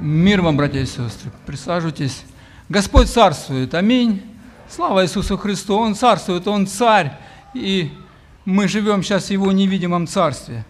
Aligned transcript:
Мир 0.00 0.40
вам, 0.40 0.56
братья 0.56 0.80
и 0.80 0.86
сестры. 0.86 1.30
Присаживайтесь. 1.44 2.22
Господь 2.70 3.10
царствует. 3.10 3.74
Аминь. 3.74 4.22
Слава 4.66 5.04
Иисусу 5.04 5.36
Христу. 5.36 5.76
Он 5.76 5.94
царствует, 5.94 6.48
Он 6.48 6.66
царь. 6.66 7.18
И 7.52 7.92
мы 8.46 8.66
живем 8.66 9.02
сейчас 9.02 9.26
в 9.26 9.30
Его 9.30 9.52
невидимом 9.52 10.06
царстве. 10.06 10.64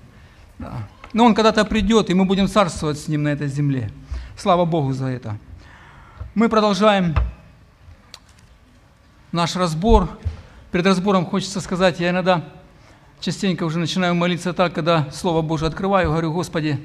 Да. 0.58 0.88
Но 1.12 1.26
Он 1.26 1.36
когда-то 1.36 1.64
придет, 1.64 2.10
и 2.10 2.14
мы 2.14 2.24
будем 2.24 2.48
царствовать 2.48 2.98
с 2.98 3.06
Ним 3.06 3.22
на 3.22 3.28
этой 3.28 3.46
земле. 3.46 3.92
Слава 4.36 4.64
Богу 4.64 4.92
за 4.94 5.06
это. 5.06 5.38
Мы 6.34 6.48
продолжаем 6.48 7.14
наш 9.30 9.54
разбор. 9.54 10.08
Перед 10.72 10.86
разбором 10.86 11.24
хочется 11.24 11.60
сказать, 11.60 12.00
я 12.00 12.10
иногда 12.10 12.44
частенько 13.20 13.62
уже 13.62 13.78
начинаю 13.78 14.16
молиться 14.16 14.52
так, 14.52 14.72
когда 14.72 15.08
Слово 15.12 15.40
Божие 15.40 15.68
открываю, 15.68 16.08
говорю, 16.10 16.32
Господи, 16.32 16.80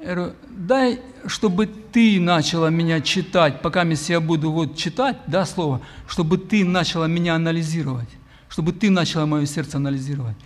я 0.00 0.14
говорю, 0.14 0.32
дай, 0.48 1.00
чтобы 1.26 1.66
ты 1.66 2.18
начала 2.20 2.70
меня 2.70 3.00
читать, 3.02 3.60
пока 3.60 3.82
я 3.82 4.20
буду 4.20 4.50
вот 4.50 4.76
читать, 4.76 5.18
да, 5.26 5.44
слово, 5.44 5.82
чтобы 6.08 6.38
ты 6.38 6.64
начала 6.64 7.06
меня 7.06 7.34
анализировать, 7.34 8.08
чтобы 8.48 8.72
ты 8.72 8.88
начала 8.90 9.26
мое 9.26 9.44
сердце 9.44 9.76
анализировать, 9.76 10.36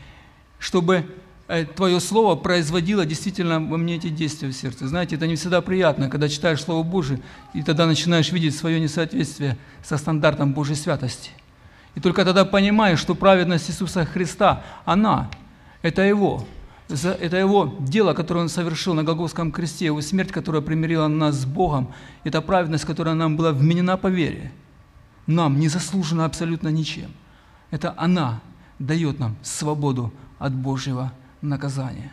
чтобы 0.59 1.07
э, 1.47 1.67
твое 1.67 2.01
слово 2.01 2.35
производило 2.35 3.07
действительно 3.07 3.61
во 3.61 3.77
мне 3.77 3.97
эти 3.97 4.09
действия 4.09 4.49
в 4.49 4.53
сердце. 4.55 4.89
Знаете, 4.89 5.15
это 5.15 5.29
не 5.29 5.37
всегда 5.37 5.61
приятно, 5.61 6.11
когда 6.11 6.29
читаешь 6.29 6.61
Слово 6.61 6.83
Божие, 6.83 7.21
и 7.53 7.63
тогда 7.63 7.87
начинаешь 7.87 8.33
видеть 8.33 8.57
свое 8.57 8.81
несоответствие 8.81 9.57
со 9.85 9.99
стандартом 9.99 10.53
Божьей 10.53 10.75
святости. 10.75 11.31
И 11.95 12.01
только 12.01 12.25
тогда 12.25 12.45
понимаешь, 12.45 12.99
что 12.99 13.15
праведность 13.15 13.71
Иисуса 13.71 14.05
Христа, 14.05 14.65
она, 14.85 15.31
это 15.83 16.03
Его, 16.03 16.45
это 16.89 17.37
Его 17.37 17.75
дело, 17.81 18.15
которое 18.15 18.41
Он 18.41 18.49
совершил 18.49 18.95
на 18.95 19.05
Голгофском 19.05 19.53
кресте, 19.53 19.87
Его 19.87 20.01
смерть, 20.01 20.33
которая 20.33 20.63
примирила 20.63 21.09
нас 21.09 21.37
с 21.37 21.47
Богом, 21.47 21.93
это 22.25 22.43
праведность, 22.43 22.85
которая 22.85 23.15
нам 23.15 23.37
была 23.37 23.53
вменена 23.53 23.97
по 23.97 24.09
вере. 24.09 24.53
Нам 25.27 25.59
не 25.59 25.69
заслужена 25.69 26.27
абсолютно 26.27 26.69
ничем. 26.69 27.11
Это 27.71 27.95
она 27.97 28.41
дает 28.79 29.19
нам 29.19 29.37
свободу 29.43 30.13
от 30.39 30.55
Божьего 30.55 31.13
наказания. 31.41 32.13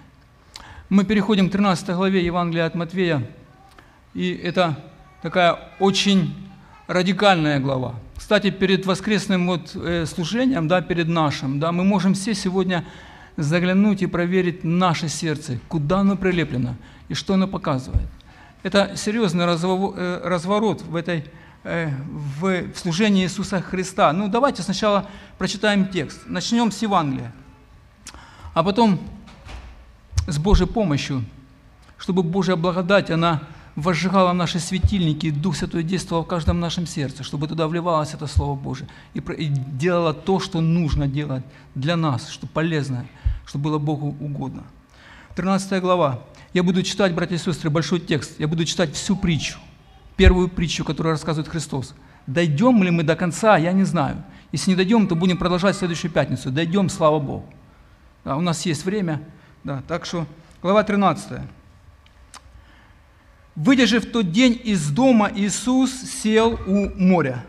Мы 0.89 1.03
переходим 1.05 1.49
к 1.49 1.51
13 1.51 1.89
главе 1.95 2.25
Евангелия 2.25 2.65
от 2.65 2.75
Матвея, 2.75 3.27
и 4.13 4.31
это 4.31 4.77
такая 5.21 5.57
очень 5.79 6.33
радикальная 6.87 7.59
глава. 7.59 7.95
Кстати, 8.17 8.49
перед 8.49 8.85
воскресным 8.85 9.47
вот, 9.47 9.71
э, 9.75 10.05
служением, 10.05 10.67
да, 10.67 10.81
перед 10.81 11.07
нашим, 11.07 11.59
да, 11.59 11.71
мы 11.71 11.83
можем 11.83 12.13
все 12.13 12.33
сегодня 12.33 12.85
заглянуть 13.37 14.01
и 14.01 14.07
проверить 14.07 14.63
наше 14.63 15.07
сердце, 15.07 15.59
куда 15.67 15.99
оно 15.99 16.15
прилеплено 16.15 16.75
и 17.09 17.13
что 17.13 17.33
оно 17.33 17.47
показывает. 17.47 18.07
Это 18.63 18.95
серьезный 18.95 19.45
э, 19.45 20.21
разворот 20.23 20.81
в 20.81 20.95
этой 20.95 21.25
э, 21.63 21.89
в 22.09 22.75
служении 22.75 23.23
Иисуса 23.23 23.61
Христа. 23.61 24.13
Ну, 24.13 24.27
давайте 24.27 24.61
сначала 24.61 25.09
прочитаем 25.37 25.87
текст. 25.87 26.21
Начнем 26.27 26.71
с 26.71 26.81
Евангелия, 26.81 27.33
а 28.53 28.63
потом 28.63 28.99
с 30.27 30.37
Божьей 30.37 30.67
помощью, 30.67 31.23
чтобы 31.97 32.23
Божья 32.23 32.55
благодать, 32.55 33.09
она 33.09 33.41
возжигала 33.75 34.33
наши 34.33 34.59
светильники, 34.59 35.27
и 35.27 35.31
Дух 35.31 35.55
Святой 35.55 35.83
действовал 35.83 36.23
в 36.23 36.27
каждом 36.27 36.59
нашем 36.59 36.85
сердце, 36.85 37.23
чтобы 37.23 37.47
туда 37.47 37.67
вливалось 37.67 38.13
это 38.13 38.27
Слово 38.27 38.55
Божие 38.55 38.87
и, 39.13 39.19
и 39.19 39.47
делало 39.47 40.13
то, 40.13 40.39
что 40.39 40.61
нужно 40.61 41.07
делать 41.07 41.43
для 41.75 41.95
нас, 41.95 42.29
что 42.29 42.47
полезно– 42.47 43.05
чтобы 43.51 43.65
было 43.65 43.79
Богу 43.79 44.15
угодно. 44.21 44.63
13 45.35 45.81
глава. 45.81 46.21
Я 46.53 46.63
буду 46.63 46.83
читать, 46.83 47.13
братья 47.13 47.35
и 47.35 47.37
сестры, 47.37 47.69
большой 47.69 47.99
текст. 47.99 48.39
Я 48.39 48.47
буду 48.47 48.63
читать 48.63 48.93
всю 48.93 49.15
притчу. 49.17 49.59
Первую 50.15 50.47
притчу, 50.47 50.85
которую 50.85 51.11
рассказывает 51.11 51.49
Христос. 51.49 51.93
Дойдем 52.27 52.81
ли 52.81 52.91
мы 52.91 53.03
до 53.03 53.17
конца, 53.17 53.57
я 53.57 53.73
не 53.73 53.83
знаю. 53.83 54.23
Если 54.53 54.71
не 54.71 54.77
дойдем, 54.77 55.05
то 55.05 55.15
будем 55.15 55.37
продолжать 55.37 55.75
следующую 55.75 56.11
пятницу. 56.11 56.49
Дойдем, 56.49 56.87
слава 56.87 57.19
Богу. 57.19 57.45
Да, 58.23 58.37
у 58.37 58.41
нас 58.41 58.65
есть 58.65 58.85
время. 58.85 59.21
Да, 59.65 59.83
так 59.85 60.05
что, 60.05 60.25
глава 60.61 60.83
13. 60.83 61.41
«Выйдя 63.55 63.85
же 63.85 63.99
в 63.99 64.05
тот 64.05 64.31
день 64.31 64.59
из 64.63 64.89
дома, 64.89 65.29
Иисус 65.35 65.91
сел 65.91 66.59
у 66.67 66.89
моря. 66.97 67.45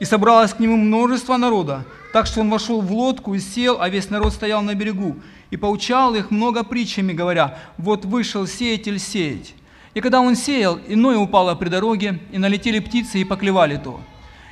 И 0.00 0.04
собралось 0.04 0.52
к 0.52 0.58
нему 0.58 0.76
множество 0.76 1.36
народа, 1.36 1.84
так 2.12 2.26
что 2.26 2.40
он 2.40 2.50
вошел 2.50 2.80
в 2.80 2.92
лодку 2.92 3.34
и 3.34 3.38
сел, 3.38 3.80
а 3.80 3.88
весь 3.88 4.10
народ 4.10 4.32
стоял 4.32 4.60
на 4.60 4.74
берегу. 4.74 5.16
И 5.50 5.56
поучал 5.56 6.14
их 6.14 6.30
много 6.30 6.64
притчами, 6.64 7.12
говоря, 7.12 7.58
вот 7.78 8.04
вышел 8.04 8.46
сеятель 8.46 8.98
сеять. 8.98 9.54
И 9.94 10.00
когда 10.00 10.20
он 10.20 10.34
сеял, 10.34 10.80
иное 10.88 11.16
упало 11.16 11.54
при 11.54 11.68
дороге, 11.68 12.20
и 12.32 12.38
налетели 12.38 12.80
птицы 12.80 13.20
и 13.20 13.24
поклевали 13.24 13.76
то. 13.76 14.00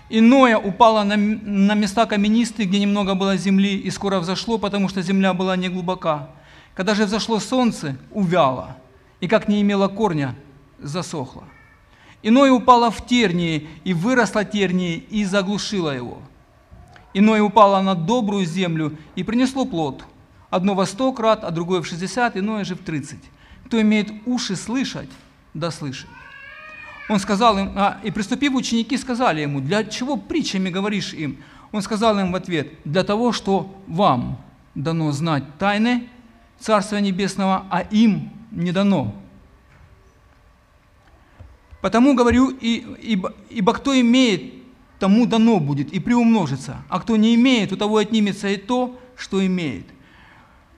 Иное 0.08 0.56
упало 0.58 1.02
на, 1.02 1.16
на 1.16 1.74
места 1.74 2.06
каменистые, 2.06 2.68
где 2.68 2.78
немного 2.78 3.14
было 3.14 3.36
земли, 3.36 3.76
и 3.76 3.90
скоро 3.90 4.20
взошло, 4.20 4.58
потому 4.58 4.88
что 4.88 5.02
земля 5.02 5.34
была 5.34 5.56
не 5.56 5.68
глубока. 5.68 6.28
Когда 6.74 6.94
же 6.94 7.06
взошло 7.06 7.40
солнце, 7.40 7.96
увяло, 8.12 8.76
и 9.22 9.26
как 9.26 9.48
не 9.48 9.62
имело 9.62 9.88
корня, 9.88 10.34
засохло. 10.78 11.44
Иное 12.22 12.52
упало 12.52 12.90
в 12.90 13.06
тернии, 13.06 13.66
и 13.84 13.94
выросло 13.94 14.44
тернии, 14.44 14.96
и 14.96 15.24
заглушило 15.24 15.88
его– 15.88 16.20
Иное 17.14 17.42
упало 17.42 17.82
на 17.82 17.94
добрую 17.94 18.46
землю 18.46 18.96
и 19.16 19.22
принесло 19.22 19.64
плод. 19.64 20.04
Одно 20.50 20.74
во 20.74 20.86
сто 20.86 21.12
крат, 21.12 21.44
а 21.44 21.50
другое 21.50 21.82
в 21.82 21.86
шестьдесят, 21.86 22.36
иное 22.36 22.64
же 22.64 22.74
в 22.74 22.82
тридцать. 22.82 23.22
Кто 23.66 23.80
имеет 23.80 24.12
уши 24.26 24.56
слышать, 24.56 25.10
да 25.54 25.70
слышит. 25.70 26.08
Он 27.08 27.18
сказал 27.18 27.58
им, 27.58 27.72
а, 27.74 27.98
и 28.02 28.10
приступив 28.10 28.54
ученики 28.54 28.96
сказали 28.96 29.40
ему, 29.42 29.60
для 29.60 29.84
чего 29.84 30.16
притчами 30.16 30.70
говоришь 30.70 31.12
им? 31.12 31.38
Он 31.72 31.82
сказал 31.82 32.18
им 32.18 32.32
в 32.32 32.36
ответ, 32.36 32.72
для 32.84 33.02
того, 33.02 33.32
что 33.32 33.74
вам 33.86 34.38
дано 34.74 35.10
знать 35.12 35.44
тайны 35.58 36.08
Царства 36.58 36.98
Небесного, 36.98 37.66
а 37.70 37.80
им 37.80 38.30
не 38.52 38.72
дано. 38.72 39.14
Потому 41.80 42.14
говорю, 42.14 42.48
и, 42.48 42.84
ибо, 43.02 43.34
ибо 43.50 43.72
кто 43.72 43.98
имеет 44.00 44.54
тому 45.00 45.26
дано 45.26 45.58
будет 45.58 45.92
и 45.92 45.98
приумножится, 45.98 46.84
а 46.88 47.00
кто 47.00 47.16
не 47.16 47.34
имеет, 47.34 47.72
у 47.72 47.76
того 47.76 47.96
отнимется 47.96 48.48
и 48.48 48.56
то, 48.56 48.96
что 49.16 49.44
имеет. 49.44 49.86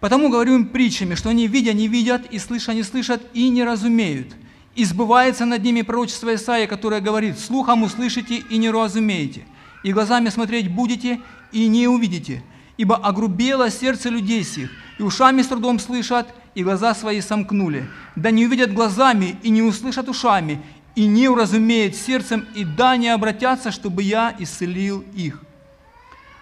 Потому 0.00 0.30
говорю 0.30 0.54
им 0.54 0.68
притчами, 0.68 1.14
что 1.14 1.28
они 1.28 1.46
видя 1.46 1.74
не 1.74 1.88
видят, 1.88 2.26
и 2.30 2.38
слыша 2.38 2.72
не 2.72 2.82
слышат, 2.82 3.22
и 3.34 3.50
не 3.50 3.64
разумеют. 3.64 4.34
И 4.74 4.84
сбывается 4.84 5.44
над 5.44 5.62
ними 5.62 5.82
пророчество 5.82 6.34
Исаия, 6.34 6.66
которое 6.66 7.00
говорит, 7.00 7.38
«Слухом 7.38 7.82
услышите 7.82 8.36
и 8.36 8.56
не 8.56 8.70
разумеете, 8.70 9.44
и 9.82 9.92
глазами 9.92 10.30
смотреть 10.30 10.70
будете 10.70 11.20
и 11.52 11.68
не 11.68 11.86
увидите, 11.86 12.42
ибо 12.78 12.96
огрубело 12.96 13.70
сердце 13.70 14.08
людей 14.08 14.42
сих, 14.42 14.70
и 14.98 15.02
ушами 15.02 15.42
с 15.42 15.48
трудом 15.48 15.78
слышат, 15.78 16.34
и 16.54 16.62
глаза 16.62 16.94
свои 16.94 17.20
сомкнули, 17.20 17.88
да 18.16 18.30
не 18.30 18.46
увидят 18.46 18.72
глазами 18.72 19.36
и 19.42 19.50
не 19.50 19.62
услышат 19.62 20.08
ушами, 20.08 20.62
и 20.94 21.06
не 21.06 21.28
уразумеют 21.28 21.96
сердцем, 21.96 22.46
и 22.54 22.64
да 22.64 22.96
не 22.96 23.08
обратятся, 23.08 23.72
чтобы 23.72 24.02
я 24.02 24.34
исцелил 24.38 25.04
их. 25.14 25.42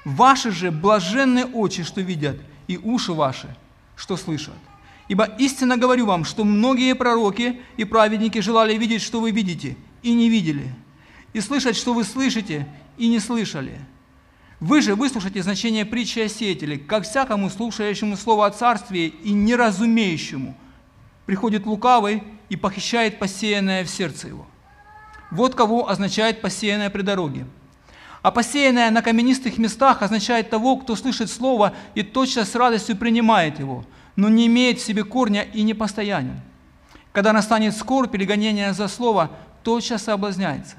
Ваши 0.05 0.51
же 0.51 0.71
блаженные 0.71 1.47
очи, 1.47 1.83
что 1.85 2.01
видят, 2.01 2.37
и 2.67 2.77
уши 2.77 3.13
ваши, 3.13 3.57
что 3.97 4.17
слышат. 4.17 4.55
Ибо 5.09 5.25
истинно 5.39 5.77
говорю 5.77 6.07
вам, 6.07 6.25
что 6.25 6.45
многие 6.45 6.95
пророки 6.95 7.61
и 7.77 7.85
праведники 7.85 8.41
желали 8.41 8.75
видеть, 8.77 9.03
что 9.03 9.21
вы 9.21 9.31
видите, 9.31 9.77
и 10.03 10.13
не 10.13 10.29
видели, 10.29 10.75
и 11.33 11.41
слышать, 11.41 11.77
что 11.77 11.95
вы 11.95 12.05
слышите, 12.05 12.67
и 12.99 13.09
не 13.09 13.19
слышали. 13.19 13.79
Вы 14.63 14.81
же 14.81 14.95
выслушайте 14.95 15.43
значение 15.43 15.85
притчи 15.85 16.21
о 16.21 16.29
сеятеле, 16.29 16.79
как 16.79 17.03
всякому 17.03 17.51
слушающему 17.51 18.17
слово 18.17 18.47
о 18.47 18.51
царстве 18.51 19.09
и 19.09 19.33
неразумеющему. 19.33 20.57
Приходит 21.27 21.67
лукавый 21.67 22.23
и 22.49 22.55
похищает 22.55 23.19
посеянное 23.19 23.83
в 23.83 23.91
сердце 23.91 24.29
его. 24.29 24.47
Вот 25.33 25.57
кого 25.57 25.91
означает 25.91 26.41
посеянное 26.41 26.91
при 26.91 27.03
дороге. 27.03 27.47
А 28.23 28.31
посеянное 28.31 28.93
на 28.93 29.03
каменистых 29.03 29.59
местах 29.59 30.01
означает 30.01 30.49
того, 30.49 30.77
кто 30.77 30.95
слышит 30.95 31.29
слово 31.29 31.75
и 31.97 32.05
точно 32.05 32.45
с 32.45 32.55
радостью 32.55 32.97
принимает 32.97 33.59
его, 33.59 33.85
но 34.15 34.29
не 34.29 34.47
имеет 34.47 34.79
в 34.79 34.85
себе 34.85 35.03
корня 35.03 35.43
и 35.43 35.63
не 35.63 35.75
постоянен. 35.75 36.41
Когда 37.11 37.33
настанет 37.33 37.77
скорбь 37.77 38.15
или 38.15 38.25
гонение 38.25 38.73
за 38.75 38.87
слово, 38.87 39.33
тотчас 39.65 40.05
соблазняется. 40.05 40.77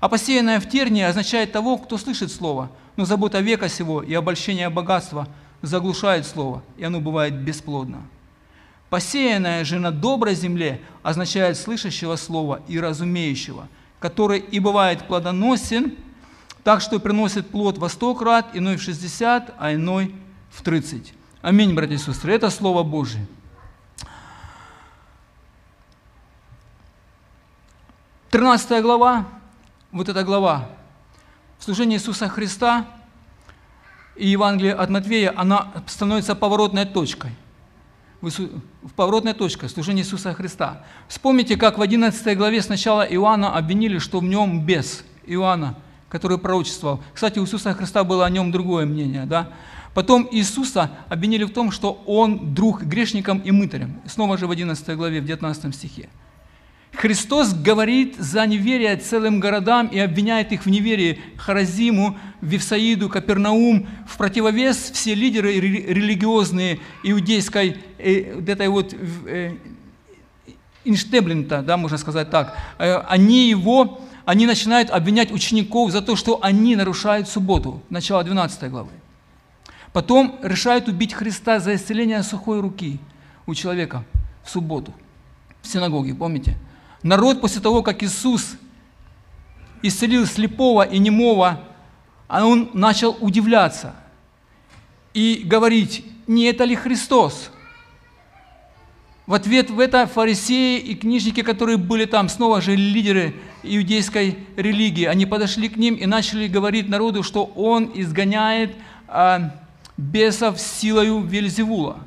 А 0.00 0.10
посеянное 0.10 0.60
в 0.60 0.68
тернии 0.68 1.02
означает 1.02 1.52
того, 1.52 1.78
кто 1.78 1.96
слышит 1.96 2.30
слово, 2.30 2.70
но 2.96 3.04
забота 3.04 3.40
века 3.40 3.68
сего 3.68 4.02
и 4.02 4.12
обольщение 4.14 4.68
богатства 4.68 5.28
заглушает 5.62 6.26
слово, 6.26 6.62
и 6.76 6.84
оно 6.84 7.00
бывает 7.00 7.34
бесплодно. 7.34 8.02
Посеянное 8.88 9.64
же 9.64 9.78
на 9.78 9.92
доброй 9.92 10.34
земле 10.34 10.80
означает 11.02 11.56
слышащего 11.56 12.16
слова 12.16 12.60
и 12.66 12.78
разумеющего, 12.78 13.68
который 14.00 14.40
и 14.40 14.58
бывает 14.58 15.06
плодоносен, 15.06 15.94
так 16.64 16.80
что 16.80 16.98
приносит 16.98 17.48
плод 17.48 17.78
во 17.78 17.88
сто 17.88 18.14
крат, 18.14 18.50
иной 18.54 18.76
в 18.76 18.82
шестьдесят, 18.82 19.54
а 19.58 19.72
иной 19.72 20.14
в 20.50 20.62
тридцать. 20.62 21.14
Аминь, 21.40 21.74
братья 21.74 21.94
и 21.94 21.98
сестры. 21.98 22.34
Это 22.34 22.50
Слово 22.50 22.82
Божие. 22.82 23.26
13 28.30 28.80
глава, 28.82 29.26
вот 29.90 30.08
эта 30.08 30.22
глава, 30.22 30.68
служение 31.60 31.98
Иисуса 31.98 32.28
Христа 32.28 32.86
и 34.16 34.28
Евангелие 34.28 34.74
от 34.74 34.90
Матвея, 34.90 35.32
она 35.36 35.68
становится 35.86 36.34
поворотной 36.34 36.86
точкой. 36.86 37.30
В 38.20 38.92
поворотной 38.96 39.32
точке 39.32 39.68
служения 39.68 40.02
Иисуса 40.02 40.34
Христа. 40.34 40.84
Вспомните, 41.08 41.56
как 41.56 41.78
в 41.78 41.82
11 41.82 42.36
главе 42.36 42.60
сначала 42.60 43.02
Иоанна 43.02 43.56
обвинили, 43.56 43.98
что 43.98 44.20
в 44.20 44.24
нем 44.24 44.66
бес 44.66 45.04
Иоанна, 45.24 45.76
который 46.10 46.36
пророчествовал. 46.36 47.00
Кстати, 47.14 47.38
у 47.38 47.44
Иисуса 47.44 47.72
Христа 47.72 48.04
было 48.04 48.26
о 48.26 48.30
нем 48.30 48.52
другое 48.52 48.84
мнение. 48.84 49.24
Да? 49.24 49.48
Потом 49.94 50.28
Иисуса 50.30 50.90
обвинили 51.08 51.44
в 51.44 51.52
том, 51.52 51.70
что 51.70 52.02
он 52.06 52.54
друг 52.54 52.82
грешникам 52.82 53.38
и 53.38 53.50
мытарям. 53.50 54.02
Снова 54.06 54.36
же 54.36 54.46
в 54.46 54.50
11 54.50 54.96
главе, 54.96 55.22
в 55.22 55.24
19 55.24 55.74
стихе. 55.74 56.10
Христос 56.92 57.54
говорит 57.54 58.16
за 58.18 58.46
неверие 58.46 58.96
целым 58.96 59.38
городам 59.38 59.86
и 59.86 59.98
обвиняет 59.98 60.52
их 60.52 60.66
в 60.66 60.70
неверии 60.70 61.20
Харазиму, 61.36 62.18
Вифсаиду, 62.40 63.08
Капернаум, 63.08 63.88
в 64.08 64.16
противовес 64.16 64.90
все 64.92 65.14
лидеры 65.14 65.54
религиозные 65.60 66.80
иудейской, 67.04 67.78
э, 67.98 68.42
этой 68.46 68.68
вот 68.68 68.92
э, 69.26 69.56
инштеблента, 70.84 71.62
да, 71.62 71.76
можно 71.76 71.96
сказать 71.96 72.30
так, 72.30 72.56
э, 72.78 72.96
они 73.08 73.48
его, 73.48 74.00
они 74.24 74.46
начинают 74.46 74.90
обвинять 74.90 75.30
учеников 75.30 75.92
за 75.92 76.02
то, 76.02 76.16
что 76.16 76.40
они 76.42 76.74
нарушают 76.74 77.28
субботу, 77.28 77.82
начало 77.88 78.24
12 78.24 78.68
главы. 78.68 78.90
Потом 79.92 80.38
решают 80.42 80.88
убить 80.88 81.14
Христа 81.14 81.60
за 81.60 81.74
исцеление 81.76 82.22
сухой 82.22 82.60
руки 82.60 82.98
у 83.46 83.54
человека 83.54 84.04
в 84.42 84.50
субботу, 84.50 84.92
в 85.62 85.68
синагоге, 85.68 86.14
помните? 86.14 86.56
Народ 87.02 87.40
после 87.40 87.60
того, 87.60 87.82
как 87.82 88.02
Иисус 88.02 88.56
исцелил 89.82 90.26
слепого 90.26 90.82
и 90.82 90.98
немого, 90.98 91.60
он 92.28 92.70
начал 92.74 93.16
удивляться 93.20 93.94
и 95.14 95.42
говорить, 95.44 96.04
не 96.26 96.44
это 96.44 96.64
ли 96.64 96.76
Христос? 96.76 97.50
В 99.26 99.34
ответ 99.34 99.70
в 99.70 99.78
это 99.78 100.06
фарисеи 100.06 100.78
и 100.78 100.94
книжники, 100.94 101.42
которые 101.42 101.76
были 101.76 102.04
там, 102.04 102.28
снова 102.28 102.60
же 102.60 102.74
лидеры 102.74 103.34
иудейской 103.62 104.38
религии, 104.56 105.04
они 105.04 105.24
подошли 105.24 105.68
к 105.68 105.76
ним 105.76 105.94
и 105.94 106.04
начали 106.06 106.48
говорить 106.48 106.88
народу, 106.88 107.22
что 107.22 107.44
он 107.44 107.92
изгоняет 107.94 108.76
а, 109.06 109.56
бесов 109.96 110.60
силою 110.60 111.20
Вельзевула. 111.20 111.98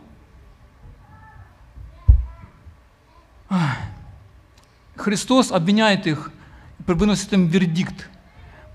Христос 4.95 5.51
обвиняет 5.51 6.07
их, 6.07 6.31
выносит 6.79 7.33
им 7.33 7.47
вердикт. 7.47 8.09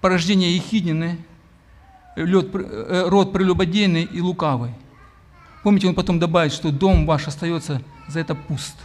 Порождение 0.01 0.55
Ехиднины, 0.55 1.19
э, 2.17 3.09
род 3.09 3.33
прелюбодейный 3.33 4.05
и 4.05 4.21
лукавый. 4.21 4.73
Помните, 5.63 5.89
он 5.89 5.95
потом 5.95 6.19
добавит, 6.19 6.53
что 6.53 6.71
дом 6.71 7.07
ваш 7.07 7.27
остается 7.27 7.83
за 8.07 8.21
это 8.21 8.35
пуст. 8.35 8.77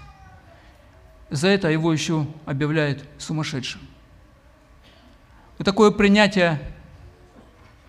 За 1.29 1.47
это 1.47 1.69
его 1.69 1.91
еще 1.91 2.27
объявляют 2.45 3.03
сумасшедшим. 3.17 3.81
Вот 5.57 5.65
такое 5.65 5.91
принятие 5.91 6.59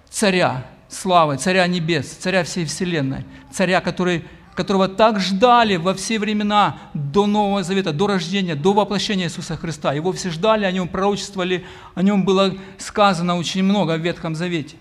царя, 0.09 0.67
славы, 0.89 1.37
царя 1.37 1.67
небес, 1.67 2.09
царя 2.09 2.45
всей 2.45 2.65
вселенной, 2.67 3.25
царя, 3.51 3.81
который 3.81 4.25
которого 4.55 4.89
так 4.89 5.21
ждали 5.21 5.77
во 5.77 5.95
все 5.95 6.19
времена 6.19 6.79
до 6.95 7.27
Нового 7.27 7.63
Завета, 7.63 7.93
до 7.93 8.07
рождения, 8.07 8.55
до 8.55 8.73
воплощения 8.73 9.27
Иисуса 9.27 9.57
Христа. 9.57 9.93
Его 9.93 10.13
все 10.13 10.31
ждали, 10.31 10.65
о 10.65 10.73
нем 10.73 10.89
пророчествовали, 10.89 11.67
о 11.95 12.03
нем 12.03 12.25
было 12.25 12.55
сказано 12.79 13.37
очень 13.37 13.65
много 13.65 13.97
в 13.97 14.01
Ветхом 14.01 14.35
Завете. 14.35 14.77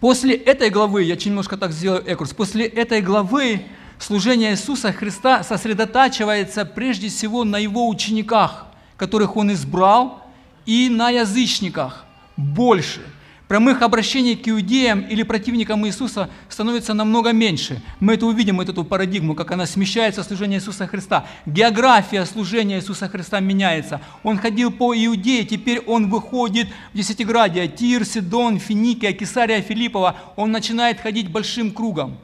После 0.00 0.36
этой 0.36 0.70
главы, 0.70 1.02
я 1.02 1.16
немножко 1.16 1.56
так 1.56 1.72
сделаю 1.72 2.04
экурс, 2.06 2.32
после 2.32 2.66
этой 2.66 3.00
главы 3.00 3.62
служение 3.98 4.52
Иисуса 4.52 4.92
Христа 4.92 5.42
сосредотачивается 5.42 6.64
прежде 6.64 7.08
всего 7.08 7.42
на 7.42 7.56
Его 7.56 7.88
учениках, 7.88 8.66
которых 8.96 9.36
Он 9.36 9.52
избрал, 9.52 10.22
и 10.66 10.88
на 10.90 11.10
язычниках 11.10 12.04
больше– 12.36 13.00
Прямых 13.48 13.80
обращений 13.80 14.36
к 14.36 14.46
иудеям 14.46 15.00
или 15.00 15.22
противникам 15.22 15.86
Иисуса 15.86 16.28
становится 16.50 16.92
намного 16.92 17.32
меньше. 17.32 17.80
Мы 17.98 18.12
это 18.14 18.26
увидим, 18.26 18.60
эту 18.60 18.84
парадигму, 18.84 19.34
как 19.34 19.50
она 19.52 19.64
смещается 19.64 20.22
служение 20.22 20.58
Иисуса 20.58 20.86
Христа. 20.86 21.26
География 21.46 22.26
служения 22.26 22.76
Иисуса 22.76 23.08
Христа 23.08 23.40
меняется. 23.40 24.02
Он 24.22 24.36
ходил 24.36 24.70
по 24.70 24.94
Иудее, 24.94 25.44
теперь 25.44 25.80
он 25.80 26.10
выходит 26.10 26.68
в 26.92 26.96
Десятиградие, 26.98 27.68
Тир, 27.68 28.04
Сидон, 28.04 28.58
Финикия, 28.58 29.12
Кесария, 29.12 29.62
Филиппова. 29.62 30.16
Он 30.36 30.52
начинает 30.52 31.00
ходить 31.00 31.30
большим 31.30 31.70
кругом. 31.70 32.18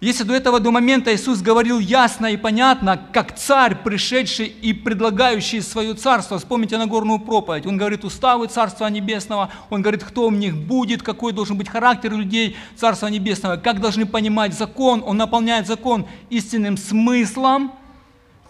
Если 0.00 0.22
до 0.22 0.32
этого, 0.32 0.60
до 0.60 0.70
момента 0.70 1.12
Иисус 1.12 1.40
говорил 1.40 1.80
ясно 1.80 2.26
и 2.26 2.36
понятно, 2.36 3.02
как 3.12 3.36
царь, 3.36 3.74
пришедший 3.74 4.46
и 4.46 4.72
предлагающий 4.72 5.60
свое 5.60 5.94
царство, 5.94 6.38
вспомните 6.38 6.78
Нагорную 6.78 7.18
проповедь, 7.18 7.66
он 7.66 7.76
говорит 7.76 8.04
уставы 8.04 8.46
Царства 8.46 8.86
Небесного, 8.86 9.50
он 9.70 9.82
говорит, 9.82 10.04
кто 10.04 10.28
в 10.28 10.32
них 10.32 10.56
будет, 10.56 11.02
какой 11.02 11.32
должен 11.32 11.58
быть 11.58 11.68
характер 11.68 12.12
людей 12.12 12.56
Царства 12.76 13.08
Небесного, 13.08 13.56
как 13.56 13.80
должны 13.80 14.06
понимать 14.06 14.54
закон, 14.54 15.02
он 15.04 15.16
наполняет 15.16 15.66
закон 15.66 16.06
истинным 16.30 16.76
смыслом, 16.76 17.72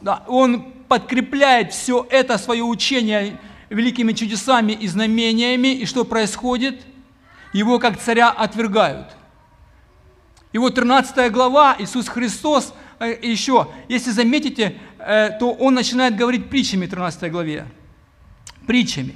да, 0.03 0.25
он 0.29 0.71
подкрепляет 0.87 1.73
все 1.73 2.07
это 2.11 2.37
свое 2.37 2.63
учение 2.63 3.39
великими 3.71 4.13
чудесами 4.13 4.73
и 4.73 4.87
знамениями, 4.87 5.69
и 5.69 5.87
что 5.87 6.05
происходит? 6.05 6.83
Его 7.55 7.79
как 7.79 7.99
царя 7.99 8.29
отвергают. 8.29 9.18
И 10.53 10.59
вот 10.59 10.75
13 10.75 11.31
глава, 11.31 11.77
Иисус 11.79 12.09
Христос, 12.09 12.73
э, 13.01 13.19
еще, 13.23 13.69
если 13.89 14.11
заметите, 14.11 14.77
э, 14.99 15.31
то 15.39 15.53
Он 15.53 15.75
начинает 15.75 16.17
говорить 16.17 16.49
притчами 16.49 16.87
в 16.87 16.91
13 16.91 17.31
главе. 17.31 17.67
Притчами. 18.67 19.15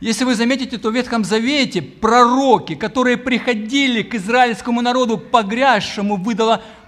Если 0.00 0.24
вы 0.24 0.34
заметите, 0.34 0.78
то 0.78 0.90
в 0.90 0.94
Ветхом 0.94 1.24
Завете 1.24 1.82
пророки, 1.82 2.74
которые 2.74 3.18
приходили 3.18 4.02
к 4.02 4.14
израильскому 4.14 4.80
народу 4.80 5.18
погрязшему 5.18 6.16
в 6.16 6.22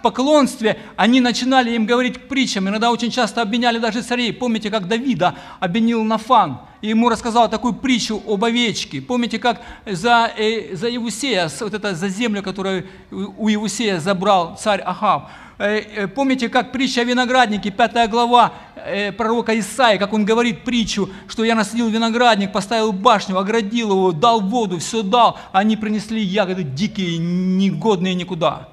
поклонстве, 0.03 0.79
они 0.97 1.21
начинали 1.21 1.71
им 1.75 1.87
говорить 1.87 2.29
притчами. 2.29 2.69
Иногда 2.69 2.91
очень 2.91 3.11
часто 3.11 3.43
обвиняли 3.43 3.79
даже 3.79 4.03
царей. 4.03 4.33
Помните, 4.33 4.71
как 4.71 4.89
Давида 4.89 5.35
обвинил 5.61 6.05
Нафан– 6.05 6.61
и 6.83 6.89
ему 6.89 7.09
рассказал 7.09 7.49
такую 7.49 7.75
притчу 7.75 8.21
об 8.27 8.45
овечке. 8.45 9.01
Помните, 9.01 9.39
как 9.39 9.63
за, 9.87 10.31
э, 10.37 10.75
за 10.75 10.89
Евусея, 10.89 11.49
вот 11.61 11.75
это 11.75 11.95
за 11.95 12.09
землю, 12.09 12.43
которую 12.43 12.87
у 13.11 13.49
Евусея 13.49 14.01
забрал 14.01 14.57
царь 14.57 14.81
Ахав. 14.81 15.31
Э, 15.59 15.79
э, 15.79 16.09
помните, 16.09 16.49
как 16.49 16.73
притча 16.73 17.03
о 17.03 17.05
винограднике, 17.05 17.71
пятая 17.71 18.09
глава 18.09 18.53
э, 18.75 19.13
пророка 19.13 19.57
Исаия, 19.57 19.97
как 19.97 20.13
он 20.13 20.25
говорит 20.25 20.65
притчу, 20.65 21.09
что 21.29 21.45
я 21.45 21.55
насадил 21.55 21.89
виноградник, 21.89 22.51
поставил 22.53 22.93
башню, 22.93 23.39
оградил 23.39 23.93
его, 23.93 24.11
дал 24.11 24.41
воду, 24.41 24.81
все 24.81 25.03
дал, 25.03 25.39
а 25.53 25.61
они 25.61 25.77
принесли 25.77 26.21
ягоды 26.21 26.65
дикие, 26.65 27.19
негодные 27.19 28.15
никуда 28.15 28.73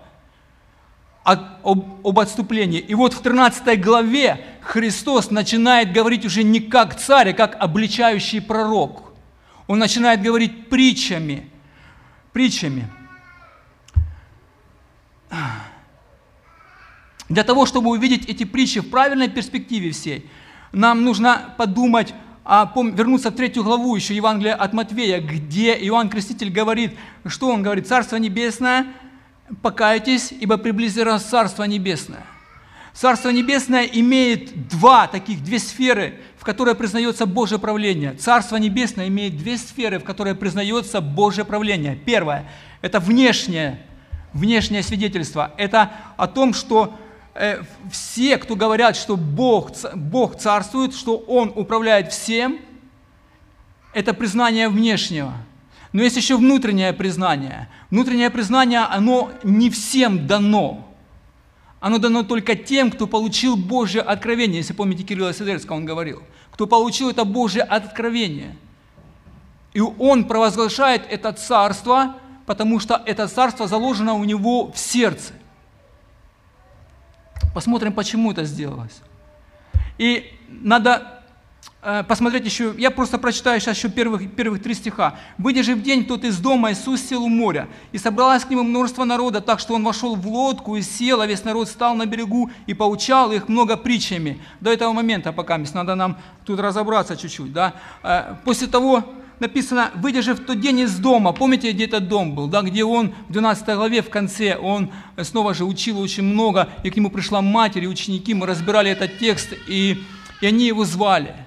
об, 1.24 2.06
об 2.06 2.20
отступлении. 2.20 2.80
И 2.80 2.96
вот 2.96 3.14
в 3.14 3.22
13 3.22 3.80
главе 3.82 4.46
Христос 4.62 5.32
начинает 5.32 5.92
говорить 5.92 6.26
уже 6.26 6.44
не 6.44 6.60
как 6.60 7.00
царь, 7.00 7.32
а 7.32 7.34
как 7.34 7.56
обличающий 7.60 8.42
пророк. 8.42 9.14
Он 9.68 9.80
начинает 9.80 10.22
говорить 10.22 10.70
притчами. 10.70 11.50
Притчами. 12.34 12.88
Для 17.28 17.44
того, 17.44 17.68
чтобы 17.68 17.92
увидеть 17.92 18.28
эти 18.28 18.44
притчи 18.44 18.80
в 18.80 18.90
правильной 18.90 19.30
перспективе 19.30 19.92
всей, 19.92 20.28
нам 20.72 21.04
нужно 21.04 21.54
подумать, 21.58 22.14
а, 22.44 22.72
вернуться 22.76 23.30
в 23.30 23.36
третью 23.36 23.64
главу 23.64 23.96
еще 23.96 24.16
Евангелия 24.16 24.56
от 24.56 24.74
Матвея, 24.74 25.22
где 25.22 25.76
Иоанн 25.76 26.10
Креститель 26.10 26.50
говорит, 26.50 26.98
что 27.28 27.50
он 27.50 27.62
говорит, 27.62 27.88
Царство 27.88 28.16
Небесное– 28.16 28.88
покайтесь, 29.62 30.32
ибо 30.32 30.58
приблизилось 30.58 31.24
Царство 31.24 31.64
Небесное. 31.64 32.26
Царство 32.94 33.30
Небесное 33.30 33.86
имеет 33.86 34.68
два 34.68 35.08
таких, 35.08 35.44
две 35.44 35.60
сферы, 35.60 36.20
в 36.38 36.44
которые 36.44 36.76
признается 36.76 37.26
Божье 37.26 37.58
правление. 37.60 38.14
Царство 38.14 38.58
Небесное 38.58 39.08
имеет 39.08 39.38
две 39.38 39.58
сферы, 39.58 40.00
в 40.00 40.04
которые 40.04 40.36
признается 40.36 41.00
Божье 41.00 41.46
правление. 41.46 41.96
Первое– 41.96 42.50
это 42.82 43.00
внешнее, 43.00 43.80
внешнее 44.34 44.84
свидетельство. 44.84 45.54
Это 45.58 45.92
о 46.18 46.28
том, 46.28 46.54
что 46.54 46.98
э, 47.36 47.62
все, 47.92 48.38
кто 48.38 48.56
говорят, 48.56 48.98
что 48.98 49.16
Бог, 49.16 49.72
Бог 49.96 50.38
царствует, 50.38 50.94
что 50.94 51.18
Он 51.18 51.54
управляет 51.56 52.12
всем, 52.12 52.60
это 53.94 54.14
признание 54.14 54.68
внешнего– 54.68 55.34
но 55.92 56.04
есть 56.04 56.18
еще 56.18 56.38
внутреннее 56.38 56.94
признание. 56.94 57.68
Внутреннее 57.90 58.30
признание, 58.30 58.82
оно 58.82 59.32
не 59.44 59.70
всем 59.70 60.28
дано. 60.28 60.86
Оно 61.80 61.98
дано 61.98 62.24
только 62.24 62.56
тем, 62.56 62.92
кто 62.92 63.08
получил 63.08 63.56
Божье 63.56 64.02
откровение. 64.02 64.58
Если 64.58 64.74
помните 64.74 65.04
Кирилла 65.04 65.34
Сидерского, 65.34 65.78
он 65.78 65.86
говорил. 65.86 66.22
Кто 66.52 66.68
получил 66.68 67.10
это 67.10 67.24
Божье 67.24 67.64
откровение. 67.64 68.56
И 69.74 69.80
он 69.80 70.26
провозглашает 70.26 71.04
это 71.10 71.32
царство, 71.32 72.18
потому 72.46 72.80
что 72.80 73.02
это 73.06 73.28
царство 73.28 73.68
заложено 73.68 74.14
у 74.14 74.24
него 74.24 74.72
в 74.72 74.78
сердце. 74.78 75.34
Посмотрим, 77.54 77.94
почему 77.94 78.32
это 78.32 78.44
сделалось. 78.44 79.02
И 79.98 80.32
надо 80.48 81.19
посмотреть 81.82 82.44
еще, 82.44 82.76
я 82.78 82.92
просто 82.92 83.18
прочитаю 83.18 83.62
сейчас 83.62 83.78
еще 83.78 83.88
первых, 83.90 84.30
первых 84.36 84.62
три 84.62 84.74
стиха. 84.74 85.16
«Выйдя 85.38 85.64
же 85.64 85.76
в 85.76 85.82
день 85.82 86.04
тот 86.04 86.26
из 86.26 86.38
дома, 86.38 86.74
Иисус 86.74 87.02
сел 87.02 87.24
у 87.24 87.30
моря, 87.30 87.70
и 87.94 87.98
собралось 87.98 88.44
к 88.44 88.50
нему 88.50 88.64
множество 88.64 89.06
народа, 89.06 89.40
так 89.40 89.62
что 89.62 89.76
он 89.76 89.86
вошел 89.86 90.16
в 90.16 90.28
лодку 90.28 90.76
и 90.76 90.82
сел, 90.82 91.22
а 91.22 91.28
весь 91.28 91.46
народ 91.46 91.70
стал 91.70 91.96
на 91.96 92.06
берегу 92.06 92.52
и 92.68 92.74
поучал 92.74 93.32
их 93.32 93.48
много 93.48 93.78
притчами». 93.78 94.42
До 94.60 94.74
этого 94.74 94.92
момента 94.92 95.32
пока, 95.32 95.58
надо 95.74 95.96
нам 95.96 96.18
тут 96.46 96.60
разобраться 96.60 97.16
чуть-чуть. 97.16 97.54
Да? 97.54 97.74
Э, 98.04 98.36
после 98.44 98.68
того, 98.68 99.06
написано, 99.40 99.92
выйдя 99.96 100.22
же 100.22 100.34
в 100.34 100.42
тот 100.42 100.60
день 100.60 100.80
из 100.82 100.98
дома, 101.00 101.32
помните, 101.32 101.72
где 101.72 101.86
этот 101.86 102.10
дом 102.10 102.36
был, 102.36 102.48
да, 102.48 102.62
где 102.62 102.84
он 102.84 103.14
в 103.30 103.32
12 103.32 103.66
главе 103.76 104.02
в 104.02 104.10
конце, 104.10 104.58
он 104.58 104.92
снова 105.22 105.54
же 105.54 105.64
учил 105.64 106.02
очень 106.02 106.24
много, 106.24 106.68
и 106.84 106.90
к 106.90 106.98
нему 106.98 107.10
пришла 107.10 107.42
матерь 107.42 107.86
и 107.86 107.88
ученики, 107.88 108.34
мы 108.34 108.48
разбирали 108.48 108.92
этот 108.92 109.18
текст, 109.18 109.54
и, 109.70 110.04
и 110.42 110.46
они 110.46 110.68
его 110.68 110.84
звали– 110.84 111.34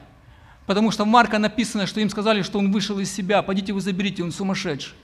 Потому 0.73 0.91
что 0.91 1.05
в 1.05 1.07
Марка 1.07 1.39
написано, 1.39 1.87
что 1.87 2.01
им 2.01 2.09
сказали, 2.09 2.41
что 2.41 2.59
он 2.59 2.73
вышел 2.73 2.99
из 2.99 3.13
себя. 3.13 3.43
Пойдите 3.43 3.75
вы 3.75 3.83
заберите, 3.83 4.23
он 4.23 4.33
сумасшедший. 4.33 4.95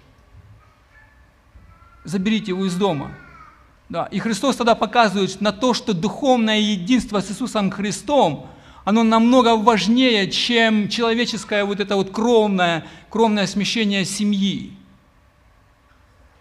Заберите 2.04 2.52
его 2.52 2.64
из 2.64 2.74
дома. 2.74 3.10
Да. 3.90 4.06
И 4.06 4.18
Христос 4.18 4.56
тогда 4.56 4.74
показывает 4.74 5.42
на 5.42 5.52
то, 5.52 5.74
что 5.74 5.92
духовное 5.92 6.58
единство 6.58 7.20
с 7.20 7.30
Иисусом 7.30 7.70
Христом, 7.70 8.48
оно 8.86 9.02
намного 9.02 9.58
важнее, 9.58 10.30
чем 10.30 10.88
человеческое 10.88 11.66
вот 11.66 11.80
это 11.80 11.96
вот 11.96 12.12
кровное, 12.12 12.86
кровное 13.10 13.46
смещение 13.46 14.06
семьи. 14.06 14.72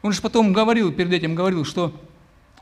Он 0.03 0.13
же 0.13 0.21
потом 0.21 0.53
говорил, 0.53 0.93
перед 0.93 1.11
этим 1.11 1.35
говорил, 1.35 1.65
что 1.65 1.93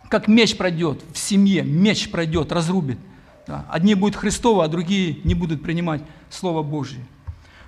как 0.10 0.28
меч 0.28 0.58
пройдет 0.58 1.04
в 1.14 1.20
семье, 1.20 1.62
меч 1.62 2.10
пройдет, 2.10 2.52
разрубит– 2.52 2.98
да. 3.48 3.66
Одни 3.70 3.96
будут 3.96 4.16
Христовы, 4.16 4.64
а 4.64 4.68
другие 4.68 5.18
не 5.24 5.36
будут 5.36 5.62
принимать 5.62 6.02
Слово 6.30 6.64
Божье. 6.64 7.00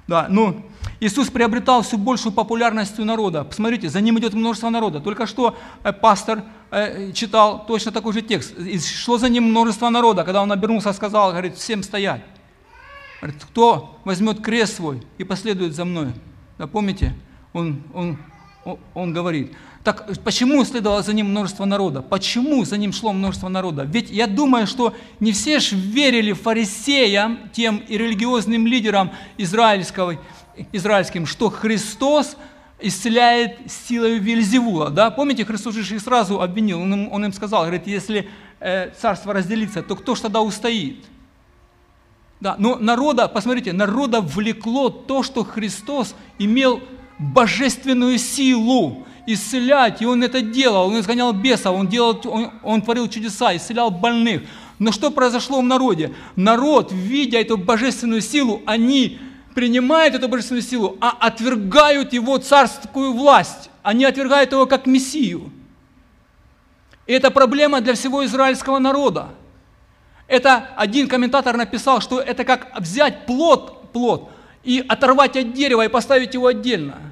Да, 0.07 0.27
но 0.29 0.47
ну, 0.47 0.65
Иисус 0.99 1.29
приобретал 1.29 1.81
все 1.81 1.97
большую 1.97 2.31
популярность 2.31 2.97
у 2.97 3.03
народа. 3.03 3.43
Посмотрите, 3.43 3.89
за 3.89 3.99
ним 3.99 4.17
идет 4.19 4.33
множество 4.33 4.69
народа. 4.69 4.99
Только 4.99 5.27
что 5.27 5.55
э, 5.83 5.91
пастор 5.91 6.43
э, 6.71 7.11
читал 7.11 7.65
точно 7.65 7.91
такой 7.91 8.13
же 8.13 8.21
текст. 8.21 8.57
И 8.57 8.79
шло 8.79 9.17
за 9.17 9.29
ним 9.29 9.43
множество 9.43 9.89
народа. 9.89 10.23
Когда 10.23 10.41
он 10.41 10.51
обернулся, 10.51 10.93
сказал, 10.93 11.31
говорит, 11.31 11.55
всем 11.55 11.83
стоять. 11.83 12.23
Говорит, 13.21 13.43
кто 13.43 13.99
возьмет 14.05 14.41
крест 14.41 14.77
свой 14.77 15.03
и 15.17 15.23
последует 15.23 15.75
за 15.75 15.83
мной? 15.83 16.13
Да, 16.57 16.67
помните, 16.67 17.13
он, 17.51 17.83
он, 17.93 18.17
он, 18.63 18.79
он 18.93 19.13
говорит. 19.13 19.53
Так 19.87 20.05
почему 20.21 20.65
следовало 20.65 21.01
за 21.01 21.13
ним 21.13 21.27
множество 21.27 21.63
народа? 21.63 22.01
Почему 22.01 22.65
за 22.65 22.75
ним 22.75 22.91
шло 22.91 23.13
множество 23.13 23.47
народа? 23.47 23.83
Ведь 23.83 24.09
я 24.09 24.27
думаю, 24.27 24.67
что 24.67 24.93
не 25.21 25.31
все 25.31 25.59
же 25.59 25.77
верили 25.77 26.33
фарисеям, 26.33 27.39
тем 27.53 27.77
и 27.87 27.97
религиозным 27.97 28.67
лидерам 28.67 29.11
израильского, 29.37 30.19
израильским, 30.73 31.25
что 31.25 31.49
Христос 31.49 32.35
исцеляет 32.81 33.59
силой 33.71 34.19
Вельзевула. 34.19 34.89
Да? 34.89 35.09
Помните, 35.09 35.45
Христос 35.45 35.75
же 35.75 35.95
их 35.95 36.01
сразу 36.01 36.41
обвинил, 36.41 36.81
он 36.81 36.93
им, 36.93 37.09
он 37.13 37.23
им 37.23 37.31
сказал, 37.31 37.61
говорит, 37.61 37.87
если 37.87 38.29
э, 38.59 38.89
царство 38.89 39.31
разделится, 39.31 39.83
то 39.83 39.95
кто 39.95 40.15
ж 40.15 40.19
тогда 40.19 40.41
устоит? 40.41 41.05
Да, 42.41 42.57
но 42.59 42.75
народа, 42.75 43.29
посмотрите, 43.29 43.71
народа 43.71 44.19
влекло 44.19 44.89
то, 44.89 45.23
что 45.23 45.45
Христос 45.45 46.13
имел 46.39 46.81
божественную 47.19 48.17
силу 48.17 49.06
исцелять, 49.27 50.01
и 50.01 50.05
он 50.05 50.23
это 50.23 50.41
делал, 50.41 50.87
он 50.87 50.99
изгонял 50.99 51.33
бесов, 51.33 51.75
он, 51.75 51.87
делал, 51.87 52.19
он, 52.25 52.51
он 52.63 52.81
творил 52.81 53.07
чудеса, 53.09 53.55
исцелял 53.55 53.91
больных. 53.91 54.43
Но 54.79 54.91
что 54.91 55.11
произошло 55.11 55.59
в 55.59 55.63
народе? 55.63 56.13
Народ, 56.35 56.91
видя 56.91 57.39
эту 57.39 57.57
божественную 57.57 58.21
силу, 58.21 58.61
они 58.65 59.19
принимают 59.53 60.15
эту 60.15 60.29
божественную 60.29 60.61
силу, 60.61 60.97
а 61.01 61.09
отвергают 61.09 62.13
его 62.13 62.37
царскую 62.37 63.13
власть. 63.13 63.69
Они 63.83 64.05
отвергают 64.05 64.51
его 64.53 64.65
как 64.65 64.85
Мессию. 64.85 65.51
И 67.05 67.13
это 67.13 67.29
проблема 67.29 67.81
для 67.81 67.95
всего 67.95 68.25
израильского 68.25 68.79
народа. 68.79 69.29
Это 70.27 70.69
один 70.77 71.07
комментатор 71.07 71.55
написал, 71.57 72.01
что 72.01 72.19
это 72.19 72.43
как 72.43 72.79
взять 72.79 73.25
плод, 73.25 73.91
плод 73.91 74.29
и 74.63 74.83
оторвать 74.87 75.35
от 75.35 75.53
дерева 75.53 75.83
и 75.83 75.89
поставить 75.89 76.33
его 76.33 76.47
отдельно– 76.47 77.01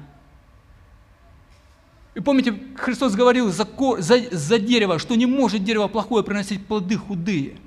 и 2.16 2.20
помните, 2.20 2.54
Христос 2.76 3.14
говорил 3.14 3.50
за, 3.50 3.68
за, 3.98 4.18
за 4.30 4.58
дерево, 4.58 4.98
что 4.98 5.14
не 5.16 5.26
может 5.26 5.62
дерево 5.62 5.86
плохое 5.86 6.24
приносить 6.24 6.64
плоды 6.64 6.96
худые. 6.96 7.58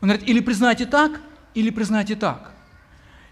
Он 0.00 0.10
говорит, 0.10 0.28
или 0.28 0.38
признайте 0.38 0.86
так, 0.86 1.20
или 1.54 1.70
признайте 1.70 2.14
так. 2.14 2.52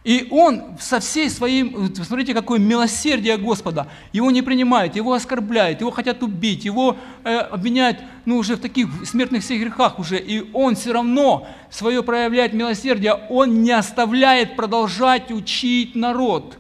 И 0.02 0.26
он 0.33 0.78
со 0.80 0.99
всей 0.99 1.30
своим, 1.30 1.95
посмотрите, 1.95 2.35
какое 2.35 2.59
милосердие 2.59 3.37
Господа. 3.37 3.87
Его 4.12 4.33
не 4.33 4.42
принимают, 4.42 4.97
его 4.97 5.12
оскорбляют, 5.12 5.80
его 5.80 5.92
хотят 5.92 6.25
убить, 6.25 6.64
его 6.64 6.97
э, 7.23 7.37
обвиняют 7.37 8.00
ну, 8.25 8.38
уже 8.38 8.56
в 8.56 8.61
таких 8.61 8.88
смертных 9.04 9.45
всех 9.45 9.61
грехах 9.61 10.00
уже. 10.00 10.18
И 10.18 10.50
он 10.52 10.75
все 10.75 10.92
равно 10.92 11.47
свое 11.71 12.02
проявляет 12.02 12.52
милосердие, 12.52 13.14
он 13.30 13.62
не 13.62 13.71
оставляет 13.71 14.56
продолжать 14.56 15.30
учить 15.30 15.95
народ. 15.95 16.59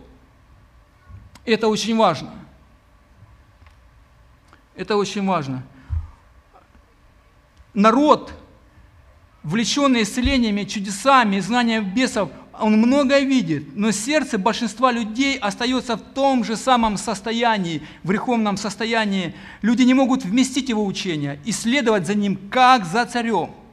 Это 1.44 1.66
очень 1.66 1.96
важно. 1.96 2.45
Это 4.76 4.96
очень 4.96 5.26
важно. 5.26 5.62
Народ, 7.74 8.32
влеченный 9.42 10.02
исцелениями, 10.02 10.64
чудесами, 10.64 11.40
знанием 11.40 11.92
бесов, 11.94 12.30
он 12.58 12.78
многое 12.78 13.20
видит, 13.20 13.76
но 13.76 13.90
сердце 13.90 14.38
большинства 14.38 14.90
людей 14.90 15.36
остается 15.36 15.96
в 15.96 16.00
том 16.00 16.42
же 16.42 16.56
самом 16.56 16.96
состоянии, 16.96 17.82
в 18.02 18.08
греховном 18.08 18.56
состоянии. 18.56 19.34
Люди 19.60 19.82
не 19.82 19.92
могут 19.92 20.24
вместить 20.24 20.70
его 20.70 20.86
учение 20.86 21.38
и 21.44 21.52
следовать 21.52 22.06
за 22.06 22.14
ним, 22.14 22.38
как 22.50 22.86
за 22.86 23.04
царем– 23.04 23.50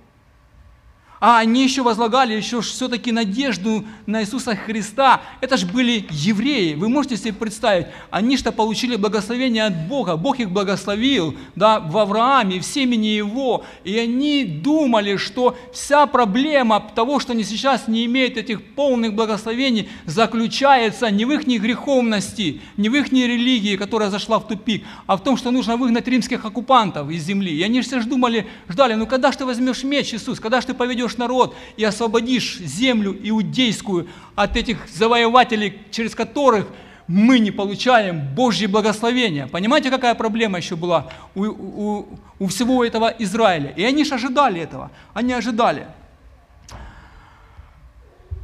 а 1.24 1.38
они 1.38 1.63
еще 1.63 1.84
возлагали 1.84 2.34
еще 2.34 2.60
все-таки 2.60 3.13
надежду 3.13 3.86
на 4.06 4.24
Иисуса 4.24 4.58
Христа. 4.58 5.22
Это 5.39 5.56
же 5.56 5.65
были 5.65 6.06
евреи. 6.10 6.74
Вы 6.74 6.89
можете 6.89 7.15
себе 7.15 7.32
представить, 7.32 7.88
они 8.10 8.36
что 8.36 8.51
получили 8.51 8.98
благословение 8.98 9.63
от 9.63 9.88
Бога. 9.88 10.18
Бог 10.18 10.42
их 10.42 10.51
благословил 10.51 11.34
да, 11.56 11.80
в 11.80 11.98
Аврааме, 11.98 12.60
в 12.60 12.65
семени 12.65 13.08
его. 13.08 13.63
И 13.86 13.98
они 13.98 14.44
думали, 14.44 15.15
что 15.15 15.56
вся 15.72 16.08
проблема 16.08 16.86
того, 16.94 17.22
что 17.22 17.32
они 17.32 17.46
сейчас 17.46 17.88
не 17.88 18.03
имеют 18.03 18.36
этих 18.36 18.62
полных 18.62 19.13
благословений, 19.13 19.88
заключается 20.06 21.10
не 21.10 21.24
в 21.24 21.32
их 21.32 21.48
греховности, 21.48 22.60
не 22.75 22.89
в 22.89 22.96
их 22.96 23.13
религии, 23.13 23.77
которая 23.77 24.10
зашла 24.10 24.39
в 24.39 24.48
тупик, 24.50 24.84
а 25.08 25.15
в 25.15 25.24
том, 25.24 25.38
что 25.38 25.51
нужно 25.51 25.77
выгнать 25.77 26.06
римских 26.06 26.44
оккупантов 26.44 27.10
из 27.10 27.24
земли. 27.24 27.56
И 27.56 27.63
они 27.63 27.80
все 27.80 28.01
же 28.01 28.10
думали, 28.10 28.46
ждали, 28.68 28.96
ну 28.96 29.08
когда 29.08 29.32
же 29.32 29.38
ты 29.38 29.46
возьмешь 29.46 29.86
меч, 29.86 30.13
Иисус, 30.13 30.42
когда 30.42 30.60
же 30.60 30.68
ты 30.68 30.74
поведешь 30.74 31.12
наш 31.13 31.17
народ 31.17 31.55
и 31.77 31.84
освободишь 31.84 32.60
землю 32.60 33.15
иудейскую 33.24 34.08
от 34.36 34.58
этих 34.58 34.88
завоевателей, 34.89 35.79
через 35.91 36.15
которых 36.15 36.67
мы 37.08 37.39
не 37.39 37.51
получаем 37.51 38.34
Божье 38.36 38.67
благословение. 38.67 39.48
Понимаете, 39.48 39.89
какая 39.89 40.15
проблема 40.15 40.58
еще 40.58 40.75
была 40.75 41.10
у, 41.36 41.43
у, 41.43 42.05
у 42.39 42.48
всего 42.48 42.84
этого 42.84 43.13
Израиля? 43.20 43.74
И 43.75 43.84
они 43.84 44.05
же 44.05 44.15
ожидали 44.15 44.62
этого. 44.62 44.89
Они 45.13 45.34
ожидали. 45.34 45.88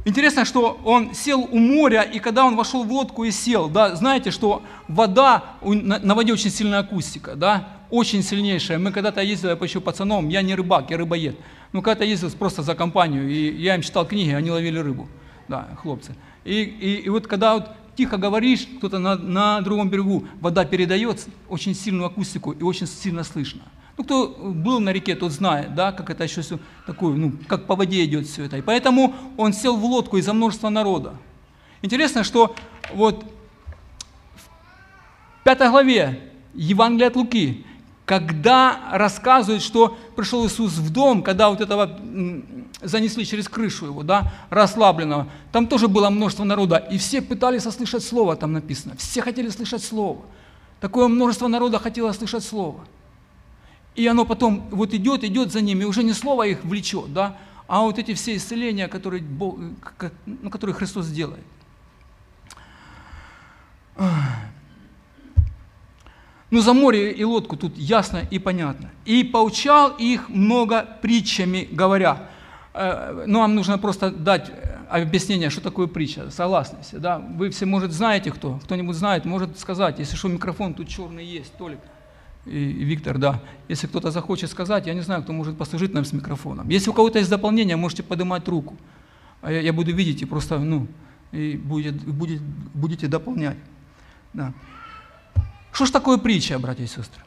Интересно, 0.04 0.44
что 0.44 0.80
он 0.84 1.14
сел 1.14 1.40
у 1.50 1.58
моря, 1.58 2.02
и 2.02 2.18
когда 2.18 2.44
он 2.44 2.56
вошел 2.56 2.84
в 2.84 2.92
лодку 2.92 3.24
и 3.24 3.30
сел, 3.30 3.68
да, 3.68 3.94
знаете, 3.96 4.30
что 4.30 4.62
вода, 4.88 5.44
на 5.62 6.14
воде 6.14 6.32
очень 6.32 6.50
сильная 6.50 6.80
акустика, 6.80 7.34
да, 7.34 7.79
очень 7.90 8.22
сильнейшая. 8.22 8.78
Мы 8.78 8.92
когда-то 8.92 9.20
ездили 9.20 9.54
по 9.54 9.64
еще 9.64 9.80
пацаном, 9.80 10.28
я 10.28 10.42
не 10.42 10.54
рыбак, 10.54 10.90
я 10.90 10.96
рыбоед. 10.96 11.36
Ну, 11.72 11.82
когда-то 11.82 12.04
ездил 12.04 12.30
просто 12.30 12.62
за 12.62 12.74
компанию, 12.74 13.28
и 13.28 13.52
я 13.62 13.74
им 13.74 13.82
читал 13.82 14.06
книги, 14.06 14.30
они 14.30 14.50
ловили 14.50 14.78
рыбу, 14.78 15.08
да, 15.48 15.68
хлопцы. 15.80 16.14
И, 16.44 16.62
и, 16.62 16.94
и 17.04 17.08
вот 17.08 17.26
когда 17.26 17.54
вот 17.54 17.70
тихо 17.96 18.16
говоришь, 18.16 18.66
кто-то 18.78 18.98
на, 18.98 19.16
на 19.16 19.60
другом 19.60 19.90
берегу, 19.90 20.26
вода 20.40 20.64
передает 20.64 21.26
очень 21.48 21.74
сильную 21.74 22.06
акустику 22.06 22.52
и 22.52 22.62
очень 22.62 22.86
сильно 22.86 23.24
слышно. 23.24 23.62
Ну, 23.96 24.04
кто 24.04 24.28
был 24.28 24.80
на 24.80 24.90
реке, 24.90 25.14
тот 25.14 25.32
знает, 25.32 25.74
да, 25.74 25.92
как 25.92 26.08
это 26.08 26.24
еще 26.24 26.40
все 26.40 26.58
такое, 26.86 27.14
ну, 27.14 27.34
как 27.46 27.66
по 27.66 27.76
воде 27.76 28.02
идет 28.04 28.26
все 28.26 28.44
это. 28.44 28.56
И 28.56 28.62
поэтому 28.62 29.14
он 29.36 29.52
сел 29.52 29.76
в 29.76 29.84
лодку 29.84 30.16
из-за 30.16 30.32
множества 30.32 30.70
народа. 30.70 31.14
Интересно, 31.82 32.24
что 32.24 32.54
вот 32.94 33.24
в 35.40 35.44
пятой 35.44 35.68
главе 35.68 36.32
Евангелия 36.54 37.08
от 37.08 37.16
Луки 37.16 37.66
когда 38.10 38.88
рассказывают, 38.90 39.62
что 39.62 39.96
пришел 40.16 40.44
Иисус 40.44 40.72
в 40.72 40.90
дом, 40.90 41.22
когда 41.22 41.48
вот 41.48 41.60
этого 41.60 41.96
занесли 42.82 43.24
через 43.24 43.48
крышу 43.48 43.86
его, 43.86 44.02
да, 44.02 44.32
расслабленного, 44.50 45.28
там 45.52 45.68
тоже 45.68 45.86
было 45.86 46.10
множество 46.10 46.42
народа, 46.42 46.78
и 46.78 46.98
все 46.98 47.22
пытались 47.22 47.66
услышать 47.66 48.02
слово, 48.02 48.34
там 48.34 48.52
написано, 48.52 48.96
все 48.96 49.22
хотели 49.22 49.48
слышать 49.48 49.84
слово. 49.84 50.22
Такое 50.80 51.06
множество 51.06 51.46
народа 51.46 51.78
хотело 51.78 52.10
слышать 52.10 52.42
слово. 52.42 52.80
И 53.94 54.04
оно 54.08 54.24
потом 54.24 54.66
вот 54.72 54.92
идет, 54.92 55.22
идет 55.22 55.52
за 55.52 55.60
ними, 55.60 55.84
уже 55.84 56.02
не 56.02 56.12
слово 56.12 56.48
их 56.48 56.64
влечет, 56.64 57.12
да, 57.12 57.36
а 57.68 57.82
вот 57.82 58.00
эти 58.00 58.14
все 58.14 58.34
исцеления, 58.34 58.88
которые, 58.88 59.22
Бог, 59.22 59.56
ну, 60.26 60.50
которые 60.50 60.74
Христос 60.74 61.06
делает. 61.06 61.44
Ну, 66.50 66.60
за 66.60 66.72
море 66.72 67.12
и 67.12 67.24
лодку 67.24 67.56
тут 67.56 67.78
ясно 67.78 68.22
и 68.30 68.38
понятно. 68.38 68.90
«И 69.04 69.24
поучал 69.24 69.90
их 69.90 70.28
много 70.28 70.86
притчами, 71.00 71.68
говоря». 71.70 72.28
Э, 72.74 73.24
ну, 73.26 73.40
вам 73.40 73.54
нужно 73.54 73.78
просто 73.78 74.10
дать 74.10 74.50
объяснение, 74.88 75.50
что 75.50 75.60
такое 75.60 75.86
притча, 75.86 76.30
согласны 76.30 76.78
все, 76.82 76.98
да? 76.98 77.18
Вы 77.18 77.50
все, 77.50 77.66
может, 77.66 77.92
знаете 77.92 78.32
кто? 78.32 78.58
Кто-нибудь 78.64 78.96
знает, 78.96 79.24
может 79.24 79.58
сказать. 79.58 79.98
Если 79.98 80.16
что, 80.16 80.28
микрофон 80.28 80.74
тут 80.74 80.88
черный 80.88 81.24
есть, 81.24 81.52
Толик 81.56 81.78
и 82.46 82.84
Виктор, 82.84 83.18
да. 83.18 83.40
Если 83.68 83.86
кто-то 83.86 84.10
захочет 84.10 84.50
сказать, 84.50 84.86
я 84.86 84.94
не 84.94 85.02
знаю, 85.02 85.22
кто 85.22 85.32
может 85.32 85.56
послужить 85.56 85.94
нам 85.94 86.04
с 86.04 86.12
микрофоном. 86.12 86.68
Если 86.68 86.90
у 86.90 86.92
кого-то 86.92 87.18
есть 87.18 87.30
дополнение, 87.30 87.76
можете 87.76 88.02
поднимать 88.02 88.48
руку. 88.48 88.76
А 89.42 89.52
я, 89.52 89.60
я 89.60 89.72
буду 89.72 89.92
видеть 89.92 90.22
и 90.22 90.24
просто, 90.24 90.58
ну, 90.58 90.86
и 91.32 91.56
будет, 91.56 92.02
будет, 92.04 92.42
будете 92.74 93.08
дополнять. 93.08 93.56
Да. 94.32 94.52
Что 95.72 95.86
ж 95.86 95.90
такое 95.90 96.18
притча, 96.18 96.58
братья 96.58 96.84
и 96.84 96.86
сестры? 96.86 97.22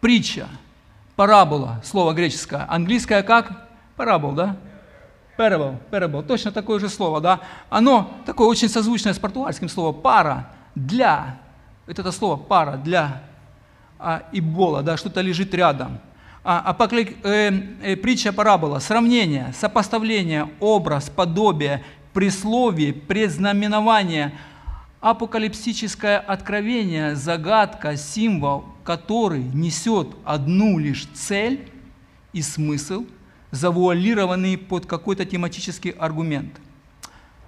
Притча, 0.00 0.48
парабола, 1.16 1.80
слово 1.84 2.12
греческое, 2.12 2.64
английское 2.68 3.22
как? 3.22 3.68
Парабол, 3.96 4.32
да? 4.32 4.56
Parable, 5.36 5.76
parable, 5.90 6.22
точно 6.22 6.50
такое 6.50 6.80
же 6.80 6.88
слово, 6.88 7.20
да? 7.20 7.40
Оно 7.68 8.10
такое 8.26 8.48
очень 8.48 8.68
созвучное 8.68 9.12
с 9.12 9.18
португальским 9.18 9.68
словом 9.68 10.00
пара, 10.00 10.50
для. 10.74 11.38
Это, 11.86 12.02
это 12.02 12.12
слово 12.12 12.36
пара, 12.36 12.76
для 12.76 13.22
а, 13.98 14.22
и 14.32 14.40
бола, 14.40 14.82
да, 14.82 14.96
что-то 14.96 15.20
лежит 15.20 15.54
рядом. 15.54 16.00
А, 16.44 16.62
а 16.64 16.74
поклик, 16.74 17.24
э, 17.24 17.50
э, 17.82 17.96
притча 17.96 18.32
парабола, 18.32 18.78
сравнение, 18.78 19.52
сопоставление, 19.56 20.50
образ, 20.60 21.10
подобие, 21.10 21.84
присловие, 22.12 22.92
предзнаменование– 22.94 24.36
апокалипсическое 25.00 26.18
откровение, 26.18 27.14
загадка, 27.14 27.96
символ, 27.96 28.64
который 28.84 29.42
несет 29.42 30.08
одну 30.24 30.78
лишь 30.78 31.06
цель 31.14 31.70
и 32.32 32.42
смысл, 32.42 33.04
завуалированный 33.50 34.58
под 34.58 34.86
какой-то 34.86 35.24
тематический 35.24 35.90
аргумент. 35.90 36.60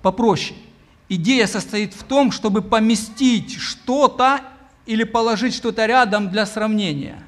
Попроще. 0.02 0.58
Идея 1.08 1.46
состоит 1.46 1.92
в 1.92 2.04
том, 2.04 2.30
чтобы 2.30 2.62
поместить 2.62 3.58
что-то 3.58 4.40
или 4.86 5.02
положить 5.02 5.54
что-то 5.54 5.86
рядом 5.86 6.30
для 6.30 6.46
сравнения. 6.46 7.22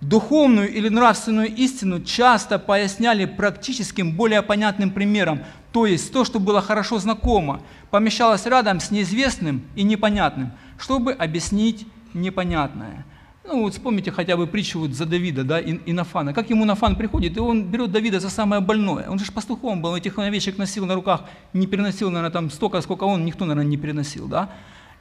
Духовную 0.00 0.72
или 0.72 0.88
нравственную 0.88 1.52
истину 1.52 2.00
часто 2.00 2.60
поясняли 2.60 3.24
практическим, 3.24 4.12
более 4.12 4.42
понятным 4.42 4.92
примером, 4.92 5.40
то 5.72 5.86
есть 5.86 6.12
то, 6.12 6.24
что 6.24 6.38
было 6.38 6.62
хорошо 6.62 7.00
знакомо, 7.00 7.62
помещалось 7.90 8.46
рядом 8.46 8.78
с 8.78 8.92
неизвестным 8.92 9.64
и 9.74 9.82
непонятным, 9.82 10.52
чтобы 10.78 11.12
объяснить 11.12 11.84
непонятное. 12.14 13.04
Ну 13.44 13.62
вот 13.62 13.72
вспомните 13.72 14.12
хотя 14.12 14.36
бы 14.36 14.46
притчу 14.46 14.78
вот 14.78 14.90
за 14.90 15.04
Давида 15.04 15.42
да, 15.42 15.58
и, 15.58 15.74
и 15.74 15.92
Нафана. 15.92 16.32
Как 16.32 16.48
ему 16.50 16.64
Нафан 16.64 16.94
приходит, 16.94 17.36
и 17.36 17.40
он 17.40 17.64
берет 17.64 17.90
Давида 17.90 18.20
за 18.20 18.30
самое 18.30 18.60
больное. 18.60 19.08
Он 19.08 19.18
же 19.18 19.32
пастухом 19.32 19.82
был, 19.82 19.96
этих 19.96 20.16
овечек 20.18 20.58
носил 20.58 20.86
на 20.86 20.94
руках, 20.94 21.24
не 21.54 21.66
переносил, 21.66 22.10
наверное, 22.10 22.30
там 22.30 22.50
столько, 22.50 22.80
сколько 22.82 23.04
он, 23.04 23.24
никто, 23.24 23.46
наверное, 23.46 23.68
не 23.68 23.76
переносил. 23.76 24.28
Да? 24.28 24.50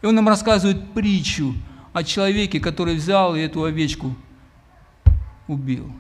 И 0.02 0.06
он 0.08 0.16
нам 0.16 0.28
рассказывает 0.28 0.92
притчу 0.94 1.54
о 1.94 2.04
человеке, 2.04 2.60
который 2.60 2.96
взял 2.96 3.36
эту 3.36 3.64
овечку 3.64 4.16
убил. 5.48 5.92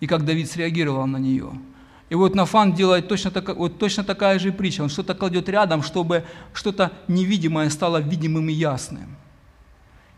И 0.00 0.06
как 0.06 0.24
Давид 0.24 0.50
среагировал 0.50 1.06
на 1.06 1.18
нее. 1.18 1.52
И 2.10 2.14
вот 2.14 2.34
Нафан 2.34 2.72
делает 2.72 3.08
точно, 3.08 3.30
так, 3.30 3.54
вот 3.56 3.78
точно 3.78 4.04
такая 4.04 4.38
же 4.38 4.52
притча. 4.52 4.82
Он 4.82 4.88
что-то 4.88 5.14
кладет 5.14 5.48
рядом, 5.48 5.82
чтобы 5.82 6.24
что-то 6.54 6.92
невидимое 7.06 7.68
стало 7.68 7.98
видимым 7.98 8.48
и 8.48 8.52
ясным. 8.52 9.16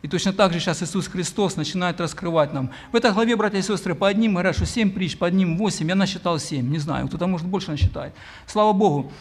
И 0.02 0.08
точно 0.08 0.32
так 0.32 0.52
же 0.52 0.60
сейчас 0.60 0.82
Иисус 0.82 1.08
Христос 1.08 1.56
начинает 1.56 2.00
раскрывать 2.00 2.54
нам. 2.54 2.70
В 2.90 2.96
этой 2.96 3.12
главе, 3.12 3.36
братья 3.36 3.58
и 3.58 3.62
сестры, 3.62 3.94
по 3.94 4.08
одним 4.08 4.32
говорят, 4.32 4.56
что 4.56 4.64
семь 4.64 4.90
притч, 4.90 5.18
по 5.18 5.26
одним 5.26 5.58
восемь. 5.58 5.88
Я 5.88 5.94
насчитал 5.94 6.38
семь, 6.38 6.70
не 6.70 6.78
знаю, 6.78 7.08
кто-то 7.08 7.26
может 7.26 7.46
больше 7.46 7.70
насчитает. 7.70 8.14
Слава 8.46 8.72
Богу. 8.72 9.12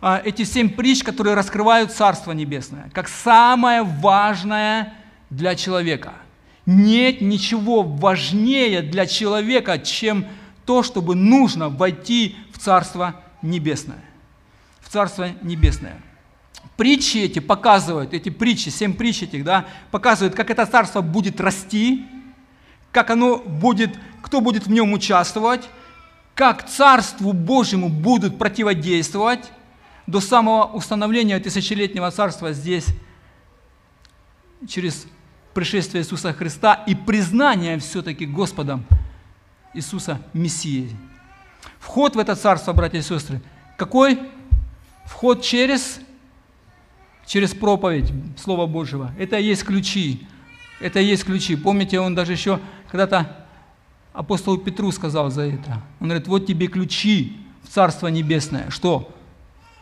А, 0.00 0.22
эти 0.24 0.44
семь 0.44 0.70
притч, 0.70 1.02
которые 1.02 1.34
раскрывают 1.34 1.92
Царство 1.92 2.32
Небесное, 2.32 2.90
как 2.94 3.08
самое 3.08 3.82
важное 3.82 4.94
для 5.28 5.54
человека. 5.54 6.14
Нет 6.66 7.20
ничего 7.20 7.82
важнее 7.82 8.82
для 8.82 9.06
человека, 9.06 9.78
чем 9.78 10.26
то, 10.64 10.82
чтобы 10.82 11.14
нужно 11.14 11.68
войти 11.68 12.36
в 12.52 12.58
Царство 12.58 13.16
Небесное. 13.42 14.02
В 14.80 14.88
Царство 14.88 15.30
Небесное. 15.42 16.00
Притчи 16.76 17.18
эти 17.18 17.38
показывают, 17.40 18.14
эти 18.14 18.28
притчи, 18.28 18.68
семь 18.68 18.94
притч 18.94 19.22
этих, 19.24 19.44
да, 19.44 19.66
показывают, 19.90 20.34
как 20.34 20.50
это 20.50 20.64
царство 20.64 21.00
будет 21.00 21.40
расти, 21.40 22.04
как 22.92 23.10
оно 23.10 23.38
будет, 23.38 23.98
кто 24.22 24.40
будет 24.40 24.66
в 24.66 24.70
нем 24.70 24.92
участвовать, 24.92 25.68
как 26.34 26.68
Царству 26.68 27.32
Божьему 27.32 27.88
будут 27.88 28.38
противодействовать 28.38 29.50
до 30.06 30.20
самого 30.20 30.64
установления 30.72 31.38
тысячелетнего 31.38 32.10
царства 32.10 32.52
здесь, 32.52 32.86
через 34.68 35.06
пришествие 35.54 36.02
Иисуса 36.02 36.32
Христа 36.32 36.74
и 36.86 36.94
признание 36.94 37.78
все-таки 37.78 38.26
Господом 38.26 38.84
Иисуса 39.74 40.20
Мессией. 40.32 40.96
Вход 41.78 42.16
в 42.16 42.18
это 42.18 42.34
царство, 42.36 42.72
братья 42.72 42.98
и 42.98 43.02
сестры, 43.02 43.40
какой? 43.76 44.18
Вход 45.04 45.42
через, 45.42 46.00
через 47.26 47.54
проповедь 47.54 48.12
Слова 48.38 48.66
Божьего. 48.66 49.12
Это 49.18 49.38
и 49.38 49.44
есть 49.44 49.64
ключи. 49.64 50.26
Это 50.80 51.00
и 51.00 51.04
есть 51.04 51.24
ключи. 51.24 51.56
Помните, 51.56 52.00
он 52.00 52.14
даже 52.14 52.32
еще 52.32 52.60
когда-то 52.90 53.46
апостолу 54.12 54.58
Петру 54.58 54.90
сказал 54.92 55.30
за 55.30 55.42
это. 55.42 55.82
Он 56.00 56.08
говорит, 56.08 56.28
вот 56.28 56.46
тебе 56.46 56.66
ключи 56.66 57.36
в 57.62 57.68
Царство 57.68 58.08
Небесное. 58.08 58.70
Что? 58.70 59.12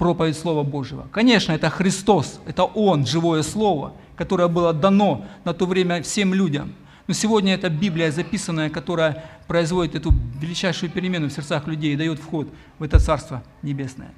Проповедь 0.01 0.37
Слова 0.37 0.65
Божьего. 0.65 1.07
Конечно, 1.13 1.53
это 1.53 1.71
Христос, 1.71 2.41
это 2.45 2.65
Он, 2.65 3.07
живое 3.07 3.45
Слово, 3.45 3.93
которое 4.17 4.49
было 4.49 4.73
дано 4.73 5.25
на 5.45 5.55
то 5.55 5.67
время 5.67 6.03
всем 6.03 6.35
людям– 6.35 6.75
но 7.11 7.15
сегодня 7.15 7.55
это 7.55 7.69
Библия 7.71 8.13
записанная, 8.13 8.71
которая 8.71 9.25
производит 9.49 9.97
эту 9.97 10.15
величайшую 10.41 10.93
перемену 10.93 11.29
в 11.29 11.33
сердцах 11.33 11.67
людей 11.67 11.95
и 11.95 11.97
дает 11.97 12.21
вход 12.21 12.47
в 12.79 12.85
это 12.85 13.01
Царство 13.01 13.43
Небесное. 13.63 14.13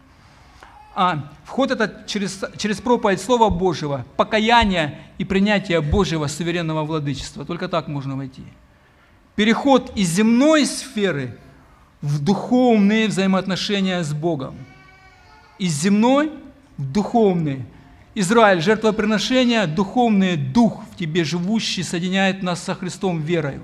А 0.94 1.32
вход 1.46 1.70
это 1.70 2.04
через, 2.06 2.44
через 2.58 2.82
проповедь 2.82 3.18
Слова 3.18 3.48
Божьего, 3.48 4.04
покаяние 4.18 5.00
и 5.16 5.24
принятие 5.24 5.80
Божьего 5.80 6.26
суверенного 6.26 6.84
владычества. 6.84 7.46
Только 7.46 7.66
так 7.66 7.88
можно 7.88 8.14
войти. 8.14 8.44
Переход 9.36 9.90
из 9.96 10.10
земной 10.10 10.66
сферы 10.66 11.38
в 12.02 12.22
духовные 12.22 13.08
взаимоотношения 13.08 14.02
с 14.02 14.12
Богом. 14.12 14.54
Из 15.62 15.80
земной 15.80 16.32
в 16.76 16.90
духовные 16.90 17.64
Израиль, 18.16 18.60
жертвоприношение, 18.60 19.68
духовный 19.68 20.36
дух 20.36 20.82
в 20.90 20.96
тебе 20.96 21.22
живущий 21.22 21.84
соединяет 21.84 22.42
нас 22.42 22.60
со 22.60 22.74
Христом 22.74 23.22
верою. 23.22 23.62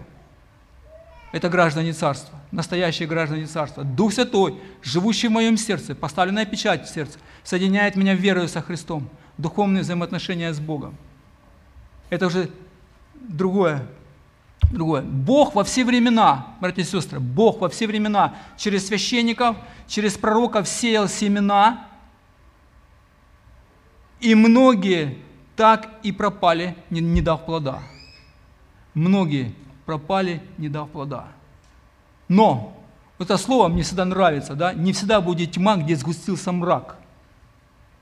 Это 1.33 1.49
граждане 1.49 1.93
Царства, 1.93 2.39
настоящие 2.53 3.09
граждане 3.09 3.47
Царства. 3.47 3.83
Дух 3.83 4.13
Святой, 4.13 4.61
живущий 4.81 5.27
в 5.27 5.33
моем 5.33 5.57
сердце, 5.57 5.97
поставленная 5.97 6.47
печать 6.47 6.87
в 6.87 6.95
сердце, 6.95 7.19
соединяет 7.43 7.97
меня 7.97 8.15
верою 8.15 8.47
со 8.47 8.63
Христом. 8.63 9.09
Духовные 9.37 9.83
взаимоотношения 9.83 10.53
с 10.53 10.61
Богом. 10.61 10.95
Это 12.11 12.29
уже 12.29 12.49
другое. 13.15 13.85
Другое. 14.71 15.03
Бог 15.03 15.57
во 15.57 15.65
все 15.65 15.85
времена, 15.85 16.47
братья 16.61 16.83
и 16.83 16.85
сестры, 16.85 17.19
Бог 17.19 17.61
во 17.61 17.69
все 17.69 17.89
времена 17.89 18.37
через 18.57 18.87
священников, 18.87 19.57
через 19.89 20.17
пророков 20.17 20.69
сеял 20.69 21.09
семена– 21.09 21.87
и 24.21 24.35
многие 24.35 25.19
так 25.57 25.89
и 26.03 26.13
пропали, 26.13 26.77
не, 26.91 27.01
не 27.01 27.21
дав 27.21 27.45
плода. 27.45 27.81
Многие 28.95 29.55
пропали, 29.87 30.43
не 30.57 30.69
дав 30.69 30.89
плода. 30.89 31.29
Но, 32.29 32.77
это 33.19 33.37
слово 33.37 33.69
мне 33.69 33.83
всегда 33.83 34.05
нравится, 34.05 34.55
да? 34.55 34.73
не 34.73 34.93
всегда 34.93 35.21
будет 35.21 35.53
тьма, 35.53 35.77
где 35.77 35.97
сгустился 35.97 36.53
мрак. 36.53 36.97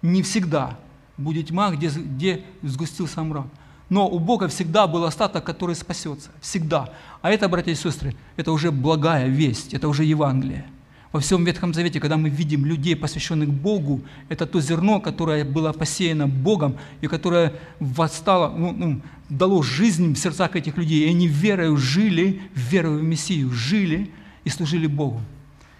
Не 0.02 0.22
всегда 0.22 0.76
будет 1.16 1.48
тьма, 1.48 1.70
где, 1.70 1.88
где 1.88 2.44
сгустился 2.62 3.22
мрак. 3.22 3.46
Но 3.88 4.08
у 4.08 4.18
Бога 4.18 4.48
всегда 4.48 4.86
был 4.86 5.04
остаток, 5.04 5.44
который 5.44 5.74
спасется. 5.76 6.30
Всегда. 6.40 6.90
А 7.22 7.30
это, 7.30 7.48
братья 7.48 7.70
и 7.70 7.76
сестры, 7.76 8.16
это 8.36 8.52
уже 8.52 8.72
благая 8.72 9.28
весть, 9.28 9.74
это 9.74 9.88
уже 9.88 10.04
Евангелие. 10.04 10.66
Во 11.12 11.20
всем 11.20 11.44
Ветхом 11.44 11.72
Завете, 11.72 12.00
когда 12.00 12.16
мы 12.16 12.28
видим 12.28 12.66
людей, 12.66 12.96
посвященных 12.96 13.48
Богу, 13.48 14.02
это 14.28 14.46
то 14.46 14.60
зерно, 14.60 15.00
которое 15.00 15.44
было 15.44 15.72
посеяно 15.72 16.26
Богом 16.26 16.76
и 17.00 17.06
которое 17.06 17.54
восстало, 17.80 18.54
ну, 18.56 18.72
ну, 18.72 19.00
дало 19.28 19.62
жизнь 19.62 20.14
в 20.14 20.18
сердцах 20.18 20.56
этих 20.56 20.76
людей. 20.76 21.06
И 21.06 21.10
они 21.10 21.28
верою 21.28 21.76
жили, 21.76 22.42
верою 22.54 22.98
в 22.98 23.02
Мессию, 23.02 23.50
жили 23.50 24.10
и 24.44 24.50
служили 24.50 24.86
Богу. 24.86 25.20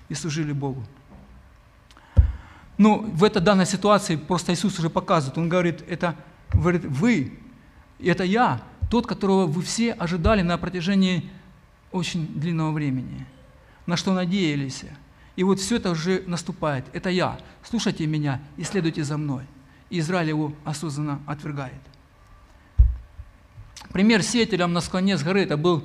И 0.09 0.15
служили 0.15 0.53
Богу. 0.53 0.85
Ну, 2.79 3.11
в 3.13 3.25
этой 3.25 3.43
данной 3.43 3.67
ситуации 3.67 4.17
просто 4.17 4.53
Иисус 4.53 4.79
уже 4.79 4.91
показывает. 4.91 5.39
Он 5.39 5.49
говорит, 5.49 5.83
это 5.89 6.15
говорит, 6.53 6.85
вы, 6.85 7.39
это 7.99 8.25
я, 8.25 8.63
тот, 8.91 9.07
которого 9.07 9.47
вы 9.47 9.63
все 9.63 9.93
ожидали 9.93 10.43
на 10.43 10.59
протяжении 10.59 11.29
очень 11.91 12.27
длинного 12.27 12.73
времени, 12.73 13.27
на 13.87 13.97
что 13.97 14.13
надеялись. 14.13 14.85
И 15.37 15.45
вот 15.45 15.61
все 15.61 15.77
это 15.77 15.91
уже 15.91 16.23
наступает. 16.27 16.85
Это 16.93 17.11
я. 17.11 17.39
Слушайте 17.63 18.07
меня 18.07 18.41
и 18.57 18.65
следуйте 18.65 19.05
за 19.05 19.19
мной. 19.19 19.45
И 19.91 19.99
Израиль 20.01 20.31
его 20.31 20.53
осознанно 20.65 21.21
отвергает. 21.27 21.75
Пример 23.93 24.23
сеятелям 24.23 24.73
на 24.73 24.81
склоне 24.81 25.17
с 25.17 25.23
горы– 25.23 25.43
это 25.43 25.57
был 25.57 25.85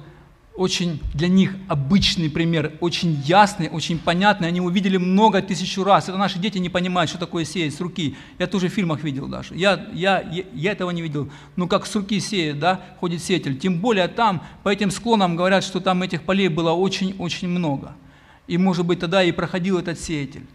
очень 0.56 1.00
для 1.14 1.28
них 1.28 1.56
обычный 1.70 2.30
пример, 2.30 2.74
очень 2.82 3.14
ясный, 3.26 3.70
очень 3.70 3.98
понятный. 3.98 4.50
Они 4.50 4.60
увидели 4.60 4.98
много 4.98 5.42
тысяч 5.42 5.78
раз. 5.78 6.10
Это 6.10 6.18
наши 6.18 6.40
дети 6.40 6.58
не 6.58 6.70
понимают, 6.70 7.10
что 7.10 7.18
такое 7.20 7.46
сеять 7.46 7.74
с 7.74 7.80
руки. 7.80 8.16
Я 8.38 8.48
тоже 8.48 8.68
в 8.68 8.74
фильмах 8.74 9.04
видел 9.04 9.28
даже. 9.28 9.56
Я, 9.56 9.88
я, 9.94 10.22
я, 10.54 10.72
этого 10.72 10.92
не 10.92 11.02
видел. 11.02 11.30
Ну, 11.56 11.68
как 11.68 11.86
с 11.86 11.96
руки 11.96 12.20
сеет, 12.20 12.60
да, 12.60 12.82
ходит 13.00 13.24
сеятель. 13.24 13.58
Тем 13.58 13.80
более 13.80 14.08
там, 14.08 14.44
по 14.64 14.70
этим 14.70 14.92
склонам 14.92 15.36
говорят, 15.36 15.64
что 15.64 15.80
там 15.80 16.04
этих 16.04 16.24
полей 16.24 16.50
было 16.50 16.72
очень-очень 16.72 17.48
много. 17.48 17.94
И, 18.52 18.58
может 18.58 18.86
быть, 18.86 19.00
тогда 19.00 19.24
и 19.24 19.32
проходил 19.32 19.80
этот 19.80 19.98
сеятель. 19.98 20.46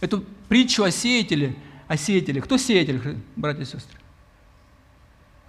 Эту 0.00 0.22
притчу 0.50 0.82
о 0.82 0.90
сеятеле, 0.90 1.56
о 1.86 1.96
сеятеле. 1.96 2.42
Кто 2.42 2.58
сеятель, 2.58 3.00
братья 3.36 3.62
и 3.62 3.64
сестры? 3.64 3.98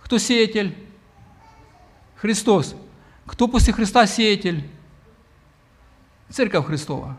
Кто 0.01 0.17
сеятель? 0.17 0.77
Христос. 2.15 2.73
Кто 3.25 3.49
после 3.49 3.73
Христа 3.73 4.07
сеятель? 4.07 4.63
Церковь 6.29 6.67
Христова. 6.67 7.17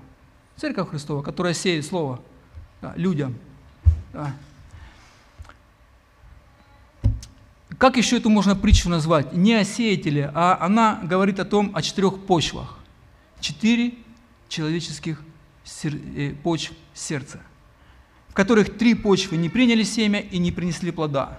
Церковь 0.56 0.88
Христова, 0.88 1.20
которая 1.20 1.52
сеет 1.52 1.84
Слово 1.84 2.22
да, 2.80 2.94
людям. 2.96 3.34
Да. 4.14 4.34
Как 7.76 7.98
еще 7.98 8.16
эту 8.16 8.30
можно 8.30 8.56
притчу 8.56 8.88
назвать? 8.88 9.34
Не 9.34 9.56
о 9.56 9.64
сеятеле, 9.64 10.30
а 10.34 10.56
она 10.58 11.00
говорит 11.02 11.38
о 11.38 11.44
том, 11.44 11.70
о 11.74 11.82
четырех 11.82 12.18
почвах. 12.24 12.79
Четыре 13.40 13.94
человеческих. 14.48 15.22
Э, 15.84 16.34
почв 16.42 16.72
сердца, 16.94 17.40
в 18.28 18.34
которых 18.34 18.76
три 18.76 18.94
почвы 18.94 19.36
не 19.36 19.48
приняли 19.48 19.82
семя 19.82 20.20
и 20.20 20.38
не 20.38 20.52
принесли 20.52 20.90
плода. 20.90 21.38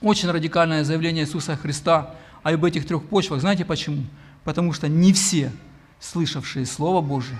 Очень 0.00 0.30
радикальное 0.30 0.84
заявление 0.84 1.24
Иисуса 1.24 1.56
Христа 1.56 2.14
об 2.42 2.64
этих 2.64 2.86
трех 2.86 3.04
почвах. 3.08 3.40
Знаете 3.40 3.64
почему? 3.64 4.04
Потому 4.44 4.72
что 4.72 4.88
не 4.88 5.12
все, 5.12 5.50
слышавшие 5.98 6.66
Слово 6.66 7.00
Божие, 7.00 7.38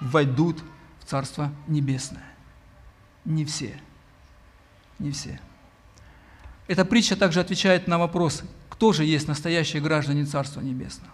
войдут 0.00 0.62
в 1.00 1.04
Царство 1.04 1.52
Небесное. 1.68 2.24
Не 3.24 3.44
все. 3.44 3.78
Не 4.98 5.10
все. 5.10 5.38
Эта 6.66 6.84
притча 6.84 7.14
также 7.14 7.40
отвечает 7.40 7.86
на 7.86 7.98
вопрос, 7.98 8.42
кто 8.70 8.92
же 8.92 9.04
есть 9.04 9.28
настоящие 9.28 9.82
граждане 9.82 10.24
Царства 10.24 10.60
Небесного. 10.60 11.12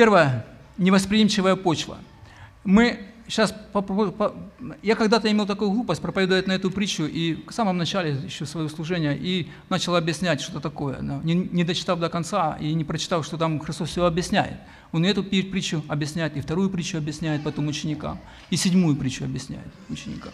Первое– 0.00 0.46
невосприимчивая 0.78 1.56
почва. 1.56 1.98
Мы 2.64 3.00
сейчас, 3.28 3.54
я 4.82 4.96
когда-то 4.96 5.30
имел 5.30 5.44
такую 5.44 5.72
глупость 5.72 6.00
проповедовать 6.00 6.46
на 6.46 6.52
эту 6.52 6.70
притчу, 6.70 7.04
и 7.04 7.44
в 7.46 7.52
самом 7.52 7.76
начале 7.76 8.12
еще 8.12 8.46
своего 8.46 8.70
служения, 8.70 9.14
и 9.14 9.50
начал 9.68 9.94
объяснять, 9.94 10.40
что 10.40 10.58
такое, 10.58 11.02
не, 11.02 11.34
не 11.34 11.64
дочитав 11.64 11.98
до 11.98 12.08
конца 12.08 12.56
и 12.58 12.72
не 12.72 12.82
прочитав, 12.82 13.26
что 13.26 13.36
там 13.36 13.60
Христос 13.60 13.90
все 13.90 14.06
объясняет. 14.06 14.56
Он 14.92 15.04
и 15.04 15.08
эту 15.08 15.22
притчу 15.22 15.84
объясняет, 15.86 16.34
и 16.34 16.40
вторую 16.40 16.70
притчу 16.70 16.96
объясняет 16.96 17.44
потом 17.44 17.68
ученикам, 17.68 18.18
и 18.48 18.56
седьмую 18.56 18.96
притчу 18.96 19.24
объясняет 19.24 19.68
ученикам. 19.90 20.32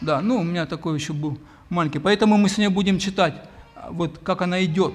Да, 0.00 0.22
ну 0.22 0.38
у 0.38 0.42
меня 0.42 0.64
такой 0.64 0.98
еще 0.98 1.12
был 1.12 1.38
маленький. 1.68 1.98
Поэтому 1.98 2.38
мы 2.38 2.48
сегодня 2.48 2.70
будем 2.70 2.98
читать, 2.98 3.34
вот 3.90 4.16
как 4.22 4.40
она 4.40 4.64
идет. 4.64 4.94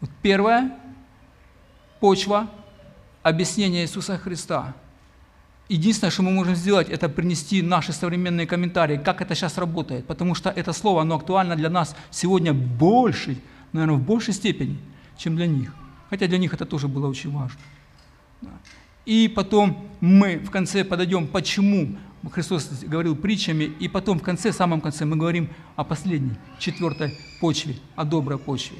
Вот 0.00 0.10
первая 0.20 0.76
почва 2.00 2.50
объяснения 3.22 3.82
Иисуса 3.82 4.18
Христа– 4.18 4.74
Единственное, 5.70 6.10
что 6.10 6.22
мы 6.22 6.32
можем 6.32 6.56
сделать, 6.56 6.88
это 6.88 7.08
принести 7.08 7.62
наши 7.62 7.92
современные 7.92 8.44
комментарии, 8.44 8.96
как 8.96 9.22
это 9.22 9.36
сейчас 9.36 9.56
работает, 9.56 10.04
потому 10.04 10.34
что 10.34 10.50
это 10.50 10.72
слово, 10.72 11.02
оно 11.02 11.14
актуально 11.14 11.54
для 11.54 11.70
нас 11.70 11.94
сегодня 12.10 12.52
больше, 12.52 13.36
наверное, 13.72 13.94
в 13.94 14.02
большей 14.02 14.34
степени, 14.34 14.78
чем 15.16 15.36
для 15.36 15.46
них. 15.46 15.72
Хотя 16.10 16.26
для 16.26 16.38
них 16.38 16.52
это 16.52 16.66
тоже 16.66 16.88
было 16.88 17.06
очень 17.06 17.30
важно. 17.30 17.60
И 19.06 19.28
потом 19.28 19.88
мы 20.00 20.38
в 20.38 20.50
конце 20.50 20.82
подойдем, 20.82 21.28
почему 21.28 21.96
Христос 22.32 22.68
говорил 22.82 23.14
притчами, 23.14 23.62
и 23.62 23.86
потом 23.86 24.18
в 24.18 24.22
конце, 24.22 24.50
в 24.50 24.56
самом 24.56 24.80
конце 24.80 25.04
мы 25.04 25.16
говорим 25.16 25.50
о 25.76 25.84
последней, 25.84 26.34
четвертой 26.58 27.16
почве, 27.40 27.76
о 27.94 28.04
доброй 28.04 28.38
почве. 28.38 28.76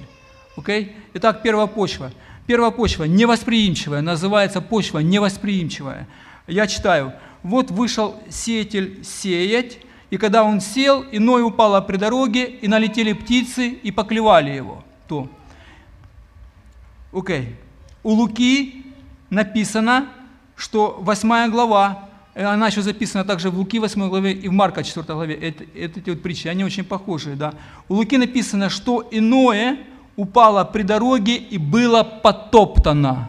Окей? 0.57 0.87
Okay? 0.87 0.93
Итак, 1.15 1.43
первая 1.45 1.69
почва. 1.69 2.11
Первая 2.51 2.73
почва 2.73 3.05
невосприимчивая, 3.05 4.01
называется 4.01 4.61
почва 4.61 4.99
невосприимчивая 4.99 6.09
я 6.49 6.67
читаю, 6.67 7.13
вот 7.45 7.71
вышел 7.71 8.17
сеятель 8.29 9.05
сеять, 9.05 9.79
и 10.11 10.17
когда 10.17 10.43
он 10.43 10.61
сел, 10.61 11.05
иной 11.13 11.45
упало 11.45 11.81
при 11.81 11.97
дороге, 11.97 12.47
и 12.47 12.67
налетели 12.67 13.13
птицы, 13.13 13.69
и 13.69 13.93
поклевали 13.93 14.51
его. 14.51 14.83
То. 15.07 15.31
Окей. 17.13 17.41
Okay. 17.41 17.47
У 18.03 18.15
Луки 18.15 18.85
написано, 19.31 20.09
что 20.57 20.99
8 21.03 21.53
глава, 21.53 22.09
э, 22.35 22.45
она 22.45 22.67
еще 22.67 22.83
записана 22.83 23.25
также 23.25 23.51
в 23.51 23.59
Луки 23.59 23.79
8 23.79 24.09
главе 24.09 24.33
и 24.33 24.49
в 24.49 24.53
Марка 24.53 24.83
4 24.83 25.07
главе, 25.07 25.37
это, 25.37 25.63
это 25.77 26.01
эти 26.01 26.11
вот 26.11 26.21
притчи, 26.21 26.49
они 26.49 26.65
очень 26.65 26.83
похожие, 26.83 27.37
да. 27.37 27.55
У 27.89 27.95
Луки 27.95 28.17
написано, 28.17 28.71
что 28.71 29.07
иное 29.13 29.79
упало 30.17 30.65
при 30.65 30.83
дороге 30.83 31.37
и 31.37 31.59
было 31.59 32.03
потоптано 32.03 33.29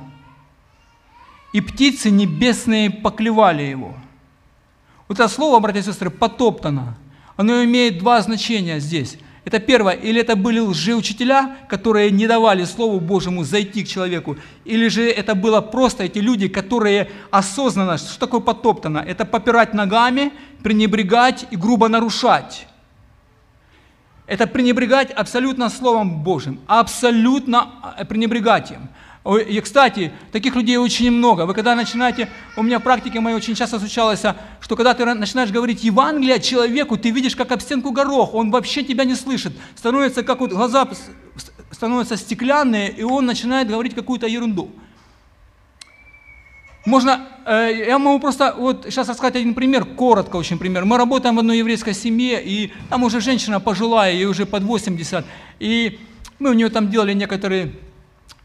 и 1.53 1.61
птицы 1.61 2.09
небесные 2.09 2.89
поклевали 2.89 3.63
его. 3.63 3.93
Вот 5.07 5.19
это 5.19 5.27
слово, 5.27 5.59
братья 5.59 5.81
и 5.81 5.83
сестры, 5.83 6.09
потоптано. 6.09 6.97
Оно 7.35 7.63
имеет 7.63 7.99
два 7.99 8.21
значения 8.21 8.79
здесь. 8.79 9.17
Это 9.43 9.59
первое, 9.59 9.93
или 9.93 10.21
это 10.21 10.35
были 10.35 10.59
лжеучителя, 10.59 11.57
которые 11.67 12.11
не 12.11 12.27
давали 12.27 12.63
Слову 12.63 12.99
Божьему 12.99 13.43
зайти 13.43 13.83
к 13.83 13.87
человеку, 13.87 14.37
или 14.65 14.87
же 14.87 15.09
это 15.09 15.33
было 15.33 15.61
просто 15.61 16.03
эти 16.03 16.19
люди, 16.19 16.47
которые 16.47 17.09
осознанно, 17.31 17.97
что 17.97 18.19
такое 18.19 18.39
потоптано? 18.39 18.99
Это 18.99 19.25
попирать 19.25 19.73
ногами, 19.73 20.31
пренебрегать 20.61 21.47
и 21.49 21.55
грубо 21.55 21.87
нарушать. 21.87 22.67
Это 24.31 24.47
пренебрегать 24.47 25.11
абсолютно 25.11 25.69
Словом 25.69 26.23
Божьим, 26.23 26.61
абсолютно 26.65 27.69
э, 27.97 28.05
пренебрегать 28.05 28.71
им. 28.71 28.87
И, 29.49 29.59
кстати, 29.59 30.13
таких 30.31 30.55
людей 30.55 30.77
очень 30.77 31.11
много. 31.11 31.45
Вы 31.45 31.53
когда 31.53 31.75
начинаете, 31.75 32.29
у 32.55 32.63
меня 32.63 32.79
в 32.79 32.81
практике 32.81 33.19
моей 33.19 33.35
очень 33.35 33.55
часто 33.55 33.77
случалось, 33.77 34.23
что 34.61 34.75
когда 34.77 34.93
ты 34.93 35.03
начинаешь 35.03 35.51
говорить 35.51 35.83
Евангелие 35.83 36.39
человеку, 36.39 36.95
ты 36.95 37.11
видишь, 37.11 37.35
как 37.35 37.51
об 37.51 37.59
стенку 37.59 37.91
горох, 37.91 38.33
он 38.33 38.51
вообще 38.51 38.83
тебя 38.83 39.03
не 39.03 39.15
слышит. 39.15 39.51
Становится, 39.75 40.23
как 40.23 40.39
вот 40.39 40.53
глаза 40.53 40.87
становятся 41.69 42.15
стеклянные, 42.15 42.89
и 42.89 43.03
он 43.03 43.25
начинает 43.25 43.67
говорить 43.67 43.95
какую-то 43.95 44.27
ерунду. 44.27 44.71
Можно, 46.85 47.27
э, 47.45 47.85
я 47.87 47.99
могу 47.99 48.19
просто 48.19 48.55
вот 48.57 48.85
сейчас 48.85 49.07
рассказать 49.07 49.35
один 49.35 49.53
пример, 49.53 49.85
коротко 49.85 50.37
очень 50.37 50.57
пример. 50.57 50.85
Мы 50.85 50.97
работаем 50.97 51.35
в 51.35 51.39
одной 51.39 51.59
еврейской 51.59 51.93
семье, 51.93 52.41
и 52.43 52.71
там 52.89 53.03
уже 53.03 53.21
женщина 53.21 53.59
пожилая, 53.59 54.13
ей 54.13 54.25
уже 54.25 54.45
под 54.45 54.63
80, 54.63 55.25
и 55.59 55.99
мы 56.39 56.49
у 56.49 56.53
нее 56.53 56.69
там 56.69 56.89
делали 56.89 57.13
некоторые 57.13 57.71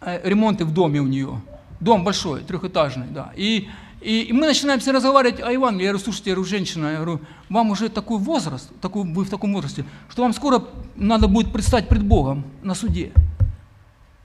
Э, 0.01 0.20
ремонты 0.29 0.64
в 0.64 0.72
доме 0.72 1.01
у 1.01 1.07
нее. 1.07 1.40
Дом 1.81 2.05
большой, 2.05 2.42
трехэтажный, 2.42 3.07
да. 3.09 3.33
И, 3.35 3.68
и, 4.01 4.22
и 4.22 4.33
мы 4.33 4.46
начинаем 4.46 4.79
все 4.79 4.92
разговаривать 4.92 5.40
о 5.40 5.51
Евангелии. 5.51 5.85
Я 5.85 5.90
говорю, 5.90 6.05
слушайте, 6.05 6.31
я 6.31 6.37
говорю, 6.37 6.49
женщина, 6.49 6.87
я 6.88 6.96
говорю, 6.96 7.20
вам 7.49 7.70
уже 7.70 7.88
такой 7.88 8.18
возраст, 8.18 8.70
такой, 8.81 9.05
вы 9.05 9.25
в 9.25 9.31
таком 9.31 9.53
возрасте, 9.55 9.85
что 10.09 10.22
вам 10.22 10.35
скоро 10.35 10.62
надо 10.96 11.29
будет 11.29 11.53
предстать 11.53 11.88
пред 11.88 12.05
Богом 12.05 12.44
на 12.62 12.75
суде. 12.75 13.12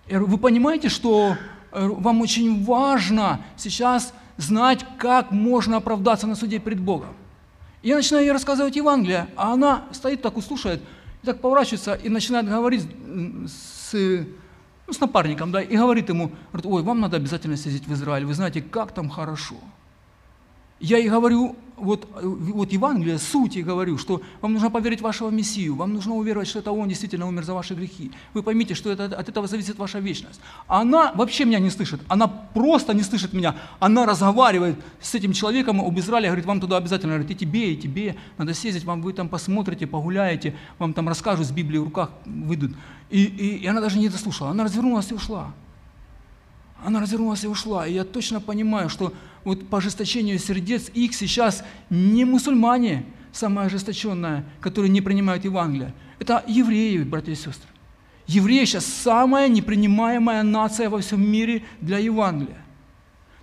Я 0.07 0.17
говорю, 0.17 0.27
вы 0.27 0.37
понимаете, 0.37 0.89
что 0.89 1.37
вам 1.71 2.21
очень 2.21 2.63
важно 2.63 3.41
сейчас 3.57 4.13
знать, 4.37 4.85
как 4.97 5.31
можно 5.31 5.77
оправдаться 5.77 6.27
на 6.27 6.35
суде 6.35 6.59
пред 6.59 6.79
Богом. 6.79 7.13
Я 7.83 7.95
начинаю 7.95 8.25
ей 8.25 8.31
рассказывать 8.31 8.75
Евангелие, 8.75 9.27
а 9.35 9.53
она 9.53 9.85
стоит 9.91 10.21
так 10.21 10.37
и 10.37 10.41
слушает, 10.41 10.81
И 11.23 11.25
так 11.25 11.41
поворачивается 11.41 11.93
и 11.93 12.09
начинает 12.09 12.47
говорить 12.47 12.87
с, 13.47 13.93
ну, 13.93 14.93
с 14.93 14.99
напарником, 14.99 15.51
да, 15.51 15.61
и 15.61 15.75
говорит 15.75 16.09
ему, 16.09 16.31
говорит, 16.51 16.71
ой, 16.71 16.83
вам 16.83 16.99
надо 16.99 17.17
обязательно 17.17 17.57
съездить 17.57 17.87
в 17.87 17.93
Израиль, 17.93 18.25
вы 18.25 18.33
знаете, 18.33 18.61
как 18.61 18.91
там 18.93 19.09
хорошо. 19.09 19.55
Я 20.81 20.97
и 20.97 21.07
говорю, 21.07 21.55
вот, 21.81 22.07
вот 22.21 22.71
Евангелие, 22.71 23.17
суть 23.17 23.55
и 23.55 23.63
говорю, 23.63 23.97
что 23.97 24.21
вам 24.41 24.53
нужно 24.53 24.69
поверить 24.69 24.99
в 24.99 25.03
вашего 25.03 25.29
Мессию, 25.29 25.75
вам 25.75 25.93
нужно 25.93 26.15
уверовать, 26.15 26.47
что 26.47 26.59
это 26.59 26.71
Он 26.71 26.87
действительно 26.87 27.27
умер 27.27 27.43
за 27.43 27.53
ваши 27.53 27.73
грехи. 27.73 28.11
Вы 28.33 28.43
поймите, 28.43 28.75
что 28.75 28.91
это, 28.91 29.05
от 29.05 29.29
этого 29.29 29.47
зависит 29.47 29.77
ваша 29.77 29.99
вечность. 29.99 30.39
Она 30.67 31.11
вообще 31.13 31.45
меня 31.45 31.59
не 31.59 31.69
слышит, 31.69 32.01
она 32.07 32.27
просто 32.27 32.93
не 32.93 33.03
слышит 33.03 33.33
меня. 33.33 33.55
Она 33.79 34.05
разговаривает 34.05 34.75
с 34.99 35.15
этим 35.15 35.33
человеком 35.33 35.81
об 35.81 35.97
Израиле, 35.99 36.27
говорит, 36.27 36.45
вам 36.45 36.61
туда 36.61 36.77
обязательно, 36.77 37.13
говорит, 37.13 37.31
и 37.31 37.35
тебе, 37.35 37.73
и 37.73 37.77
тебе, 37.77 38.15
надо 38.37 38.53
съездить, 38.53 38.83
вам 38.83 39.01
вы 39.01 39.13
там 39.13 39.27
посмотрите, 39.27 39.87
погуляете, 39.87 40.55
вам 40.77 40.93
там 40.93 41.07
расскажут, 41.09 41.47
с 41.47 41.51
Библией 41.51 41.81
в 41.81 41.85
руках 41.85 42.11
выйдут. 42.25 42.71
И, 43.09 43.23
и, 43.23 43.57
и 43.57 43.67
она 43.67 43.81
даже 43.81 43.97
не 43.97 44.09
дослушала, 44.09 44.51
она 44.51 44.63
развернулась 44.63 45.11
и 45.11 45.15
ушла. 45.15 45.53
Она 46.83 46.99
развернулась 46.99 47.43
и 47.43 47.47
ушла. 47.47 47.85
И 47.85 47.93
я 47.93 48.03
точно 48.03 48.39
понимаю, 48.39 48.89
что 48.89 49.13
вот 49.43 49.67
по 49.67 49.79
ожесточению 49.79 50.39
сердец 50.39 50.89
их 50.93 51.15
сейчас 51.15 51.63
не 51.89 52.25
мусульмане, 52.25 53.05
самое 53.31 53.67
ожесточенное, 53.67 54.45
которые 54.59 54.89
не 54.89 55.01
принимают 55.01 55.45
Евангелие. 55.45 55.93
Это 56.19 56.43
евреи, 56.47 56.99
братья 56.99 57.31
и 57.31 57.35
сестры. 57.35 57.67
Евреи 58.27 58.65
сейчас 58.65 58.85
самая 58.85 59.49
непринимаемая 59.49 60.43
нация 60.43 60.89
во 60.89 60.99
всем 60.99 61.21
мире 61.27 61.63
для 61.81 61.97
Евангелия. 61.97 62.57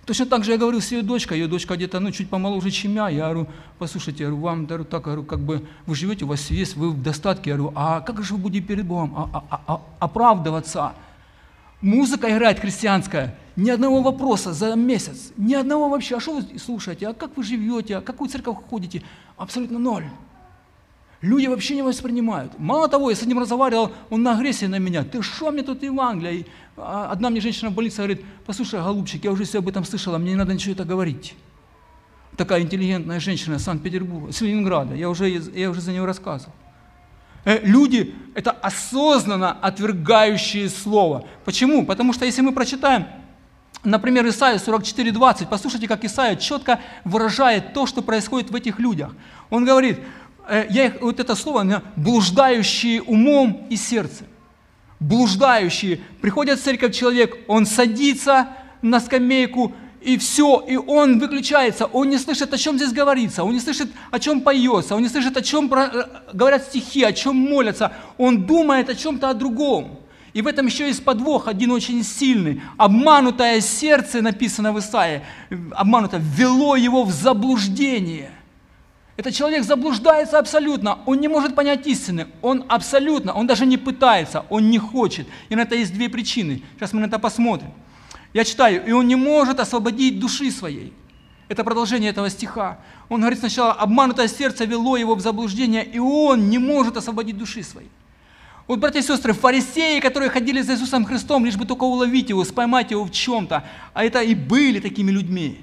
Точно 0.05 0.25
так 0.25 0.43
же 0.43 0.53
я 0.53 0.57
говорил 0.57 0.81
с 0.81 0.91
ее 0.91 1.03
дочкой, 1.03 1.37
ее 1.37 1.47
дочка 1.47 1.75
где-то 1.75 1.99
ну, 1.99 2.11
чуть 2.11 2.29
помоложе, 2.29 2.71
чем 2.71 2.95
я. 2.95 3.09
Я 3.09 3.25
говорю, 3.25 3.47
послушайте, 3.77 4.23
я 4.23 4.29
говорю, 4.29 4.43
вам 4.43 4.65
говорю, 4.65 4.83
так, 4.85 5.03
говорю, 5.03 5.23
как 5.23 5.39
бы 5.39 5.67
вы 5.85 5.95
живете, 5.95 6.25
у 6.25 6.29
вас 6.29 6.49
есть, 6.49 6.75
вы 6.75 6.89
в 6.89 7.03
достатке. 7.03 7.51
Я 7.51 7.57
говорю, 7.57 7.73
а 7.75 8.01
как 8.01 8.23
же 8.23 8.33
вы 8.33 8.39
будете 8.39 8.65
перед 8.65 8.87
Богом 8.87 9.13
а, 9.15 9.45
а, 9.51 9.61
а, 9.67 9.81
оправдываться? 9.99 10.93
Музыка 11.81 12.29
играет 12.29 12.59
христианская, 12.59 13.35
ни 13.55 13.69
одного 13.69 14.01
вопроса 14.01 14.51
за 14.53 14.75
месяц, 14.75 15.31
ни 15.37 15.53
одного 15.53 15.89
вообще. 15.89 16.17
А 16.17 16.19
что 16.19 16.35
вы 16.35 16.59
слушаете, 16.59 17.07
а 17.07 17.13
как 17.13 17.37
вы 17.37 17.43
живете, 17.43 17.97
а 17.97 18.01
какую 18.01 18.29
церковь 18.29 18.57
ходите? 18.69 19.01
Абсолютно 19.37 19.79
ноль. 19.79 20.05
Люди 21.21 21.47
вообще 21.47 21.75
не 21.75 21.81
воспринимают. 21.81 22.57
Мало 22.59 22.87
того, 22.87 23.09
я 23.09 23.15
с 23.15 23.25
ним 23.25 23.39
разговаривал, 23.39 23.91
он 24.09 24.23
на 24.23 24.37
агрессии 24.37 24.65
на 24.65 24.79
меня. 24.79 25.03
Ты 25.03 25.21
что 25.21 25.51
мне 25.51 25.63
тут 25.63 25.83
Евангелие? 25.83 26.45
А, 26.77 27.11
одна 27.11 27.29
мне 27.29 27.41
женщина 27.41 27.69
в 27.71 27.73
больнице 27.73 27.97
говорит, 27.97 28.23
послушай, 28.45 28.81
голубчик, 28.81 29.23
я 29.25 29.31
уже 29.31 29.43
все 29.43 29.59
об 29.59 29.67
этом 29.67 29.83
слышала, 29.83 30.17
мне 30.17 30.31
не 30.31 30.37
надо 30.37 30.53
ничего 30.53 30.73
это 30.73 30.85
говорить. 30.85 31.35
Такая 32.37 32.61
интеллигентная 32.61 33.19
женщина 33.19 33.55
из 33.55 33.63
Санкт-Петербурга, 33.63 34.31
с 34.31 34.39
Ленинграда, 34.39 34.95
я 34.95 35.09
уже, 35.09 35.27
я 35.29 35.69
уже 35.69 35.81
за 35.81 35.91
нее 35.91 36.05
рассказывал. 36.05 36.53
Э, 37.49 37.59
люди– 37.63 38.13
это 38.35 38.51
осознанно 38.51 39.51
отвергающие 39.53 40.69
Слово. 40.69 41.25
Почему? 41.45 41.83
Потому 41.83 42.13
что 42.13 42.23
если 42.25 42.41
мы 42.41 42.51
прочитаем, 42.51 43.07
например, 43.83 44.27
Исаия 44.27 44.59
44:20, 44.59 45.47
послушайте, 45.49 45.87
как 45.87 46.05
Исаия 46.05 46.35
четко 46.35 46.79
выражает 47.03 47.73
то, 47.73 47.87
что 47.87 48.03
происходит 48.03 48.51
в 48.51 48.55
этих 48.55 48.77
людях. 48.77 49.15
Он 49.49 49.65
говорит, 49.65 49.97
э, 50.47 50.67
я 50.69 50.85
их, 50.85 51.01
вот 51.01 51.19
это 51.19 51.33
слово, 51.33 51.81
блуждающие 51.95 53.01
умом 53.01 53.65
и 53.71 53.77
сердцем. 53.77 54.27
Блуждающие. 54.99 56.01
Приходит 56.21 56.59
в 56.59 56.63
церковь 56.63 56.95
человек, 56.95 57.35
он 57.47 57.65
садится 57.65 58.49
на 58.83 58.99
скамейку, 58.99 59.73
и 60.01 60.17
все, 60.17 60.63
и 60.65 60.77
он 60.77 61.19
выключается, 61.19 61.85
он 61.85 62.09
не 62.09 62.17
слышит, 62.17 62.53
о 62.53 62.57
чем 62.57 62.77
здесь 62.77 62.93
говорится, 62.93 63.43
он 63.43 63.53
не 63.53 63.59
слышит, 63.59 63.89
о 64.11 64.19
чем 64.19 64.41
поется, 64.41 64.95
он 64.95 65.01
не 65.01 65.09
слышит, 65.09 65.35
о 65.35 65.41
чем 65.41 65.71
э, 65.73 66.05
говорят 66.31 66.63
стихи, 66.63 67.03
о 67.03 67.11
чем 67.11 67.35
молятся, 67.35 67.91
он 68.17 68.45
думает 68.45 68.89
о 68.89 68.95
чем-то 68.95 69.29
о 69.29 69.33
другом. 69.33 69.99
И 70.33 70.41
в 70.41 70.47
этом 70.47 70.67
еще 70.67 70.87
есть 70.87 71.03
подвох, 71.03 71.47
один 71.47 71.71
очень 71.71 72.03
сильный. 72.03 72.61
Обманутое 72.77 73.61
сердце, 73.61 74.21
написано 74.21 74.71
в 74.71 74.79
Исаии, 74.79 75.21
обмануто, 75.71 76.17
ввело 76.17 76.75
его 76.75 77.03
в 77.03 77.11
заблуждение. 77.11 78.31
Этот 79.17 79.33
человек 79.33 79.65
заблуждается 79.65 80.39
абсолютно, 80.39 80.99
он 81.05 81.19
не 81.19 81.27
может 81.27 81.55
понять 81.55 81.85
истины, 81.87 82.27
он 82.41 82.63
абсолютно, 82.69 83.33
он 83.33 83.47
даже 83.47 83.65
не 83.65 83.75
пытается, 83.75 84.45
он 84.49 84.69
не 84.69 84.77
хочет. 84.77 85.27
И 85.49 85.55
на 85.55 85.61
это 85.61 85.75
есть 85.75 85.93
две 85.93 86.07
причины. 86.07 86.61
Сейчас 86.77 86.93
мы 86.93 87.01
на 87.01 87.07
это 87.07 87.19
посмотрим. 87.19 87.71
Я 88.33 88.43
читаю, 88.45 88.85
и 88.85 88.91
он 88.91 89.07
не 89.07 89.15
может 89.15 89.59
освободить 89.59 90.19
души 90.19 90.51
своей. 90.51 90.93
Это 91.47 91.63
продолжение 91.63 92.11
этого 92.11 92.29
стиха. 92.29 92.79
Он 93.09 93.21
говорит 93.21 93.39
сначала, 93.39 93.73
обманутое 93.73 94.27
сердце 94.27 94.65
вело 94.65 94.97
его 94.97 95.15
в 95.15 95.21
заблуждение, 95.21 95.83
и 95.83 95.97
он 95.97 96.49
не 96.49 96.59
может 96.59 96.95
освободить 96.95 97.37
души 97.37 97.63
своей. 97.63 97.89
Вот, 98.67 98.79
братья 98.79 98.99
и 98.99 99.01
сестры, 99.01 99.33
фарисеи, 99.33 99.99
которые 99.99 100.29
ходили 100.29 100.61
за 100.61 100.73
Иисусом 100.73 101.03
Христом, 101.05 101.43
лишь 101.43 101.57
бы 101.57 101.65
только 101.65 101.85
уловить 101.85 102.29
его, 102.29 102.43
споймать 102.43 102.91
его 102.91 103.03
в 103.03 103.11
чем-то, 103.11 103.63
а 103.95 104.05
это 104.05 104.21
и 104.21 104.35
были 104.35 104.79
такими 104.79 105.09
людьми. 105.09 105.59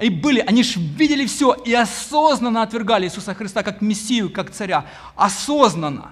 И 0.00 0.10
были, 0.10 0.40
они 0.40 0.64
же 0.64 0.80
видели 0.80 1.26
все 1.26 1.52
и 1.52 1.72
осознанно 1.72 2.62
отвергали 2.62 3.06
Иисуса 3.06 3.34
Христа 3.34 3.62
как 3.62 3.80
Мессию, 3.80 4.30
как 4.30 4.50
царя. 4.50 4.86
Осознанно. 5.14 6.10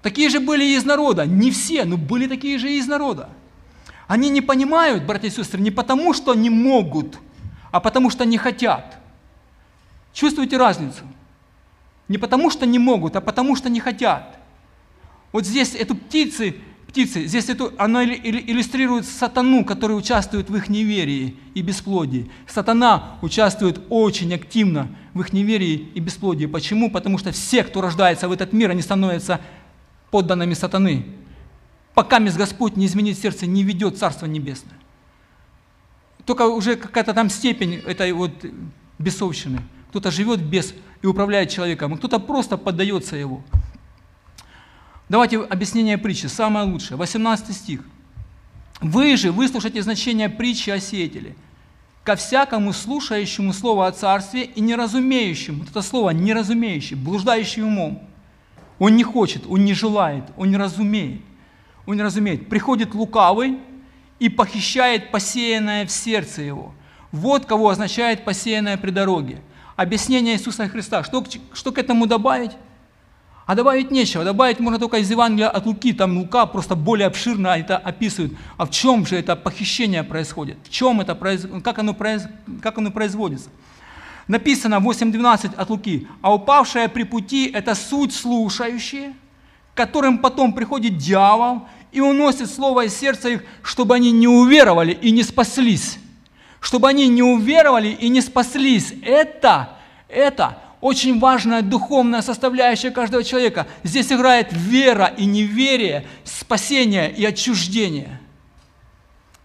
Такие 0.00 0.30
же 0.30 0.40
были 0.40 0.64
и 0.64 0.74
из 0.76 0.86
народа. 0.86 1.26
Не 1.26 1.50
все, 1.50 1.84
но 1.84 1.98
были 1.98 2.26
такие 2.26 2.56
же 2.56 2.72
и 2.72 2.78
из 2.78 2.86
народа. 2.86 3.28
Они 4.12 4.28
не 4.28 4.42
понимают, 4.42 5.04
братья 5.04 5.28
и 5.28 5.30
сестры, 5.30 5.58
не 5.58 5.70
потому, 5.70 6.12
что 6.12 6.34
не 6.34 6.50
могут, 6.50 7.18
а 7.70 7.80
потому, 7.80 8.10
что 8.10 8.26
не 8.26 8.36
хотят. 8.36 8.98
Чувствуете 10.12 10.58
разницу? 10.58 11.04
Не 12.08 12.18
потому, 12.18 12.50
что 12.50 12.66
не 12.66 12.78
могут, 12.78 13.16
а 13.16 13.22
потому, 13.22 13.56
что 13.56 13.70
не 13.70 13.80
хотят. 13.80 14.36
Вот 15.32 15.46
здесь 15.46 15.74
эту 15.74 15.94
птицы, 15.94 16.56
птицы, 16.88 17.24
здесь 17.24 17.48
эту, 17.48 17.72
она 17.78 18.04
иллюстрирует 18.04 19.06
сатану, 19.06 19.64
который 19.64 19.96
участвует 19.96 20.50
в 20.50 20.56
их 20.56 20.68
неверии 20.68 21.38
и 21.54 21.62
бесплодии. 21.62 22.30
Сатана 22.46 23.16
участвует 23.22 23.80
очень 23.88 24.34
активно 24.34 24.88
в 25.14 25.22
их 25.22 25.32
неверии 25.32 25.88
и 25.94 26.00
бесплодии. 26.00 26.44
Почему? 26.44 26.90
Потому 26.90 27.16
что 27.16 27.32
все, 27.32 27.64
кто 27.64 27.80
рождается 27.80 28.28
в 28.28 28.32
этот 28.32 28.52
мир, 28.52 28.72
они 28.72 28.82
становятся 28.82 29.40
подданными 30.10 30.52
сатаны 30.52 31.06
пока 31.94 32.18
мисс 32.18 32.36
Господь 32.36 32.76
не 32.76 32.86
изменит 32.86 33.18
сердце, 33.18 33.46
не 33.46 33.62
ведет 33.62 33.98
Царство 33.98 34.26
Небесное. 34.26 34.78
Только 36.24 36.42
уже 36.46 36.76
какая-то 36.76 37.14
там 37.14 37.28
степень 37.28 37.74
этой 37.74 38.12
вот 38.12 38.32
бесовщины. 38.98 39.60
Кто-то 39.90 40.10
живет 40.10 40.40
без 40.40 40.74
и 41.02 41.06
управляет 41.06 41.50
человеком, 41.50 41.94
а 41.94 41.96
кто-то 41.96 42.18
просто 42.18 42.56
поддается 42.56 43.16
его. 43.16 43.42
Давайте 45.08 45.40
объяснение 45.42 45.98
притчи, 45.98 46.26
самое 46.26 46.64
лучшее. 46.64 46.96
18 46.96 47.54
стих. 47.54 47.80
«Вы 48.80 49.16
же 49.16 49.30
выслушайте 49.30 49.82
значение 49.82 50.28
притчи 50.28 50.70
о 50.70 50.80
сеятеле. 50.80 51.36
Ко 52.04 52.16
всякому 52.16 52.72
слушающему 52.72 53.52
слово 53.52 53.86
о 53.86 53.92
царстве 53.92 54.44
и 54.44 54.60
неразумеющему, 54.60 55.60
вот 55.60 55.70
это 55.70 55.82
слово 55.82 56.10
неразумеющий, 56.10 56.96
блуждающий 56.96 57.62
умом, 57.62 58.08
он 58.80 58.96
не 58.96 59.04
хочет, 59.04 59.44
он 59.46 59.64
не 59.64 59.74
желает, 59.74 60.24
он 60.36 60.50
не 60.50 60.56
разумеет 60.56 61.20
он 61.86 61.96
не 61.96 62.02
разумеет. 62.02 62.48
Приходит 62.48 62.94
лукавый 62.94 63.58
и 64.18 64.28
похищает 64.28 65.10
посеянное 65.10 65.86
в 65.86 65.90
сердце 65.90 66.42
его. 66.42 66.72
Вот 67.10 67.46
кого 67.46 67.68
означает 67.68 68.24
посеянное 68.24 68.76
при 68.76 68.90
дороге. 68.90 69.42
Объяснение 69.76 70.34
Иисуса 70.34 70.68
Христа. 70.68 71.02
Что, 71.02 71.24
что 71.52 71.72
к 71.72 71.78
этому 71.78 72.06
добавить? 72.06 72.52
А 73.46 73.54
добавить 73.54 73.90
нечего. 73.90 74.24
Добавить 74.24 74.60
можно 74.60 74.78
только 74.78 74.98
из 74.98 75.10
Евангелия 75.10 75.48
от 75.48 75.66
Луки. 75.66 75.92
Там 75.92 76.16
Лука 76.18 76.46
просто 76.46 76.76
более 76.76 77.06
обширно 77.08 77.48
это 77.48 77.76
описывает. 77.76 78.32
А 78.56 78.66
в 78.66 78.70
чем 78.70 79.04
же 79.04 79.16
это 79.16 79.34
похищение 79.34 80.04
происходит? 80.04 80.56
В 80.64 80.70
чем 80.70 81.00
это 81.00 81.14
происходит? 81.14 81.64
Как 81.64 81.78
оно, 81.78 81.92
произ... 81.92 82.22
как 82.62 82.78
оно 82.78 82.90
производится? 82.90 83.50
Написано 84.28 84.76
8.12 84.76 85.56
от 85.56 85.70
Луки. 85.70 86.06
А 86.20 86.32
упавшая 86.32 86.88
при 86.88 87.02
пути– 87.02 87.50
это 87.54 87.74
суть 87.74 88.14
слушающие, 88.14 89.14
которым 89.74 90.18
потом 90.18 90.52
приходит 90.52 90.98
дьявол 90.98 91.62
и 91.92 92.00
уносит 92.00 92.50
слово 92.50 92.86
из 92.86 92.96
сердца 92.96 93.28
их, 93.28 93.44
чтобы 93.62 93.94
они 93.94 94.10
не 94.10 94.28
уверовали 94.28 94.92
и 94.92 95.10
не 95.10 95.22
спаслись. 95.22 95.98
Чтобы 96.60 96.88
они 96.88 97.08
не 97.08 97.22
уверовали 97.22 97.88
и 97.88 98.08
не 98.08 98.20
спаслись. 98.20 98.94
Это, 99.02 99.76
это 100.08 100.58
очень 100.80 101.18
важная 101.18 101.62
духовная 101.62 102.22
составляющая 102.22 102.90
каждого 102.90 103.24
человека. 103.24 103.66
Здесь 103.84 104.12
играет 104.12 104.48
вера 104.50 105.06
и 105.06 105.24
неверие, 105.24 106.06
спасение 106.24 107.12
и 107.12 107.24
отчуждение. 107.24 108.20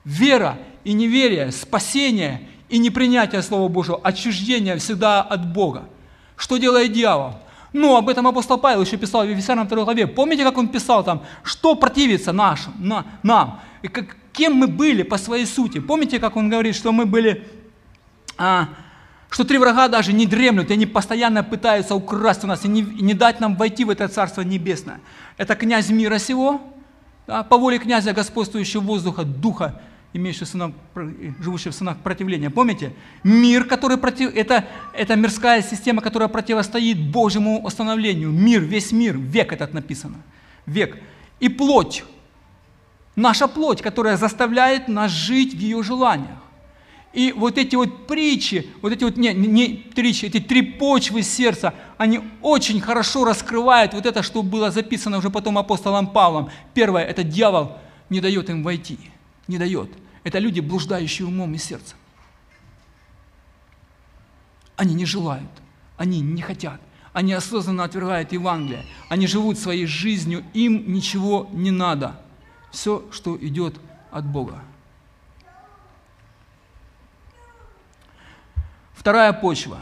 Вера 0.04 0.58
и 0.84 0.94
неверие, 0.94 1.52
спасение 1.52 2.48
и 2.70 2.78
непринятие 2.78 3.42
Слова 3.42 3.68
Божьего, 3.68 4.00
отчуждение 4.04 4.78
всегда 4.78 5.22
от 5.22 5.52
Бога. 5.52 5.90
Что 6.36 6.58
делает 6.58 6.94
дьявол? 6.94 7.36
Ну, 7.74 7.96
об 7.98 8.10
этом 8.10 8.26
апостол 8.28 8.58
Павел 8.58 8.82
еще 8.82 8.98
писал 8.98 9.26
в 9.26 9.30
Ефесянам 9.30 9.68
2 9.68 9.84
главе. 9.84 10.08
Помните, 10.08 10.44
как 10.44 10.58
он 10.58 10.70
писал 10.70 11.04
там, 11.04 11.24
что 11.44 11.76
противится 11.76 12.32
нашим, 12.32 12.74
на, 12.80 13.06
нам? 13.24 13.60
И 13.82 13.88
как, 13.88 14.16
кем 14.32 14.54
мы 14.54 14.68
были 14.68 15.04
по 15.04 15.18
своей 15.18 15.46
сути? 15.46 15.80
Помните, 15.80 16.20
как 16.20 16.36
он 16.38 16.50
говорит, 16.50 16.76
что 16.76 16.92
мы 16.92 17.06
были, 17.06 17.48
а, 18.38 18.70
что 19.30 19.44
три 19.44 19.58
врага 19.58 19.90
даже 19.90 20.14
не 20.14 20.26
дремлют, 20.26 20.72
и 20.72 20.74
они 20.74 20.86
постоянно 20.86 21.44
пытаются 21.44 21.94
украсть 21.94 22.44
у 22.44 22.48
нас 22.48 22.64
и 22.64 22.68
не, 22.68 22.82
и 22.82 23.04
не 23.04 23.14
дать 23.14 23.40
нам 23.42 23.56
войти 23.56 23.84
в 23.84 23.90
это 23.90 24.08
Царство 24.08 24.42
Небесное. 24.42 25.02
Это 25.36 25.56
князь 25.56 25.90
мира 25.90 26.20
сего, 26.20 26.62
да, 27.28 27.44
по 27.44 27.58
воле 27.58 27.80
князя, 27.80 28.14
господствующего 28.14 28.82
воздуха, 28.82 29.24
духа, 29.24 29.82
имеющий 30.14 30.46
сынов, 30.46 30.72
живущий 31.40 31.70
в 31.70 31.76
сынах 31.76 31.98
противления. 31.98 32.50
Помните? 32.50 32.94
Мир, 33.24 33.66
который 33.66 33.98
против... 33.98 34.36
Это, 34.36 34.66
это 34.94 35.16
мирская 35.16 35.62
система, 35.62 36.02
которая 36.02 36.30
противостоит 36.30 37.00
Божьему 37.00 37.64
установлению. 37.64 38.32
Мир, 38.32 38.62
весь 38.62 38.92
мир, 38.92 39.18
век 39.18 39.54
этот 39.54 39.74
написано. 39.74 40.18
Век. 40.66 40.98
И 41.40 41.50
плоть. 41.50 42.04
Наша 43.16 43.48
плоть, 43.48 43.82
которая 43.82 44.18
заставляет 44.18 44.88
нас 44.88 45.12
жить 45.12 45.54
в 45.54 45.60
ее 45.60 45.84
желаниях. 45.84 46.38
И 47.14 47.32
вот 47.32 47.58
эти 47.58 47.76
вот 47.76 48.06
притчи, 48.06 48.70
вот 48.82 48.92
эти 48.92 49.04
вот, 49.04 49.18
не, 49.18 49.34
не 49.34 49.86
притчи, 49.96 50.26
эти 50.26 50.40
три 50.40 50.62
почвы 50.62 51.24
сердца, 51.24 51.74
они 51.98 52.20
очень 52.42 52.80
хорошо 52.80 53.26
раскрывают 53.26 53.94
вот 53.94 54.06
это, 54.06 54.22
что 54.22 54.44
было 54.44 54.70
записано 54.70 55.18
уже 55.18 55.32
потом 55.32 55.58
апостолом 55.58 56.08
Павлом. 56.08 56.52
Первое, 56.76 57.04
это 57.04 57.24
дьявол 57.24 57.78
не 58.10 58.22
дает 58.22 58.52
им 58.52 58.62
войти, 58.62 59.00
не 59.48 59.58
дает. 59.58 59.90
Это 60.24 60.40
люди, 60.40 60.60
блуждающие 60.60 61.28
умом 61.28 61.54
и 61.54 61.58
сердцем. 61.58 61.98
Они 64.76 64.94
не 64.94 65.06
желают, 65.06 65.50
они 65.98 66.20
не 66.20 66.42
хотят, 66.42 66.80
они 67.14 67.34
осознанно 67.34 67.84
отвергают 67.84 68.32
Евангелие, 68.32 68.86
они 69.10 69.26
живут 69.26 69.58
своей 69.58 69.88
жизнью, 69.88 70.44
им 70.54 70.92
ничего 70.94 71.50
не 71.52 71.72
надо. 71.72 72.22
Все, 72.72 73.06
что 73.12 73.38
идет 73.38 73.80
от 74.12 74.26
Бога. 74.26 74.62
Вторая 78.94 79.32
почва, 79.34 79.80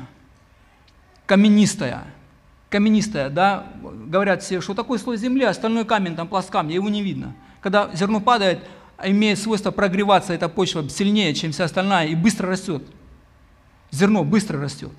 каменистая. 1.25 2.06
Каменистая, 2.69 3.30
да, 3.30 3.71
говорят 3.82 4.43
все, 4.43 4.62
что 4.62 4.73
такое 4.73 4.99
слой 4.99 5.17
земли, 5.17 5.43
остальной 5.43 5.86
камень, 5.86 6.15
там 6.15 6.28
пласт 6.28 6.49
камня, 6.49 6.75
его 6.75 6.89
не 6.89 7.01
видно. 7.01 7.36
Когда 7.62 7.89
зерно 7.95 8.19
падает, 8.19 8.63
имеет 9.04 9.40
свойство 9.40 9.72
прогреваться, 9.72 10.34
эта 10.34 10.50
почва 10.50 10.88
сильнее, 10.90 11.34
чем 11.34 11.52
вся 11.52 11.66
остальная, 11.66 12.08
и 12.08 12.16
быстро 12.16 12.50
растет. 12.50 12.84
Зерно 13.92 14.24
быстро 14.24 14.60
растет. 14.60 14.92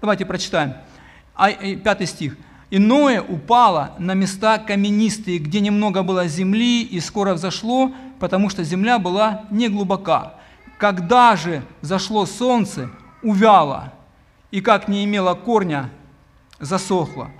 Давайте 0.00 0.24
прочитаем. 0.24 0.74
А, 1.34 1.50
пятый 1.52 2.06
стих. 2.06 2.36
«Иное 2.72 3.20
упало 3.20 3.94
на 3.98 4.14
места 4.14 4.58
каменистые, 4.58 5.38
где 5.38 5.60
немного 5.60 6.04
было 6.04 6.28
земли, 6.28 6.82
и 6.82 7.00
скоро 7.00 7.34
взошло, 7.34 7.92
потому 8.20 8.48
что 8.48 8.62
земля 8.62 9.00
была 9.00 9.46
не 9.50 9.68
глубока. 9.68 10.34
Когда 10.78 11.34
же 11.34 11.62
зашло 11.80 12.26
солнце, 12.26 12.90
увяла, 13.22 13.92
и 14.52 14.60
как 14.60 14.86
не 14.86 15.04
имела 15.04 15.34
корня, 15.34 15.90
засохла. 16.60 17.30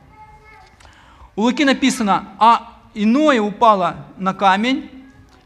У 1.36 1.42
Луки 1.42 1.64
написано, 1.64 2.30
а 2.38 2.80
иное 2.94 3.40
упало 3.40 4.06
на 4.18 4.34
камень, 4.34 4.90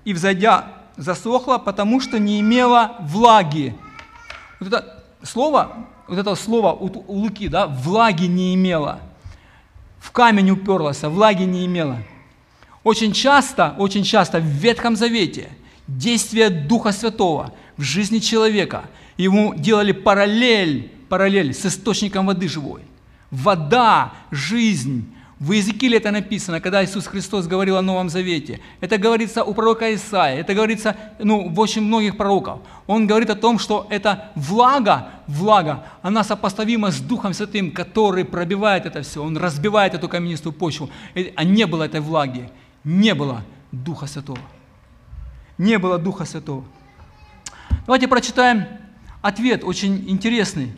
и, 0.05 0.13
взойдя, 0.13 0.67
засохло, 0.97 1.59
потому 1.59 2.01
что 2.01 2.19
не 2.19 2.41
имела 2.41 2.97
влаги. 3.01 3.75
Вот 4.61 4.69
это 4.69 5.05
слово, 5.23 5.73
вот 6.07 6.19
это 6.19 6.35
слово 6.35 6.73
у 6.73 7.21
Луки, 7.21 7.49
да, 7.49 7.67
влаги 7.67 8.27
не 8.27 8.55
имела. 8.55 9.01
В 9.99 10.11
камень 10.11 10.51
уперлась, 10.51 11.03
а 11.05 11.09
влаги 11.09 11.45
не 11.45 11.65
имела. 11.65 11.99
Очень 12.83 13.13
часто, 13.13 13.75
очень 13.79 14.05
часто 14.05 14.39
в 14.39 14.45
Ветхом 14.45 14.97
Завете 14.97 15.49
действие 15.87 16.51
Духа 16.51 16.93
Святого 16.93 17.53
в 17.77 17.83
жизни 17.83 18.19
человека– 18.19 18.85
ему 19.17 19.55
делали 19.55 19.93
параллель, 19.93 20.91
параллель 21.09 21.55
с 21.55 21.67
источником 21.67 22.27
воды 22.27 22.49
живой. 22.49 22.83
Вода, 23.31 24.13
жизнь. 24.31 25.13
В 25.45 25.53
Иезекииле 25.53 25.99
это 25.99 26.11
написано, 26.11 26.59
когда 26.59 26.83
Иисус 26.83 27.07
Христос 27.07 27.47
говорил 27.47 27.77
о 27.77 27.83
Новом 27.83 28.09
Завете. 28.09 28.61
Это 28.81 28.97
говорится 28.97 29.45
у 29.45 29.53
пророка 29.53 29.95
Исаия, 29.95 30.41
это 30.41 30.55
говорится 30.55 30.97
ну, 31.19 31.51
в 31.51 31.61
очень 31.61 31.83
многих 31.83 32.17
пророков. 32.17 32.61
Он 32.87 33.07
говорит 33.07 33.29
о 33.29 33.35
том, 33.35 33.59
что 33.59 33.87
эта 33.91 34.31
влага, 34.37 35.11
влага, 35.27 35.85
она 36.01 36.25
сопоставима 36.25 36.91
с 36.91 36.99
Духом 36.99 37.35
Святым, 37.35 37.73
который 37.73 38.25
пробивает 38.25 38.87
это 38.87 39.03
все, 39.03 39.23
он 39.23 39.37
разбивает 39.37 39.93
эту 39.93 40.09
каменистую 40.09 40.55
почву. 40.55 40.89
А 41.37 41.45
не 41.45 41.67
было 41.67 41.83
этой 41.83 42.01
влаги, 42.01 42.49
не 42.83 43.15
было 43.15 43.43
Духа 43.71 44.07
Святого. 44.07 44.41
Не 45.59 45.79
было 45.79 45.99
Духа 45.99 46.25
Святого. 46.25 46.65
Давайте 47.85 48.09
прочитаем 48.09 48.65
Ответ 49.21 49.63
очень 49.63 50.09
интересный. 50.09 50.73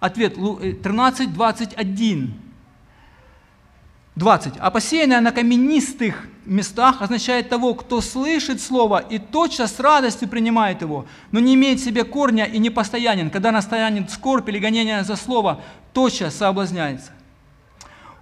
Ответ 0.00 0.34
13, 0.34 1.32
21. 1.32 2.47
20. 4.18 4.54
А 4.58 4.70
посеянное 4.70 5.20
на 5.20 5.30
каменистых 5.30 6.26
местах 6.44 7.02
означает 7.02 7.48
того, 7.48 7.74
кто 7.74 8.00
слышит 8.00 8.60
слово 8.60 8.98
и 8.98 9.18
тотчас 9.18 9.76
с 9.76 9.80
радостью 9.80 10.28
принимает 10.28 10.82
его, 10.82 11.06
но 11.30 11.38
не 11.38 11.54
имеет 11.54 11.78
в 11.78 11.84
себе 11.84 12.02
корня 12.04 12.44
и 12.44 12.58
не 12.58 12.70
постоянен. 12.70 13.30
Когда 13.30 13.52
настоянет 13.52 14.10
скорбь 14.10 14.48
или 14.48 14.58
гонение 14.58 15.04
за 15.04 15.14
слово, 15.14 15.60
тотчас 15.92 16.34
соблазняется. 16.34 17.12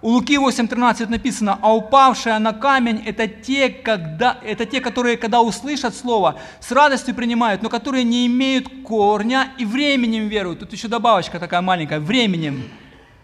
У 0.03 0.09
Луки 0.09 0.37
8.13 0.37 1.09
написано, 1.09 1.57
а 1.59 1.75
упавшая 1.75 2.37
на 2.37 2.53
камень 2.53 3.01
это 3.03 3.27
те, 3.27 3.69
когда, 3.69 4.37
это 4.45 4.67
те, 4.67 4.79
которые, 4.79 5.17
когда 5.17 5.41
услышат 5.41 5.95
Слово, 5.95 6.39
с 6.59 6.71
радостью 6.71 7.15
принимают, 7.15 7.63
но 7.63 7.69
которые 7.69 8.03
не 8.03 8.27
имеют 8.27 8.67
корня 8.83 9.51
и 9.57 9.65
временем 9.65 10.27
веруют. 10.27 10.59
Тут 10.59 10.73
еще 10.73 10.87
добавочка 10.87 11.39
такая 11.39 11.61
маленькая, 11.61 11.99
временем. 11.99 12.69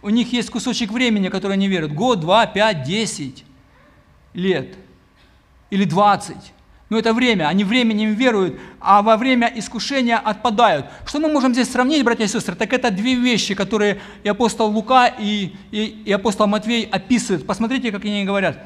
У 0.03 0.09
них 0.09 0.33
есть 0.33 0.49
кусочек 0.49 0.91
времени, 0.91 1.29
который 1.29 1.53
они 1.53 1.67
веруют. 1.67 1.93
Год, 1.93 2.19
два, 2.19 2.45
пять, 2.45 2.83
десять 2.83 3.45
лет. 4.33 4.75
Или 5.69 5.85
двадцать. 5.85 6.53
Но 6.89 6.99
это 6.99 7.13
время, 7.13 7.47
они 7.47 7.63
временем 7.63 8.13
веруют, 8.13 8.59
а 8.79 9.01
во 9.01 9.17
время 9.17 9.51
искушения 9.55 10.17
отпадают. 10.17 10.85
Что 11.07 11.19
мы 11.19 11.31
можем 11.31 11.53
здесь 11.53 11.71
сравнить, 11.71 12.03
братья 12.03 12.25
и 12.25 12.27
сестры? 12.27 12.53
Так 12.53 12.71
это 12.73 12.91
две 12.91 13.15
вещи, 13.15 13.55
которые 13.55 13.99
и 14.23 14.29
апостол 14.29 14.69
Лука, 14.69 15.07
и, 15.07 15.55
и, 15.71 16.03
и 16.05 16.11
апостол 16.11 16.45
Матвей 16.45 16.83
описывают. 16.83 17.47
Посмотрите, 17.47 17.91
как 17.91 18.05
они 18.05 18.25
говорят. 18.25 18.59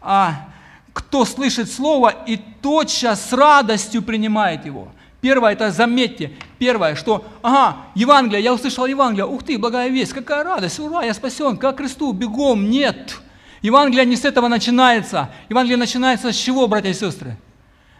А, 0.00 0.48
кто 0.94 1.26
слышит 1.26 1.70
Слово 1.70 2.14
и 2.26 2.38
тотчас 2.62 3.28
с 3.28 3.32
радостью 3.32 4.00
принимает 4.00 4.64
его. 4.64 4.92
Первое, 5.26 5.54
это 5.54 5.72
заметьте, 5.72 6.30
первое, 6.56 6.94
что, 6.94 7.26
ага, 7.42 7.78
Евангелие, 7.96 8.44
я 8.44 8.54
услышал 8.54 8.86
Евангелие, 8.86 9.26
ух 9.26 9.42
ты, 9.42 9.58
благая 9.58 9.88
весть, 9.88 10.12
какая 10.12 10.44
радость, 10.44 10.78
ура, 10.78 11.02
я 11.02 11.14
спасен, 11.14 11.56
как 11.56 11.78
кресту, 11.78 12.12
бегом, 12.12 12.70
нет. 12.70 13.18
Евангелие 13.60 14.06
не 14.06 14.14
с 14.14 14.24
этого 14.24 14.46
начинается. 14.46 15.30
Евангелие 15.48 15.78
начинается 15.78 16.30
с 16.30 16.36
чего, 16.36 16.68
братья 16.68 16.90
и 16.90 16.94
сестры? 16.94 17.36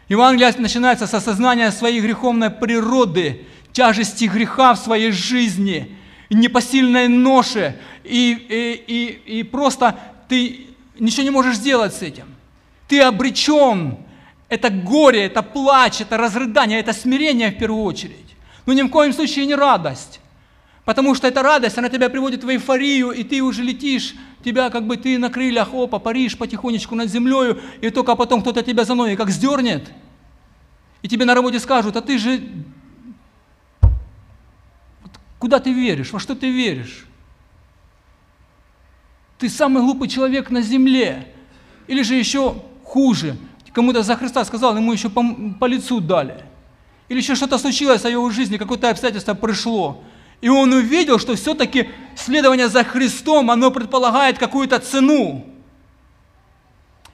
Евангелие 0.09 0.55
начинается 0.59 1.09
с 1.09 1.15
осознания 1.15 1.73
своей 1.73 2.01
греховной 2.01 2.51
природы, 2.51 3.45
тяжести 3.73 4.27
греха 4.27 4.75
в 4.75 4.79
своей 4.79 5.11
жизни, 5.11 5.97
непосильной 6.31 7.09
ноши, 7.09 7.77
и, 8.05 8.35
и, 8.49 8.85
и, 8.87 9.39
и 9.41 9.43
просто 9.43 9.99
ты 10.29 10.69
ничего 10.97 11.25
не 11.25 11.31
можешь 11.31 11.57
сделать 11.57 11.93
с 11.93 12.03
этим. 12.03 12.27
Ты 12.87 13.01
обречен. 13.01 13.99
Это 14.49 14.71
горе, 14.71 15.25
это 15.25 15.43
плач, 15.43 16.01
это 16.01 16.17
разрыдание, 16.17 16.79
это 16.79 16.93
смирение 16.93 17.51
в 17.51 17.59
первую 17.59 17.83
очередь. 17.83 18.37
Но 18.65 18.73
ни 18.73 18.83
в 18.83 18.89
коем 18.89 19.13
случае 19.13 19.47
не 19.47 19.55
радость. 19.55 20.21
Потому 20.85 21.17
что 21.17 21.27
эта 21.27 21.43
радость, 21.43 21.79
она 21.79 21.89
тебя 21.89 22.09
приводит 22.09 22.45
в 22.45 22.49
эйфорию, 22.49 23.11
и 23.11 23.25
ты 23.25 23.43
уже 23.43 23.63
летишь, 23.63 24.15
тебя 24.45 24.71
как 24.71 24.87
бы 24.87 24.97
ты 24.97 25.19
на 25.19 25.31
крыльях, 25.31 25.75
опа, 25.75 25.99
паришь 25.99 26.39
потихонечку 26.39 26.95
над 26.95 27.11
землей, 27.11 27.57
и 27.81 27.91
только 27.91 28.15
потом 28.15 28.41
кто-то 28.41 28.63
тебя 28.63 28.85
за 28.85 28.95
ноги 28.95 29.17
как 29.17 29.31
сдернет, 29.31 29.91
и 31.03 31.09
тебе 31.09 31.25
на 31.25 31.35
работе 31.35 31.59
скажут, 31.59 31.97
а 31.97 32.03
ты 32.03 32.19
же... 32.19 32.41
Куда 35.39 35.59
ты 35.59 35.73
веришь? 35.73 36.13
Во 36.13 36.19
что 36.19 36.35
ты 36.35 36.51
веришь? 36.51 37.07
Ты 39.39 39.49
самый 39.49 39.83
глупый 39.83 40.09
человек 40.09 40.51
на 40.51 40.63
земле. 40.63 41.33
Или 41.87 42.03
же 42.03 42.15
еще 42.15 42.63
хуже. 42.85 43.37
Кому-то 43.77 44.03
за 44.03 44.17
Христа 44.17 44.43
сказал, 44.47 44.75
ему 44.75 44.91
еще 44.91 45.11
по, 45.11 45.23
по 45.61 45.67
лицу 45.67 46.01
дали. 46.01 46.43
Или 47.11 47.19
еще 47.19 47.35
что-то 47.35 47.59
случилось 47.59 48.01
в 48.01 48.09
его 48.09 48.31
жизни, 48.31 48.57
какое-то 48.57 48.89
обстоятельство 48.89 49.35
пришло. 49.35 50.03
И 50.41 50.49
он 50.49 50.73
увидел, 50.73 51.19
что 51.19 51.35
все-таки 51.35 51.91
следование 52.17 52.69
за 52.69 52.85
Христом, 52.85 53.51
оно 53.51 53.71
предполагает 53.71 54.39
какую-то 54.39 54.79
цену. 54.79 55.45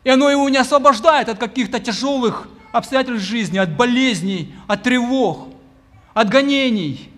И 0.04 0.10
оно 0.10 0.30
его 0.30 0.48
не 0.48 0.56
освобождает 0.56 1.28
от 1.28 1.38
каких-то 1.40 1.80
тяжелых 1.80 2.48
обстоятельств 2.70 3.26
жизни, 3.28 3.58
от 3.58 3.76
болезней, 3.76 4.54
от 4.68 4.84
тревог, 4.84 5.48
от 6.14 6.28
гонений. 6.28 7.10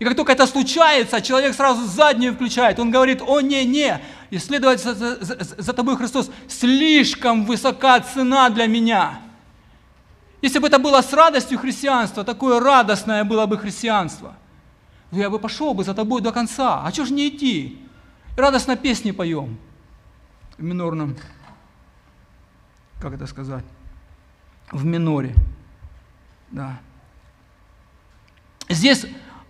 И 0.00 0.04
как 0.04 0.16
только 0.16 0.32
это 0.32 0.48
случается, 0.48 1.20
человек 1.20 1.54
сразу 1.54 1.86
заднюю 1.86 2.34
включает. 2.34 2.80
Он 2.80 2.90
говорит, 2.90 3.22
о, 3.24 3.42
не-не, 4.32 4.38
исследовать 4.38 4.82
за, 4.82 4.94
за, 4.94 5.62
за 5.62 5.72
тобой, 5.72 5.96
Христос, 5.96 6.30
слишком 6.48 7.44
высока 7.44 8.00
цена 8.00 8.50
для 8.50 8.66
меня. 8.66 9.20
Если 10.40 10.58
бы 10.58 10.66
это 10.66 10.78
было 10.78 11.02
с 11.02 11.12
радостью 11.12 11.58
христианства, 11.58 12.24
такое 12.24 12.60
радостное 12.60 13.24
было 13.24 13.46
бы 13.46 13.58
христианство– 13.58 14.34
Я 15.12 15.28
бы 15.28 15.38
пошел 15.38 15.74
бы 15.74 15.84
за 15.84 15.94
тобой 15.94 16.22
до 16.22 16.32
конца. 16.32 16.86
А 16.86 16.90
что 16.90 17.04
же 17.04 17.12
не 17.12 17.28
идти? 17.28 17.78
Радостно 18.34 18.76
песни 18.76 19.10
поем 19.10 19.58
в 20.56 20.62
минорном, 20.62 21.16
как 22.98 23.12
это 23.12 23.26
сказать, 23.26 23.64
в 24.70 24.86
миноре. 24.86 25.34
Да. 26.50 26.80
Здесь, 28.70 29.04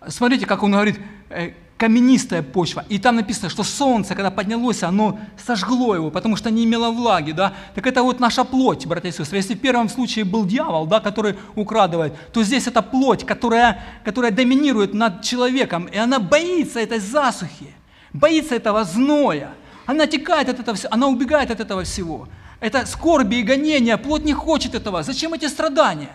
смотрите, 0.09 0.47
как 0.47 0.65
он 0.65 0.73
говорит, 0.73 1.01
э, 1.29 1.55
каменистая 1.83 2.43
почва. 2.43 2.85
И 2.89 2.99
там 3.01 3.17
написано, 3.17 3.51
что 3.51 3.65
солнце, 3.65 4.15
когда 4.15 4.31
поднялось, 4.31 4.85
оно 4.85 5.19
сожгло 5.47 5.97
его, 5.97 6.11
потому 6.13 6.37
что 6.37 6.49
не 6.49 6.63
имело 6.63 6.93
влаги. 6.93 7.33
Да? 7.33 7.55
Так 7.75 7.89
это 7.89 8.05
вот 8.05 8.21
наша 8.21 8.45
плоть, 8.45 8.87
братья 8.87 9.09
и 9.09 9.13
сестры. 9.13 9.39
Если 9.39 9.55
в 9.55 9.61
первом 9.61 9.89
случае 9.89 10.25
был 10.25 10.47
дьявол, 10.47 10.87
да, 10.87 11.01
который 11.01 11.35
украдывает, 11.57 12.13
то 12.33 12.45
здесь 12.45 12.69
это 12.69 12.83
плоть, 12.83 13.27
которая, 13.27 13.83
которая 14.05 14.31
доминирует 14.31 14.95
над 14.95 15.23
человеком. 15.23 15.87
И 15.87 15.99
она 15.99 16.21
боится 16.21 16.79
этой 16.79 17.01
засухи, 17.01 17.75
боится 18.13 18.55
этого 18.55 18.85
зноя. 18.85 19.49
Она 19.85 20.07
текает 20.07 20.49
от 20.49 20.61
этого 20.61 20.77
всего, 20.77 20.95
она 20.95 21.09
убегает 21.09 21.51
от 21.51 21.59
этого 21.59 21.83
всего. 21.83 22.29
Это 22.61 22.87
скорби 22.87 23.41
и 23.41 23.43
гонения, 23.43 23.97
плоть 23.97 24.25
не 24.25 24.35
хочет 24.35 24.77
этого. 24.77 25.03
Зачем 25.03 25.35
эти 25.35 25.49
страдания? 25.49 26.15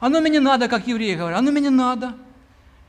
Оно 0.00 0.20
мне 0.20 0.30
не 0.30 0.40
надо, 0.40 0.66
как 0.68 0.86
евреи 0.86 1.14
говорят, 1.14 1.38
оно 1.38 1.50
мне 1.50 1.60
не 1.60 1.70
надо. 1.70 2.14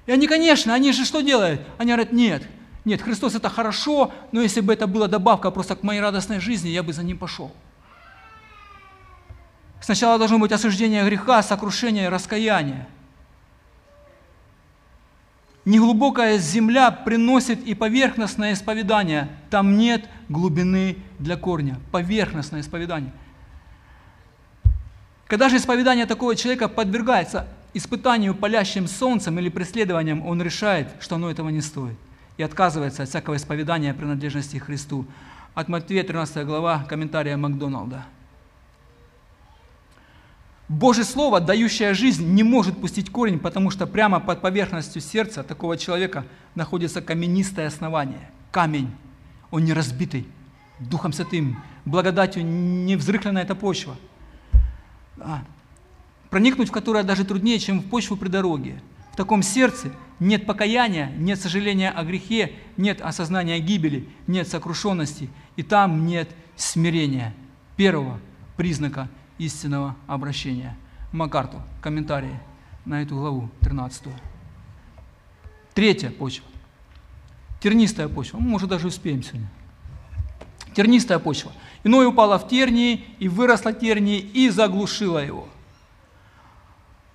И 0.05 0.11
они, 0.11 0.27
конечно, 0.27 0.73
они 0.73 0.91
же 0.91 1.05
что 1.05 1.21
делают? 1.21 1.61
Они 1.77 1.91
говорят, 1.91 2.11
нет, 2.11 2.43
нет, 2.85 3.01
Христос 3.01 3.33
это 3.33 3.49
хорошо, 3.49 4.13
но 4.31 4.41
если 4.41 4.61
бы 4.61 4.71
это 4.71 4.85
была 4.85 5.07
добавка 5.07 5.49
просто 5.49 5.75
к 5.75 5.83
моей 5.83 5.99
радостной 5.99 6.39
жизни, 6.39 6.69
я 6.69 6.83
бы 6.83 6.93
за 6.93 7.03
ним 7.03 7.17
пошел. 7.17 7.51
Сначала 9.81 10.17
должно 10.17 10.39
быть 10.39 10.51
осуждение 10.51 11.03
греха, 11.03 11.41
сокрушение, 11.41 12.09
раскаяние. 12.09 12.87
Неглубокая 15.65 16.37
земля 16.37 16.91
приносит 16.91 17.65
и 17.65 17.73
поверхностное 17.73 18.53
исповедание. 18.53 19.29
Там 19.49 19.77
нет 19.77 20.07
глубины 20.29 20.97
для 21.17 21.37
корня. 21.37 21.79
Поверхностное 21.91 22.61
исповедание. 22.61 23.11
Когда 25.25 25.49
же 25.49 25.57
исповедание 25.57 26.05
такого 26.05 26.35
человека 26.35 26.67
подвергается 26.67 27.47
испытанию 27.75 28.33
палящим 28.33 28.87
солнцем 28.87 29.37
или 29.37 29.49
преследованием 29.49 30.25
он 30.25 30.41
решает, 30.41 30.87
что 30.99 31.15
оно 31.15 31.29
этого 31.29 31.49
не 31.49 31.61
стоит, 31.61 31.97
и 32.37 32.43
отказывается 32.43 33.03
от 33.03 33.09
всякого 33.09 33.35
исповедания 33.35 33.93
принадлежности 33.93 34.57
Христу. 34.57 35.05
От 35.53 35.67
Матвея 35.67 36.03
13 36.03 36.45
глава, 36.45 36.85
комментария 36.87 37.37
Макдоналда. 37.37 38.05
Божье 40.67 41.03
Слово, 41.03 41.41
дающее 41.41 41.93
жизнь, 41.93 42.25
не 42.25 42.43
может 42.43 42.79
пустить 42.79 43.11
корень, 43.11 43.39
потому 43.39 43.69
что 43.69 43.85
прямо 43.85 44.19
под 44.19 44.41
поверхностью 44.41 45.01
сердца 45.01 45.43
такого 45.43 45.77
человека 45.77 46.25
находится 46.55 47.01
каменистое 47.01 47.67
основание, 47.67 48.31
камень. 48.51 48.89
Он 49.51 49.63
не 49.63 49.73
разбитый, 49.73 50.25
Духом 50.79 51.13
Святым, 51.13 51.61
благодатью 51.85 52.43
не 52.43 52.95
взрыхлена 52.95 53.41
эта 53.41 53.53
почва. 53.53 53.95
Проникнуть 56.35 56.67
в 56.67 56.73
которое 56.73 57.05
даже 57.05 57.23
труднее, 57.23 57.59
чем 57.59 57.79
в 57.79 57.85
почву 57.85 58.17
при 58.17 58.27
дороге. 58.27 58.81
В 59.13 59.15
таком 59.15 59.41
сердце 59.41 59.89
нет 60.19 60.45
покаяния, 60.45 61.13
нет 61.15 61.39
сожаления 61.39 61.89
о 61.89 62.03
грехе, 62.03 62.51
нет 62.75 62.99
осознания 62.99 63.57
гибели, 63.59 64.09
нет 64.27 64.45
сокрушенности, 64.45 65.29
и 65.55 65.63
там 65.63 66.05
нет 66.05 66.29
смирения, 66.57 67.33
первого 67.77 68.19
признака 68.57 69.07
истинного 69.37 69.95
обращения. 70.07 70.77
Макарту, 71.13 71.61
комментарии 71.81 72.37
на 72.83 73.01
эту 73.01 73.15
главу 73.15 73.49
13. 73.61 74.03
Третья 75.73 76.09
почва. 76.09 76.45
Тернистая 77.61 78.09
почва. 78.09 78.39
Мы, 78.39 78.49
может, 78.49 78.67
даже 78.67 78.87
успеем 78.87 79.23
сегодня. 79.23 79.49
Тернистая 80.75 81.19
почва. 81.19 81.53
Иное 81.85 82.07
упало 82.07 82.37
в 82.37 82.49
тернии, 82.49 83.05
и 83.19 83.29
выросла 83.29 83.71
тернии, 83.71 84.19
и 84.19 84.49
заглушила 84.49 85.19
его. 85.23 85.47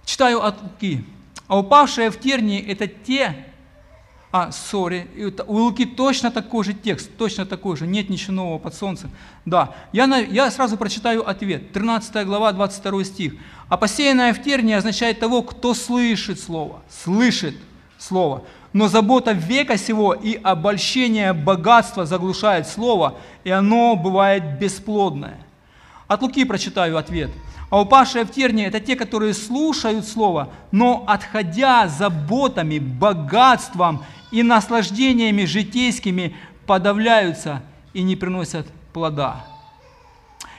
Читаю 0.05 0.45
от 0.45 0.63
Луки. 0.63 1.05
А 1.47 1.59
упавшие 1.59 2.11
в 2.11 2.21
тернии– 2.21 2.61
это 2.69 2.87
те, 2.87 3.47
а, 4.33 4.53
сори, 4.53 5.09
у 5.49 5.55
Луки 5.55 5.85
точно 5.85 6.31
такой 6.31 6.65
же 6.65 6.73
текст, 6.73 7.11
точно 7.19 7.45
такой 7.45 7.77
же, 7.77 7.89
нет 7.89 8.09
ничего 8.09 8.35
нового 8.35 8.59
под 8.59 8.75
солнцем. 8.75 9.11
Да, 9.45 9.75
я, 9.93 10.07
на, 10.07 10.19
я 10.19 10.51
сразу 10.53 10.77
прочитаю 10.77 11.29
ответ, 11.29 11.73
13 11.73 12.25
глава, 12.27 12.53
22 12.53 13.05
стих. 13.05 13.35
А 13.69 13.77
посеянное 13.77 14.33
в 14.33 14.41
тернии 14.41 14.75
означает 14.75 15.19
того, 15.19 15.43
кто 15.43 15.75
слышит 15.75 16.39
Слово, 16.39 16.81
слышит 16.89 17.57
Слово. 17.99 18.45
Но 18.73 18.87
забота 18.87 19.33
века 19.33 19.77
сего 19.77 20.13
и 20.13 20.37
обольщение 20.41 21.33
богатства 21.33 22.07
заглушает 22.07 22.69
Слово, 22.69 23.19
и 23.43 23.51
оно 23.51 23.97
бывает 23.97 24.61
бесплодное. 24.61 25.45
От 26.11 26.23
Луки 26.23 26.45
прочитаю 26.45 26.99
ответ– 26.99 27.31
а 27.71 27.81
упавшие 27.81 28.25
в 28.25 28.33
тернии– 28.33 28.67
это 28.67 28.81
те, 28.81 28.97
которые 28.97 29.33
слушают 29.33 30.07
Слово, 30.07 30.53
но 30.73 31.05
отходя 31.07 31.87
заботами, 31.87 32.81
богатством 32.81 34.05
и 34.33 34.43
наслаждениями 34.43 35.45
житейскими, 35.45 36.35
подавляются 36.67 37.63
и 37.95 38.03
не 38.03 38.17
приносят 38.17 38.67
плода. 38.93 39.47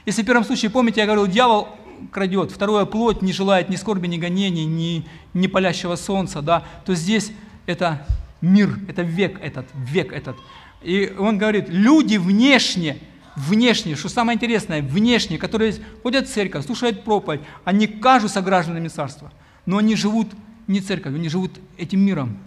Если 0.06 0.24
в 0.24 0.26
первом 0.26 0.45
случае, 0.45 0.72
помните, 0.72 1.02
я 1.02 1.06
говорил, 1.06 1.28
дьявол 1.28 1.68
крадет, 2.12 2.52
второе, 2.52 2.86
плоть 2.86 3.22
не 3.22 3.34
желает 3.34 3.68
ни 3.68 3.76
скорби, 3.76 4.08
ни 4.08 4.18
гонений, 4.18 4.66
ни, 4.66 5.06
ни 5.34 5.47
палящего 5.47 5.97
солнца, 5.97 6.41
да, 6.41 6.64
то 6.86 6.95
здесь 6.95 7.32
это 7.66 8.08
мир, 8.39 8.80
это 8.88 9.02
век 9.02 9.38
этот, 9.41 9.68
век 9.74 10.14
этот. 10.14 10.38
И 10.82 11.14
он 11.20 11.38
говорит, 11.38 11.66
люди 11.68 12.16
внешне– 12.16 12.99
внешние, 13.36 13.96
что 13.96 14.10
самое 14.10 14.36
интересное, 14.36 14.82
внешние, 14.82 15.40
которые 15.40 15.76
ходят 16.04 16.28
в 16.28 16.34
церковь, 16.34 16.66
слушают 16.66 17.04
проповедь, 17.04 17.42
они 17.64 17.88
кажутся 17.88 18.42
гражданами 18.42 18.88
царства, 18.88 19.32
но 19.66 19.78
они 19.78 19.96
живут 19.96 20.28
не 20.68 20.82
церковью, 20.82 21.20
они 21.20 21.30
живут 21.30 21.60
этим 21.78 22.00
миром. 22.00 22.38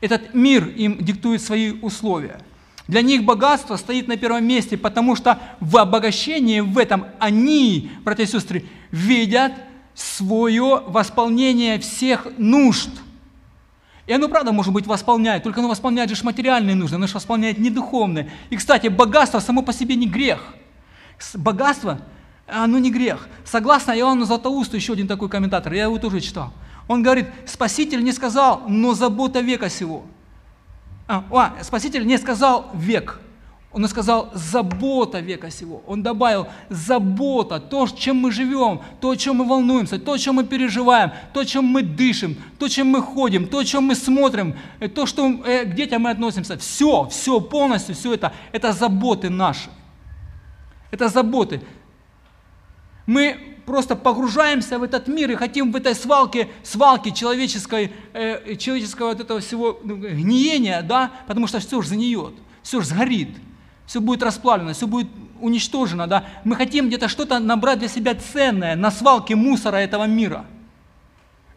Этот 0.00 0.34
мир 0.34 0.68
им 0.68 0.98
диктует 0.98 1.40
свои 1.42 1.72
условия. 1.72 2.40
Для 2.86 3.00
них 3.00 3.24
богатство 3.24 3.76
стоит 3.76 4.08
на 4.08 4.18
первом 4.18 4.46
месте, 4.46 4.76
потому 4.76 5.16
что 5.16 5.38
в 5.60 5.78
обогащении 5.78 6.60
в 6.60 6.76
этом 6.76 7.06
они, 7.18 7.90
братья 8.04 8.24
и 8.24 8.26
сестры, 8.26 8.66
видят 8.90 9.52
свое 9.94 10.82
восполнение 10.86 11.78
всех 11.78 12.26
нужд– 12.36 12.90
и 14.06 14.12
оно, 14.12 14.28
правда, 14.28 14.52
может 14.52 14.72
быть, 14.72 14.86
восполняет, 14.86 15.42
только 15.42 15.60
оно 15.60 15.68
восполняет 15.68 16.10
же 16.10 16.24
материальные 16.24 16.76
нужды, 16.76 16.96
оно 16.96 17.06
же 17.06 17.14
восполняет 17.14 17.58
не 17.58 17.70
духовные. 17.70 18.30
И, 18.50 18.56
кстати, 18.56 18.88
богатство 18.88 19.38
само 19.38 19.62
по 19.62 19.72
себе 19.72 19.96
не 19.96 20.06
грех. 20.06 20.40
Богатство, 21.34 22.00
оно 22.46 22.78
не 22.78 22.90
грех. 22.90 23.28
Согласно 23.44 23.92
Иоанну 23.92 24.26
Златоусту, 24.26 24.76
еще 24.76 24.92
один 24.92 25.08
такой 25.08 25.30
комментатор, 25.30 25.72
я 25.72 25.84
его 25.84 25.98
тоже 25.98 26.20
читал. 26.20 26.52
Он 26.86 27.02
говорит, 27.02 27.28
Спаситель 27.46 28.04
не 28.04 28.12
сказал, 28.12 28.64
но 28.68 28.92
забота 28.92 29.40
века 29.40 29.70
сего. 29.70 30.04
А, 31.08 31.24
а, 31.30 31.62
Спаситель 31.62 32.06
не 32.06 32.18
сказал 32.18 32.70
век, 32.74 33.20
он 33.74 33.88
сказал 33.88 34.30
«забота 34.34 35.18
века 35.18 35.50
сего». 35.50 35.82
Он 35.88 36.00
добавил 36.00 36.46
«забота», 36.68 37.58
то, 37.58 37.88
чем 37.88 38.18
мы 38.18 38.30
живем, 38.30 38.80
то, 39.00 39.16
чем 39.16 39.36
мы 39.38 39.48
волнуемся, 39.48 39.98
то, 39.98 40.16
чем 40.16 40.36
мы 40.36 40.44
переживаем, 40.44 41.10
то, 41.32 41.42
чем 41.42 41.64
мы 41.64 41.82
дышим, 41.82 42.36
то, 42.60 42.68
чем 42.68 42.86
мы 42.86 43.02
ходим, 43.02 43.48
то, 43.48 43.64
чем 43.64 43.84
мы 43.84 43.96
смотрим, 43.96 44.54
э, 44.78 44.88
то, 44.88 45.06
что, 45.06 45.28
э, 45.44 45.64
к 45.64 45.74
детям 45.74 46.02
мы 46.02 46.10
относимся. 46.10 46.56
Все, 46.56 47.08
все 47.10 47.40
полностью, 47.40 47.96
все 47.96 48.14
это, 48.14 48.32
это 48.52 48.72
заботы 48.72 49.28
наши. 49.28 49.68
Это 50.92 51.08
заботы. 51.08 51.60
Мы 53.06 53.56
просто 53.66 53.96
погружаемся 53.96 54.78
в 54.78 54.84
этот 54.84 55.08
мир 55.08 55.32
и 55.32 55.34
хотим 55.34 55.72
в 55.72 55.76
этой 55.76 55.96
свалке, 55.96 56.48
свалке 56.62 57.10
человеческой, 57.10 57.92
э, 58.12 58.54
человеческого 58.54 59.08
вот 59.08 59.20
этого 59.20 59.40
всего 59.40 59.80
ну, 59.82 59.96
гниения, 59.96 60.80
да, 60.82 61.10
потому 61.26 61.48
что 61.48 61.58
все 61.58 61.82
же 61.82 61.88
загниет, 61.88 62.34
все 62.62 62.80
же 62.80 62.86
сгорит 62.86 63.30
все 63.86 64.00
будет 64.00 64.22
расплавлено, 64.22 64.72
все 64.72 64.86
будет 64.86 65.08
уничтожено, 65.40 66.06
да. 66.06 66.24
Мы 66.44 66.56
хотим 66.56 66.88
где-то 66.88 67.08
что-то 67.08 67.38
набрать 67.38 67.78
для 67.78 67.88
себя 67.88 68.14
ценное 68.14 68.76
на 68.76 68.90
свалке 68.90 69.34
мусора 69.34 69.76
этого 69.76 70.04
мира. 70.04 70.46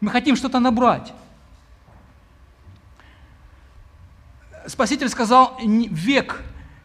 Мы 0.00 0.10
хотим 0.10 0.36
что-то 0.36 0.60
набрать. 0.60 1.12
Спаситель 4.66 5.08
сказал 5.08 5.58
век, 5.62 6.42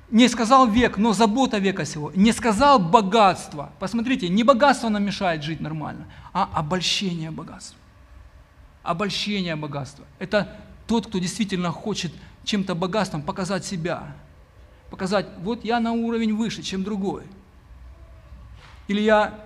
не 0.09 0.29
сказал 0.29 0.67
век, 0.67 0.97
но 0.97 1.11
забота 1.11 1.57
века 1.57 1.83
сего. 1.83 2.11
Не 2.15 2.31
сказал 2.31 2.79
богатство. 2.79 3.71
Посмотрите, 3.79 4.29
не 4.29 4.43
богатство 4.43 4.87
нам 4.87 5.03
мешает 5.03 5.43
жить 5.43 5.59
нормально, 5.59 6.05
а 6.31 6.49
обольщение 6.53 7.31
богатства. 7.31 7.77
Обольщение 8.83 9.57
богатства. 9.57 10.05
Это 10.19 10.55
тот, 10.87 11.07
кто 11.07 11.19
действительно 11.19 11.71
хочет 11.71 12.13
чем-то 12.45 12.75
богатством 12.75 13.21
показать 13.21 13.65
себя– 13.65 14.15
показать, 14.93 15.25
вот 15.39 15.65
я 15.65 15.79
на 15.79 15.91
уровень 15.93 16.35
выше, 16.35 16.61
чем 16.61 16.83
другой. 16.83 17.23
Или 18.87 19.01
я 19.01 19.39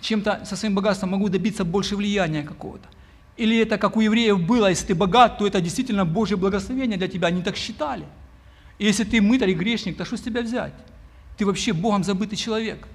чем-то 0.00 0.46
со 0.46 0.56
своим 0.56 0.74
богатством 0.74 1.10
могу 1.10 1.28
добиться 1.28 1.62
больше 1.62 1.94
влияния 1.94 2.42
какого-то. 2.42 2.88
Или 3.36 3.58
это 3.58 3.76
как 3.76 3.98
у 3.98 4.00
евреев 4.00 4.40
было, 4.40 4.70
если 4.70 4.86
ты 4.86 4.94
богат, 4.94 5.36
то 5.36 5.46
это 5.46 5.60
действительно 5.60 6.06
Божье 6.06 6.38
благословение 6.38 6.96
для 6.96 7.06
тебя, 7.06 7.28
они 7.28 7.42
так 7.42 7.56
считали. 7.56 8.06
И 8.78 8.86
если 8.86 9.04
ты 9.04 9.20
мытарь 9.20 9.50
и 9.50 9.54
грешник, 9.54 9.98
то 9.98 10.06
что 10.06 10.16
с 10.16 10.22
тебя 10.22 10.40
взять? 10.40 10.72
Ты 11.36 11.44
вообще 11.44 11.74
Богом 11.74 12.02
забытый 12.02 12.38
человек. 12.38 12.88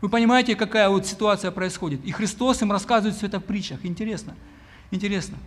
Вы 0.00 0.08
понимаете, 0.08 0.56
какая 0.56 0.88
вот 0.88 1.06
ситуация 1.06 1.52
происходит? 1.52 2.04
И 2.04 2.10
Христос 2.10 2.60
им 2.62 2.72
рассказывает 2.72 3.16
все 3.16 3.26
это 3.28 3.38
в 3.38 3.44
притчах. 3.44 3.84
Интересно, 3.84 4.34
интересно. 4.90 5.38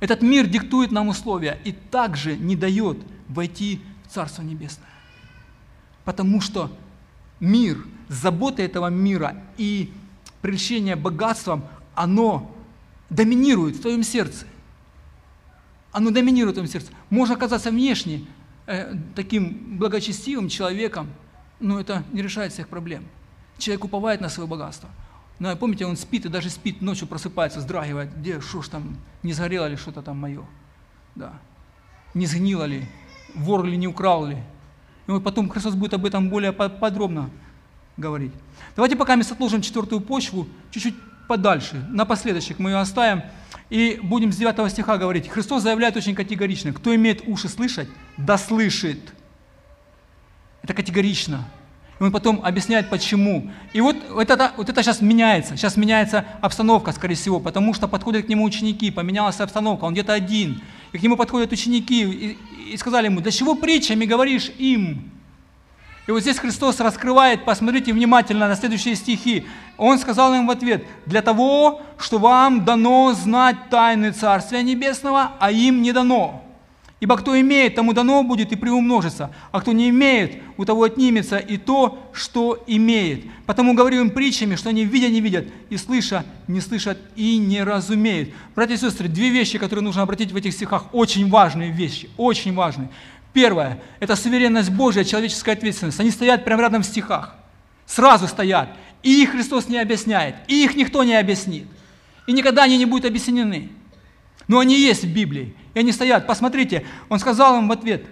Этот 0.00 0.20
мир 0.20 0.48
диктует 0.48 0.90
нам 0.90 1.06
условия 1.06 1.60
и 1.62 1.70
также 1.70 2.36
не 2.36 2.56
дает 2.56 2.98
войти 3.28 3.80
в 4.06 4.12
Царство 4.12 4.42
Небесное. 4.42 4.88
Потому 6.04 6.40
что 6.40 6.70
мир, 7.40 7.84
забота 8.08 8.62
этого 8.62 8.88
мира 8.88 9.42
и 9.56 9.92
прельщение 10.40 10.96
богатством, 10.96 11.64
оно 11.94 12.54
доминирует 13.10 13.76
в 13.76 13.82
твоем 13.82 14.02
сердце. 14.02 14.46
Оно 15.92 16.10
доминирует 16.10 16.54
в 16.54 16.58
твоем 16.58 16.70
сердце. 16.70 16.92
Можно 17.10 17.34
оказаться 17.34 17.70
внешне 17.70 18.26
э, 18.66 18.94
таким 19.14 19.78
благочестивым 19.78 20.48
человеком, 20.48 21.08
но 21.58 21.80
это 21.80 22.04
не 22.12 22.22
решает 22.22 22.52
всех 22.52 22.68
проблем. 22.68 23.04
Человек 23.58 23.84
уповает 23.84 24.20
на 24.20 24.28
свое 24.28 24.48
богатство. 24.48 24.90
Но 25.38 25.54
помните, 25.56 25.86
он 25.86 25.96
спит 25.96 26.26
и 26.26 26.28
даже 26.28 26.50
спит, 26.50 26.80
ночью 26.80 27.06
просыпается, 27.08 27.58
вздрагивает, 27.58 28.16
где, 28.16 28.40
что 28.40 28.62
ж 28.62 28.68
там, 28.68 28.96
не 29.22 29.32
сгорело 29.32 29.66
ли 29.66 29.76
что-то 29.76 30.02
там 30.02 30.18
мое. 30.18 30.44
Да. 31.14 31.34
Не 32.14 32.26
сгнило 32.26 32.64
ли, 32.64 32.88
вор 33.34 33.64
ли 33.64 33.76
не 33.76 33.88
украл 33.88 34.26
ли. 34.26 34.36
И 35.06 35.10
вот 35.10 35.22
потом 35.22 35.48
Христос 35.48 35.74
будет 35.74 35.94
об 35.94 36.04
этом 36.04 36.28
более 36.28 36.52
подробно 36.52 37.30
говорить. 37.96 38.32
Давайте 38.74 38.96
пока 38.96 39.16
мы 39.16 39.22
отложим 39.22 39.62
четвертую 39.62 40.00
почву 40.00 40.46
чуть-чуть 40.70 40.94
подальше, 41.28 41.84
напоследочек 41.90 42.58
мы 42.58 42.70
ее 42.70 42.78
оставим, 42.78 43.22
и 43.70 43.98
будем 44.02 44.32
с 44.32 44.36
9 44.36 44.70
стиха 44.70 44.96
говорить. 44.96 45.28
Христос 45.28 45.62
заявляет 45.62 45.96
очень 45.96 46.14
категорично, 46.14 46.72
кто 46.72 46.94
имеет 46.94 47.26
уши 47.26 47.48
слышать, 47.48 47.88
да 48.16 48.38
слышит. 48.38 48.98
Это 50.62 50.74
категорично. 50.74 51.44
И 51.98 52.02
он 52.02 52.12
потом 52.12 52.42
объясняет, 52.44 52.90
почему. 52.90 53.50
И 53.72 53.80
вот, 53.80 53.96
вот, 54.10 54.30
это, 54.30 54.52
вот 54.56 54.68
это 54.68 54.82
сейчас 54.82 55.00
меняется. 55.00 55.56
Сейчас 55.56 55.76
меняется 55.76 56.26
обстановка, 56.42 56.92
скорее 56.92 57.14
всего, 57.14 57.40
потому 57.40 57.72
что 57.72 57.88
подходят 57.88 58.26
к 58.26 58.28
нему 58.28 58.44
ученики, 58.44 58.90
поменялась 58.90 59.40
обстановка, 59.40 59.84
он 59.84 59.94
где-то 59.94 60.12
один. 60.12 60.60
К 60.98 61.02
нему 61.02 61.16
подходят 61.16 61.52
ученики 61.52 62.02
и, 62.02 62.38
и 62.72 62.76
сказали 62.76 63.06
ему, 63.06 63.20
для 63.20 63.32
чего 63.32 63.54
притчами 63.54 64.04
говоришь 64.04 64.50
им? 64.58 65.10
И 66.06 66.12
вот 66.12 66.20
здесь 66.20 66.38
Христос 66.38 66.78
раскрывает, 66.78 67.44
посмотрите 67.44 67.92
внимательно 67.92 68.46
на 68.46 68.54
следующие 68.54 68.94
стихи. 68.94 69.44
Он 69.76 69.98
сказал 69.98 70.32
им 70.34 70.46
в 70.46 70.50
ответ, 70.52 70.86
для 71.04 71.20
того, 71.20 71.82
что 71.98 72.18
вам 72.18 72.64
дано 72.64 73.12
знать 73.12 73.56
тайны 73.70 74.12
Царствия 74.12 74.62
Небесного, 74.62 75.32
а 75.40 75.50
им 75.50 75.82
не 75.82 75.92
дано. 75.92 76.45
Ибо 76.98 77.18
кто 77.18 77.38
имеет, 77.38 77.74
тому 77.74 77.92
дано 77.92 78.22
будет 78.22 78.52
и 78.52 78.56
приумножится, 78.56 79.30
а 79.52 79.60
кто 79.60 79.72
не 79.72 79.90
имеет, 79.90 80.42
у 80.56 80.64
того 80.64 80.84
отнимется 80.84 81.36
и 81.36 81.58
то, 81.58 81.98
что 82.14 82.62
имеет. 82.66 83.24
Потому 83.44 83.74
говорю 83.74 84.00
им 84.00 84.10
притчами, 84.10 84.54
что 84.56 84.70
они 84.70 84.84
видя 84.84 85.10
не 85.10 85.20
видят, 85.20 85.46
и 85.68 85.76
слыша 85.76 86.24
не 86.48 86.60
слышат 86.62 86.98
и 87.14 87.36
не 87.36 87.62
разумеют. 87.62 88.30
Братья 88.54 88.74
и 88.74 88.78
сестры, 88.78 89.08
две 89.08 89.28
вещи, 89.28 89.58
которые 89.58 89.82
нужно 89.82 90.02
обратить 90.02 90.32
в 90.32 90.36
этих 90.36 90.54
стихах, 90.54 90.94
очень 90.94 91.28
важные 91.28 91.70
вещи, 91.70 92.08
очень 92.16 92.54
важные. 92.54 92.88
Первое– 93.34 93.82
это 94.00 94.16
суверенность 94.16 94.70
Божия, 94.70 95.04
человеческая 95.04 95.52
ответственность. 95.52 96.00
Они 96.00 96.10
стоят 96.10 96.46
прямо 96.46 96.62
рядом 96.62 96.82
в 96.82 96.86
стихах. 96.86 97.34
Сразу 97.84 98.26
стоят. 98.26 98.70
И 99.02 99.22
их 99.22 99.32
Христос 99.32 99.68
не 99.68 99.76
объясняет. 99.76 100.36
И 100.48 100.64
их 100.64 100.74
никто 100.74 101.04
не 101.04 101.14
объяснит. 101.14 101.66
И 102.26 102.32
никогда 102.32 102.62
они 102.62 102.78
не 102.78 102.86
будут 102.86 103.04
объяснены. 103.04 103.68
Но 104.48 104.58
они 104.58 104.78
есть 104.78 105.04
в 105.04 105.12
Библии. 105.12 105.54
И 105.74 105.78
они 105.78 105.92
стоят. 105.92 106.26
Посмотрите, 106.26 106.84
он 107.08 107.18
сказал 107.18 107.58
им 107.58 107.68
в 107.68 107.72
ответ, 107.72 108.06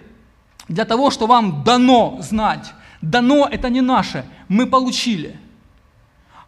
для 0.67 0.85
того, 0.85 1.11
что 1.11 1.27
вам 1.27 1.63
дано 1.63 2.17
знать. 2.21 2.73
Дано– 3.01 3.47
это 3.51 3.69
не 3.69 3.81
наше, 3.81 4.25
мы 4.47 4.65
получили. 4.65 5.37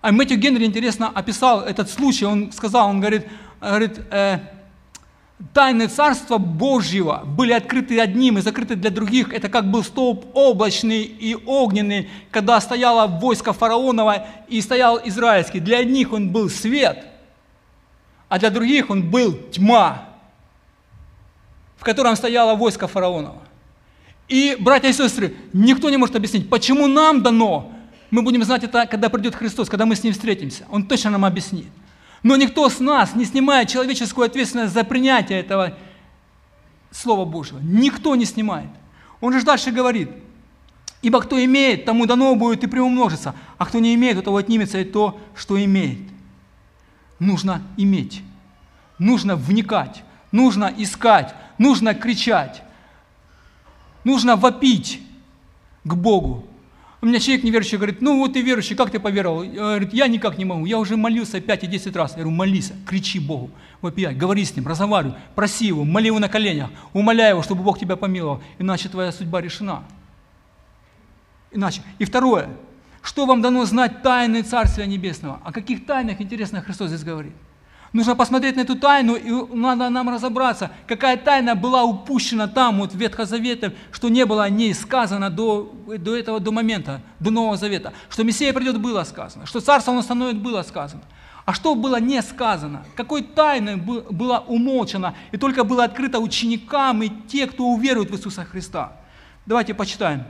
А 0.02 0.12
Мэтью 0.12 0.38
Генри 0.38 0.66
интересно 0.66 1.10
описал 1.10 1.62
этот 1.62 1.90
случай. 1.90 2.26
Он 2.26 2.52
сказал, 2.52 2.90
он 2.90 3.00
говорит, 3.00 3.28
говорит 3.60 4.00
э, 4.12 4.40
тайны 5.54 5.88
Царства 5.88 6.38
Божьего 6.38 7.24
были 7.26 7.52
открыты 7.52 8.00
одним 8.00 8.38
и 8.38 8.42
закрыты 8.42 8.76
для 8.76 8.90
других. 8.90 9.34
Это 9.34 9.50
как 9.50 9.70
был 9.70 9.84
столб 9.84 10.26
облачный 10.34 11.04
и 11.04 11.36
огненный, 11.36 12.10
когда 12.32 12.60
стояло 12.60 13.08
войско 13.08 13.54
фараонова 13.54 14.26
и 14.48 14.62
стоял 14.62 15.00
израильский. 15.04 15.60
Для 15.60 15.80
одних 15.80 16.14
он 16.14 16.30
был 16.30 16.50
свет, 16.50 17.06
а 18.30 18.40
для 18.40 18.50
других 18.50 18.90
он 18.90 19.10
был 19.10 19.34
тьма 19.52 20.08
в 21.78 21.84
котором 21.84 22.16
стояло 22.16 22.56
войско 22.56 22.88
фараонова. 22.88 23.42
И, 24.28 24.58
братья 24.60 24.90
и 24.90 24.94
сестры, 24.94 25.36
никто 25.54 25.90
не 25.90 25.98
может 25.98 26.16
объяснить, 26.16 26.50
почему 26.50 26.88
нам 26.88 27.24
дано. 27.24 27.72
Мы 28.10 28.22
будем 28.22 28.44
знать 28.44 28.64
это, 28.64 28.86
когда 28.86 29.10
придет 29.10 29.36
Христос, 29.36 29.70
когда 29.70 29.86
мы 29.86 29.96
с 29.96 30.04
Ним 30.04 30.14
встретимся. 30.14 30.66
Он 30.70 30.86
точно 30.86 31.12
нам 31.12 31.24
объяснит. 31.24 31.68
Но 32.24 32.36
никто 32.36 32.68
с 32.70 32.80
нас 32.80 33.16
не 33.16 33.26
снимает 33.26 33.70
человеческую 33.70 34.26
ответственность 34.26 34.74
за 34.74 34.84
принятие 34.84 35.40
этого 35.40 35.78
Слова 36.92 37.26
Божьего. 37.26 37.60
Никто 37.62 38.16
не 38.16 38.26
снимает. 38.26 38.70
Он 39.22 39.34
же 39.34 39.46
дальше 39.46 39.72
говорит, 39.72 40.10
ибо 41.02 41.22
кто 41.22 41.44
имеет, 41.44 41.86
тому 41.86 42.06
дано 42.06 42.36
будет 42.36 42.64
и 42.64 42.68
приумножится, 42.68 43.36
а 43.58 43.66
кто 43.66 43.80
не 43.80 43.94
имеет, 43.94 44.18
у 44.18 44.22
того 44.22 44.38
отнимется 44.38 44.80
и 44.80 44.84
то, 44.84 45.20
что 45.36 45.64
имеет. 45.64 46.00
Нужно 47.20 47.62
иметь, 47.78 48.22
нужно 49.00 49.36
вникать, 49.36 50.04
нужно 50.32 50.72
искать, 50.78 51.34
нужно 51.58 51.96
кричать, 51.96 52.62
нужно 54.04 54.36
вопить 54.36 55.02
к 55.84 55.94
Богу. 55.96 56.48
У 57.00 57.06
меня 57.06 57.20
человек 57.20 57.44
неверующий 57.44 57.78
говорит, 57.78 58.02
ну 58.02 58.18
вот 58.18 58.34
ты 58.34 58.42
верующий, 58.42 58.76
как 58.76 58.90
ты 58.90 59.00
поверовал? 59.00 59.44
Говорит, 59.44 59.94
я 59.94 60.08
никак 60.08 60.38
не 60.38 60.46
могу, 60.46 60.66
я 60.66 60.80
уже 60.80 60.98
молился 60.98 61.40
5 61.40 61.64
и 61.64 61.68
10 61.68 61.96
раз. 61.96 62.12
Я 62.12 62.18
говорю, 62.18 62.32
молись, 62.32 62.74
кричи 62.88 63.20
Богу, 63.20 63.52
вопияй, 63.82 64.16
говори 64.16 64.44
с 64.44 64.56
Ним, 64.56 64.68
разговаривай, 64.68 65.16
проси 65.36 65.68
Его, 65.68 65.86
моли 65.86 66.08
Его 66.08 66.20
на 66.20 66.28
коленях, 66.28 66.70
умоляй 66.94 67.30
Его, 67.30 67.44
чтобы 67.44 67.64
Бог 67.64 67.80
тебя 67.80 67.96
помиловал, 67.96 68.42
иначе 68.58 68.90
твоя 68.90 69.12
судьба 69.12 69.42
решена. 69.42 69.84
Иначе. 71.52 71.82
И 72.00 72.06
второе, 72.06 72.50
что 73.02 73.26
вам 73.26 73.42
дано 73.42 73.66
знать 73.66 74.02
тайны 74.02 74.42
Царствия 74.42 74.86
Небесного? 74.86 75.40
О 75.44 75.52
каких 75.52 75.86
тайнах, 75.86 76.22
интересно, 76.22 76.62
Христос 76.62 76.90
здесь 76.90 77.04
говорит? 77.04 77.34
Нужно 77.94 78.16
посмотреть 78.16 78.58
на 78.58 78.62
эту 78.62 78.76
тайну, 78.76 79.16
и 79.16 79.56
надо 79.56 79.90
нам 79.90 80.10
разобраться, 80.10 80.72
какая 80.88 81.16
тайна 81.16 81.56
была 81.56 81.84
упущена 81.84 82.48
там, 82.48 82.80
вот 82.80 82.92
в 82.92 82.98
Ветхозавете, 82.98 83.74
что 83.92 84.10
не 84.10 84.26
было 84.26 84.44
о 84.44 84.50
ней 84.50 84.74
сказано 84.74 85.30
до, 85.30 85.74
до 85.98 86.16
этого, 86.16 86.40
до 86.40 86.52
момента, 86.52 87.02
до 87.20 87.32
Нового 87.32 87.56
Завета. 87.56 87.94
Что 88.10 88.24
Мессия 88.24 88.52
придет, 88.54 88.80
было 88.80 89.04
сказано. 89.04 89.46
Что 89.46 89.62
Царство 89.62 89.92
Он 89.92 89.98
установит, 89.98 90.38
было 90.38 90.64
сказано. 90.64 91.02
А 91.46 91.54
что 91.54 91.76
было 91.76 91.98
не 92.02 92.22
сказано? 92.22 92.86
Какой 92.98 93.22
тайной 93.22 93.78
было 93.78 94.44
умолчено 94.46 95.16
и 95.32 95.38
только 95.38 95.64
было 95.64 95.86
открыто 95.86 96.20
ученикам 96.20 97.02
и 97.04 97.10
те, 97.28 97.48
кто 97.48 97.68
уверует 97.68 98.12
в 98.12 98.16
Иисуса 98.16 98.44
Христа? 98.44 98.98
Давайте 99.46 99.74
почитаем. 99.74 100.26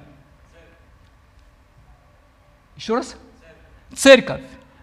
Еще 2.77 2.95
раз? 2.95 3.15
Церковь. 3.93 4.41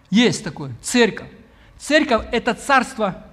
Есть 0.09 0.43
такое. 0.43 0.71
Церковь. 0.81 1.29
Церковь– 1.77 2.25
это 2.31 2.53
царство, 2.53 3.23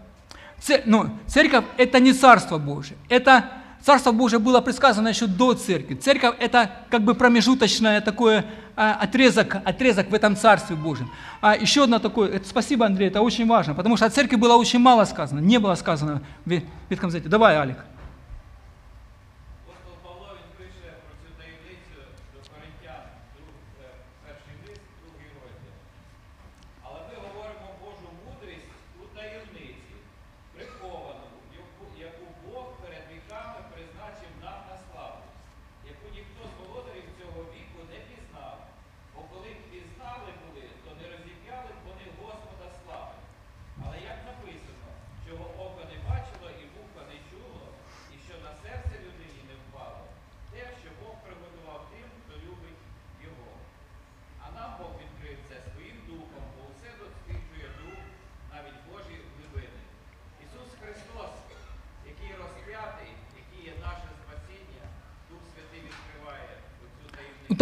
ну, 0.84 1.10
церковь– 1.26 1.64
это 1.76 2.00
не 2.00 2.12
царство 2.12 2.58
Божие, 2.58 2.96
это 3.08 3.50
Царство 3.82 4.12
Божие 4.12 4.38
было 4.38 4.60
предсказано 4.60 5.08
еще 5.08 5.26
до 5.26 5.54
церкви. 5.54 5.94
Церковь– 5.96 6.36
это 6.38 6.70
как 6.88 7.02
бы 7.02 7.14
промежуточное 7.14 8.00
такое 8.00 8.46
а, 8.76 8.94
отрезок, 8.94 9.56
отрезок 9.56 10.08
в 10.08 10.14
этом 10.14 10.36
Царстве 10.36 10.76
Божьем. 10.76 11.10
А 11.40 11.56
еще 11.56 11.82
одно 11.82 11.98
такое, 11.98 12.30
это, 12.30 12.48
спасибо, 12.48 12.86
Андрей, 12.86 13.08
это 13.08 13.20
очень 13.20 13.44
важно, 13.44 13.74
потому 13.74 13.96
что 13.96 14.06
о 14.06 14.10
церкви 14.10 14.36
было 14.36 14.54
очень 14.54 14.78
мало 14.78 15.04
сказано, 15.04 15.40
не 15.40 15.58
было 15.58 15.74
сказано 15.74 16.22
в 16.44 16.60
Ветхом 16.90 17.10
Завете. 17.10 17.28
Давай, 17.28 17.56
Алик. 17.56 17.78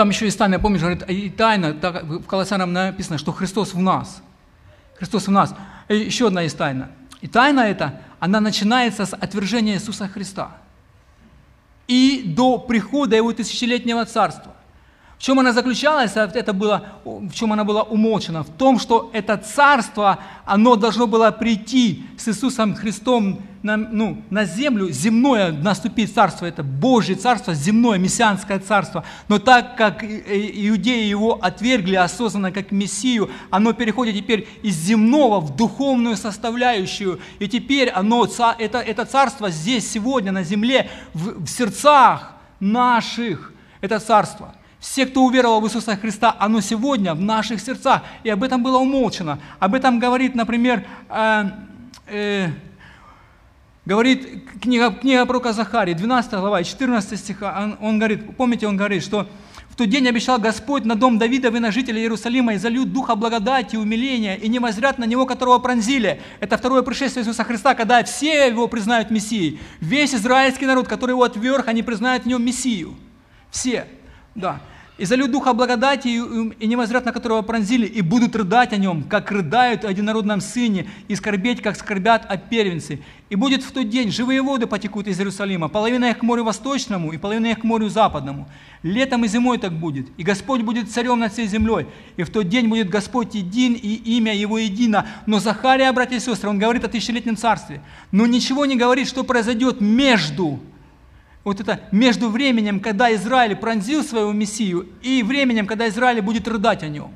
Там 0.00 0.08
еще 0.08 0.24
есть 0.24 0.38
тайна, 0.38 0.58
помнишь, 0.58 0.80
говорит, 0.80 1.02
и 1.10 1.28
тайна, 1.28 1.74
так, 1.74 2.04
в 2.04 2.24
Колоссянам 2.24 2.72
написано, 2.72 3.18
что 3.18 3.32
Христос 3.32 3.74
в 3.74 3.80
нас. 3.80 4.22
Христос 4.94 5.26
в 5.26 5.30
нас. 5.30 5.54
И 5.90 5.94
еще 5.94 6.28
одна 6.28 6.40
есть 6.40 6.56
тайна. 6.56 6.88
И 7.20 7.28
тайна 7.28 7.60
эта, 7.60 8.00
она 8.18 8.40
начинается 8.40 9.04
с 9.04 9.12
отвержения 9.12 9.74
Иисуса 9.74 10.08
Христа 10.08 10.52
и 11.86 12.22
до 12.34 12.56
прихода 12.56 13.14
Его 13.14 13.30
тысячелетнего 13.34 14.06
царства. 14.06 14.54
В 15.20 15.22
чем 15.22 15.38
она 15.38 15.52
заключалась, 15.52 16.16
а 16.16 16.30
это 16.32 16.54
было, 16.54 16.82
в 17.04 17.30
чем 17.34 17.52
она 17.52 17.62
была 17.62 17.82
умолчена? 17.82 18.42
В 18.42 18.48
том, 18.48 18.78
что 18.78 19.10
это 19.12 19.36
царство, 19.36 20.18
оно 20.46 20.76
должно 20.76 21.06
было 21.06 21.30
прийти 21.30 22.06
с 22.16 22.26
Иисусом 22.28 22.74
Христом 22.74 23.42
на, 23.62 23.76
ну, 23.76 24.22
на 24.30 24.46
землю, 24.46 24.88
земное 24.88 25.52
наступить 25.52 26.14
царство, 26.14 26.46
это 26.46 26.62
Божье 26.62 27.16
царство, 27.16 27.52
земное, 27.52 27.98
мессианское 27.98 28.58
царство. 28.60 29.04
Но 29.28 29.38
так 29.38 29.76
как 29.76 30.02
иудеи 30.02 31.04
его 31.04 31.38
отвергли 31.42 31.96
осознанно 31.96 32.50
как 32.50 32.70
Мессию, 32.70 33.30
оно 33.50 33.74
переходит 33.74 34.16
теперь 34.16 34.48
из 34.62 34.76
земного 34.76 35.40
в 35.40 35.54
духовную 35.54 36.16
составляющую. 36.16 37.20
И 37.40 37.46
теперь 37.46 37.90
оно, 37.90 38.26
это, 38.58 38.78
это 38.78 39.04
царство 39.04 39.50
здесь, 39.50 39.86
сегодня, 39.86 40.32
на 40.32 40.44
земле, 40.44 40.88
в, 41.12 41.44
в 41.44 41.46
сердцах 41.46 42.32
наших, 42.58 43.52
это 43.82 43.98
царство– 43.98 44.54
все, 44.80 45.04
кто 45.04 45.24
уверовал 45.24 45.60
в 45.60 45.66
Иисуса 45.66 45.94
Христа, 45.96 46.34
оно 46.38 46.62
сегодня 46.62 47.14
в 47.14 47.20
наших 47.20 47.60
сердцах. 47.60 48.02
И 48.24 48.30
об 48.30 48.42
этом 48.42 48.62
было 48.62 48.78
умолчено. 48.78 49.38
Об 49.58 49.74
этом 49.74 49.98
говорит, 49.98 50.34
например, 50.34 50.86
э, 51.10 51.44
э, 52.06 52.48
говорит 53.84 54.26
книга, 54.62 54.90
книга 54.90 55.26
пророка 55.26 55.52
Захарии, 55.52 55.92
12 55.92 56.32
глава, 56.32 56.64
14 56.64 57.20
стиха. 57.20 57.54
Он, 57.62 57.76
он 57.80 57.98
говорит, 57.98 58.36
помните, 58.38 58.66
он 58.66 58.78
говорит, 58.78 59.02
что 59.02 59.28
в 59.68 59.76
тот 59.76 59.90
день 59.90 60.08
обещал 60.08 60.38
Господь 60.38 60.86
на 60.86 60.94
дом 60.94 61.18
Давидов 61.18 61.54
и 61.54 61.58
на 61.58 61.70
жителей 61.70 62.00
Иерусалима 62.00 62.54
и 62.54 62.56
зальют 62.56 62.90
духа 62.90 63.14
благодати 63.16 63.74
и 63.74 63.78
умиления, 63.78 64.34
и 64.34 64.48
не 64.48 64.58
возрят 64.60 64.96
на 64.96 65.04
него, 65.04 65.26
которого 65.26 65.58
пронзили. 65.58 66.22
Это 66.40 66.56
второе 66.56 66.80
пришествие 66.80 67.22
Иисуса 67.22 67.44
Христа, 67.44 67.74
когда 67.74 68.02
все 68.02 68.48
его 68.48 68.66
признают 68.66 69.10
Мессией. 69.10 69.60
Весь 69.80 70.14
израильский 70.14 70.64
народ, 70.64 70.88
который 70.88 71.12
его 71.12 71.22
отверг, 71.22 71.68
они 71.68 71.82
признают 71.82 72.22
в 72.22 72.26
нем 72.26 72.42
Мессию. 72.42 72.96
Все. 73.50 73.86
Да. 74.34 74.60
«И 75.00 75.06
залют 75.06 75.30
духа 75.30 75.54
благодати, 75.54 76.08
и 76.08 76.66
не 76.66 76.76
возрят, 76.76 77.06
на 77.06 77.12
которого 77.12 77.40
пронзили, 77.40 77.86
и 77.86 78.02
будут 78.02 78.36
рыдать 78.36 78.74
о 78.74 78.76
нем, 78.76 79.04
как 79.04 79.30
рыдают 79.30 79.86
о 79.86 79.90
единородном 79.90 80.42
сыне, 80.42 80.90
и 81.08 81.14
скорбеть, 81.14 81.62
как 81.62 81.76
скорбят 81.76 82.26
о 82.28 82.36
первенце. 82.36 82.98
И 83.30 83.34
будет 83.34 83.62
в 83.62 83.72
тот 83.72 83.88
день, 83.88 84.10
живые 84.10 84.42
воды 84.42 84.66
потекут 84.66 85.06
из 85.06 85.18
Иерусалима, 85.18 85.68
половина 85.68 86.10
их 86.10 86.18
к 86.18 86.22
морю 86.22 86.44
восточному, 86.44 87.12
и 87.12 87.16
половина 87.16 87.46
их 87.46 87.60
к 87.60 87.64
морю 87.64 87.88
западному. 87.88 88.46
Летом 88.82 89.24
и 89.24 89.28
зимой 89.28 89.56
так 89.56 89.72
будет. 89.72 90.06
И 90.18 90.22
Господь 90.22 90.60
будет 90.60 90.90
царем 90.90 91.18
над 91.20 91.32
всей 91.32 91.46
землей. 91.46 91.86
И 92.18 92.22
в 92.22 92.28
тот 92.28 92.50
день 92.50 92.68
будет 92.68 92.90
Господь 92.90 93.34
един, 93.34 93.72
и 93.72 93.94
имя 94.18 94.34
Его 94.34 94.58
едино. 94.58 95.06
Но 95.24 95.38
Захария, 95.38 95.90
братья 95.92 96.16
и 96.16 96.20
сестры, 96.20 96.50
он 96.50 96.58
говорит 96.58 96.84
о 96.84 96.88
тысячелетнем 96.88 97.38
царстве. 97.38 97.80
Но 98.12 98.26
ничего 98.26 98.66
не 98.66 98.76
говорит, 98.76 99.08
что 99.08 99.24
произойдет 99.24 99.80
между 99.80 100.60
вот 101.44 101.60
это 101.60 101.80
между 101.90 102.28
временем, 102.28 102.80
когда 102.80 103.14
Израиль 103.14 103.56
пронзил 103.56 104.04
своего 104.04 104.32
Мессию, 104.32 104.88
и 105.02 105.22
временем, 105.22 105.66
когда 105.66 105.88
Израиль 105.88 106.20
будет 106.20 106.46
рыдать 106.46 106.82
о 106.82 106.88
нем. 106.88 107.12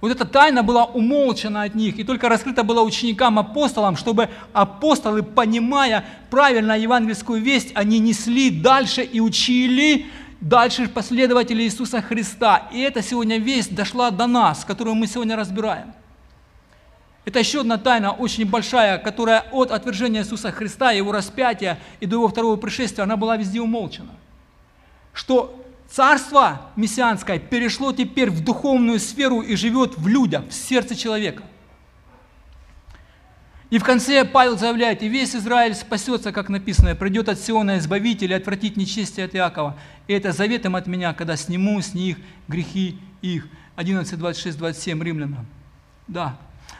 Вот 0.00 0.10
эта 0.10 0.26
тайна 0.26 0.62
была 0.62 0.84
умолчена 0.84 1.62
от 1.62 1.74
них 1.74 1.98
и 1.98 2.04
только 2.04 2.28
раскрыта 2.28 2.62
была 2.62 2.82
ученикам-апостолам, 2.82 3.96
чтобы 3.96 4.28
апостолы, 4.52 5.22
понимая 5.22 6.04
правильно 6.30 6.78
евангельскую 6.78 7.42
весть, 7.42 7.72
они 7.74 7.98
несли 7.98 8.50
дальше 8.50 9.02
и 9.02 9.20
учили 9.20 10.06
дальше 10.40 10.88
последователей 10.88 11.64
Иисуса 11.64 12.02
Христа. 12.02 12.68
И 12.72 12.80
эта 12.80 13.02
сегодня 13.02 13.38
весть 13.38 13.74
дошла 13.74 14.10
до 14.10 14.26
нас, 14.26 14.64
которую 14.64 14.94
мы 14.96 15.06
сегодня 15.06 15.34
разбираем. 15.34 15.94
Это 17.26 17.40
еще 17.40 17.62
одна 17.62 17.76
тайна 17.76 18.12
очень 18.12 18.46
большая, 18.46 18.98
которая 18.98 19.44
от 19.50 19.72
отвержения 19.72 20.22
Иисуса 20.22 20.52
Христа, 20.52 20.92
Его 20.92 21.10
распятия 21.10 21.78
и 21.98 22.06
до 22.06 22.16
Его 22.16 22.28
второго 22.28 22.56
пришествия, 22.56 23.02
она 23.02 23.16
была 23.16 23.36
везде 23.36 23.60
умолчена. 23.60 24.12
Что 25.12 25.60
царство 25.90 26.70
мессианское 26.76 27.40
перешло 27.40 27.92
теперь 27.92 28.30
в 28.30 28.44
духовную 28.44 29.00
сферу 29.00 29.40
и 29.40 29.56
живет 29.56 29.98
в 29.98 30.06
людях, 30.06 30.44
в 30.48 30.52
сердце 30.52 30.94
человека. 30.94 31.42
И 33.70 33.78
в 33.78 33.84
конце 33.84 34.24
Павел 34.24 34.56
заявляет, 34.56 35.02
и 35.02 35.08
весь 35.08 35.34
Израиль 35.34 35.74
спасется, 35.74 36.30
как 36.30 36.48
написано, 36.48 36.94
придет 36.94 37.28
от 37.28 37.40
Сиона 37.40 37.78
Избавитель 37.78 38.30
и 38.30 38.34
отвратит 38.36 38.76
нечестие 38.76 39.26
от 39.26 39.34
Иакова. 39.34 39.76
И 40.06 40.12
это 40.12 40.30
заветом 40.30 40.76
от 40.76 40.86
меня, 40.86 41.12
когда 41.12 41.36
сниму 41.36 41.80
с 41.80 41.92
них 41.92 42.18
грехи 42.46 43.00
их. 43.20 43.48
11, 43.74 44.16
26, 44.16 44.56
27 44.56 45.02
римлянам. 45.02 45.46
Да, 46.06 46.38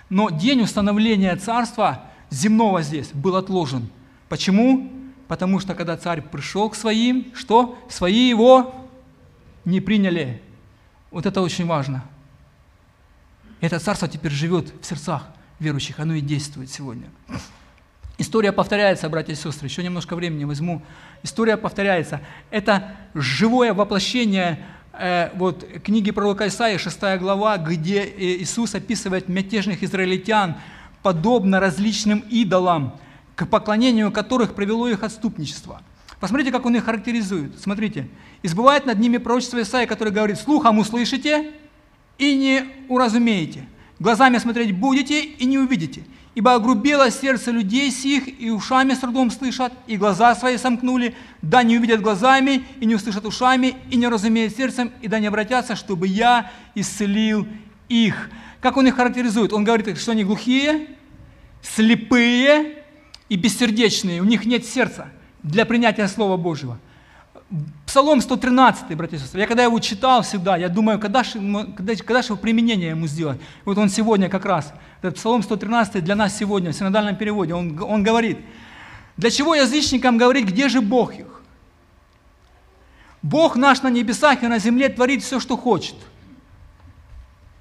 но 0.09 0.31
день 0.31 0.63
установления 0.63 1.35
царства 1.37 2.05
земного 2.31 2.83
здесь 2.83 3.11
был 3.13 3.37
отложен. 3.37 3.89
Почему? 4.29 4.91
Потому 5.29 5.61
что 5.61 5.75
когда 5.75 5.97
царь 5.97 6.23
пришел 6.23 6.71
к 6.71 6.75
своим, 6.75 7.33
что? 7.35 7.79
Свои 7.89 8.29
его 8.29 8.75
не 9.65 9.81
приняли. 9.81 10.41
Вот 11.11 11.27
это 11.27 11.41
очень 11.43 11.67
важно. 11.67 12.05
Это 13.61 13.79
царство 13.79 14.07
теперь 14.07 14.33
живет 14.33 14.73
в 14.81 14.87
сердцах 14.87 15.27
верующих, 15.59 15.99
оно 15.99 16.15
и 16.15 16.21
действует 16.21 16.71
сегодня. 16.71 17.07
История 18.19 18.53
повторяется, 18.53 19.09
братья 19.09 19.33
и 19.33 19.37
сестры, 19.37 19.67
еще 19.67 19.83
немножко 19.83 20.17
времени 20.17 20.45
возьму. 20.45 20.83
История 21.23 21.57
повторяется. 21.57 22.21
Это 22.51 22.97
живое 23.15 23.75
воплощение 23.75 24.65
вот 25.35 25.65
книги 25.85 26.11
пророка 26.11 26.49
Исаия, 26.49 26.79
6 26.79 27.19
глава, 27.19 27.59
где 27.59 28.03
э, 28.03 28.37
Иисус 28.41 28.75
описывает 28.75 29.29
мятежных 29.29 29.83
израильтян, 29.83 30.57
подобно 31.03 31.61
различным 31.61 32.21
идолам, 32.31 32.99
к 33.35 33.47
поклонению 33.47 34.11
которых 34.11 34.55
привело 34.55 34.89
их 34.89 35.03
отступничество. 35.03 35.83
Посмотрите, 36.21 36.51
как 36.51 36.65
он 36.65 36.77
их 36.77 36.85
характеризует. 36.85 37.59
Смотрите. 37.61 38.09
«Избывает 38.43 38.87
над 38.87 38.99
ними 38.99 39.19
пророчество 39.19 39.61
Исаия, 39.61 39.87
который 39.87 40.13
говорит, 40.13 40.39
слухом 40.39 40.79
услышите 40.79 41.53
и 42.19 42.35
не 42.35 42.65
уразумеете, 42.89 43.67
глазами 43.99 44.39
смотреть 44.39 44.77
будете 44.77 45.23
и 45.23 45.45
не 45.45 45.59
увидите, 45.59 46.05
Ибо 46.37 46.55
огрубело 46.55 47.11
сердце 47.11 47.51
людей 47.51 47.91
сих, 47.91 48.41
и 48.41 48.51
ушами 48.51 48.93
с 48.93 48.99
трудом 48.99 49.30
слышат, 49.30 49.72
и 49.87 49.97
глаза 49.97 50.34
свои 50.34 50.59
сомкнули, 50.59 51.16
да 51.41 51.62
не 51.62 51.78
увидят 51.78 52.03
глазами, 52.03 52.62
и 52.78 52.84
не 52.84 52.95
услышат 52.95 53.24
ушами, 53.24 53.74
и 53.91 53.97
не 53.97 54.07
разумеют 54.07 54.55
сердцем, 54.55 54.93
и 55.01 55.09
да 55.09 55.18
не 55.18 55.28
обратятся, 55.28 55.74
чтобы 55.74 56.07
я 56.07 56.53
исцелил 56.74 57.49
их». 57.89 58.30
Как 58.61 58.76
он 58.76 58.87
их 58.87 58.97
характеризует? 58.97 59.55
Он 59.55 59.64
говорит, 59.64 59.97
что 59.97 60.12
они 60.12 60.24
глухие, 60.24 60.89
слепые 61.62 62.82
и 63.30 63.37
бессердечные, 63.37 64.20
у 64.20 64.24
них 64.24 64.45
нет 64.45 64.66
сердца 64.66 65.09
для 65.43 65.64
принятия 65.64 66.07
Слова 66.07 66.37
Божьего. 66.37 66.78
Псалом 67.97 68.21
113, 68.21 68.95
братья 68.95 69.17
и 69.17 69.19
сестры, 69.19 69.41
я 69.41 69.47
когда 69.47 69.63
его 69.63 69.81
читал 69.81 70.21
всегда, 70.21 70.59
я 70.59 70.69
думаю, 70.69 70.99
когда 70.99 71.25
же, 71.25 71.41
когда, 71.75 71.95
когда 71.95 72.21
же 72.21 72.37
применение 72.37 72.91
ему 72.91 73.07
сделать? 73.07 73.41
Вот 73.65 73.79
он 73.79 73.89
сегодня 73.89 74.29
как 74.29 74.45
раз, 74.45 74.75
этот 75.01 75.15
Псалом 75.15 75.43
113 75.43 76.05
для 76.05 76.15
нас 76.15 76.37
сегодня, 76.37 76.73
в 76.73 76.75
синодальном 76.75 77.17
переводе, 77.17 77.55
он, 77.55 77.83
он 77.83 78.03
говорит, 78.03 78.41
для 79.17 79.31
чего 79.31 79.55
язычникам 79.55 80.19
говорить, 80.19 80.45
где 80.45 80.69
же 80.69 80.83
Бог 80.83 81.15
их? 81.15 81.41
Бог 83.23 83.57
наш 83.57 83.81
на 83.81 83.89
небесах 83.89 84.43
и 84.43 84.47
на 84.47 84.59
земле 84.59 84.91
творит 84.91 85.23
все, 85.23 85.41
что 85.41 85.57
хочет. 85.57 85.97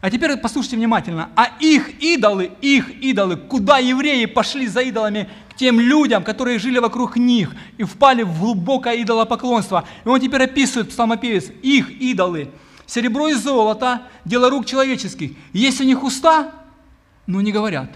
А 0.06 0.10
теперь 0.12 0.38
послушайте 0.38 0.78
внимательно. 0.78 1.32
А 1.36 1.50
их 1.60 2.00
идолы, 2.00 2.52
их 2.62 2.92
идолы, 3.02 3.38
куда 3.38 3.80
евреи 3.80 4.26
пошли 4.26 4.68
за 4.68 4.82
идолами, 4.82 5.28
тем 5.56 5.80
людям, 5.80 6.24
которые 6.24 6.60
жили 6.60 6.78
вокруг 6.78 7.18
них 7.18 7.56
и 7.80 7.84
впали 7.86 8.22
в 8.22 8.40
глубокое 8.40 9.02
идолопоклонство. 9.02 9.84
И 10.06 10.08
он 10.08 10.22
теперь 10.22 10.44
описывает, 10.44 10.90
псалмопевец, 10.90 11.46
их 11.64 11.90
идолы. 11.90 12.52
Серебро 12.86 13.30
и 13.30 13.34
золото– 13.34 14.04
дело 14.26 14.52
рук 14.52 14.68
человеческих. 14.68 15.32
Есть 15.54 15.82
у 15.82 15.84
них 15.84 16.04
уста, 16.04 16.52
но 17.26 17.42
не 17.42 17.52
говорят. 17.52 17.90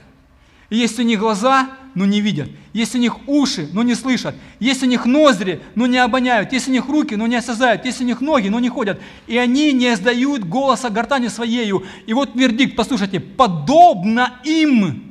Есть 0.71 0.97
у 0.97 1.03
них 1.03 1.19
глаза, 1.19 1.69
но 1.93 2.05
не 2.05 2.21
видят. 2.21 2.49
Есть 2.73 2.95
у 2.95 2.97
них 2.97 3.27
уши, 3.27 3.67
но 3.73 3.83
не 3.83 3.95
слышат. 3.95 4.35
Есть 4.59 4.83
у 4.83 4.85
них 4.85 5.05
ноздри, 5.05 5.61
но 5.75 5.87
не 5.87 5.97
обоняют. 5.97 6.53
Есть 6.53 6.67
у 6.67 6.71
них 6.71 6.87
руки, 6.87 7.15
но 7.15 7.27
не 7.27 7.35
осязают. 7.35 7.85
Есть 7.85 8.01
у 8.01 8.03
них 8.03 8.21
ноги, 8.21 8.49
но 8.49 8.59
не 8.59 8.69
ходят. 8.69 9.01
И 9.27 9.37
они 9.37 9.73
не 9.73 9.93
издают 9.93 10.43
голоса 10.43 10.89
гортани 10.89 11.27
своею. 11.27 11.83
И 12.05 12.13
вот 12.13 12.35
вердикт, 12.35 12.75
послушайте, 12.75 13.19
подобно 13.19 14.39
им 14.43 15.09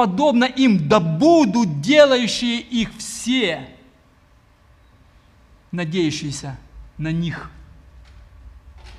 подобно 0.00 0.44
им, 0.44 0.88
да 0.88 0.98
будут 0.98 1.82
делающие 1.82 2.58
их 2.58 2.88
все, 2.96 3.68
надеющиеся 5.72 6.56
на 6.96 7.12
них. 7.12 7.50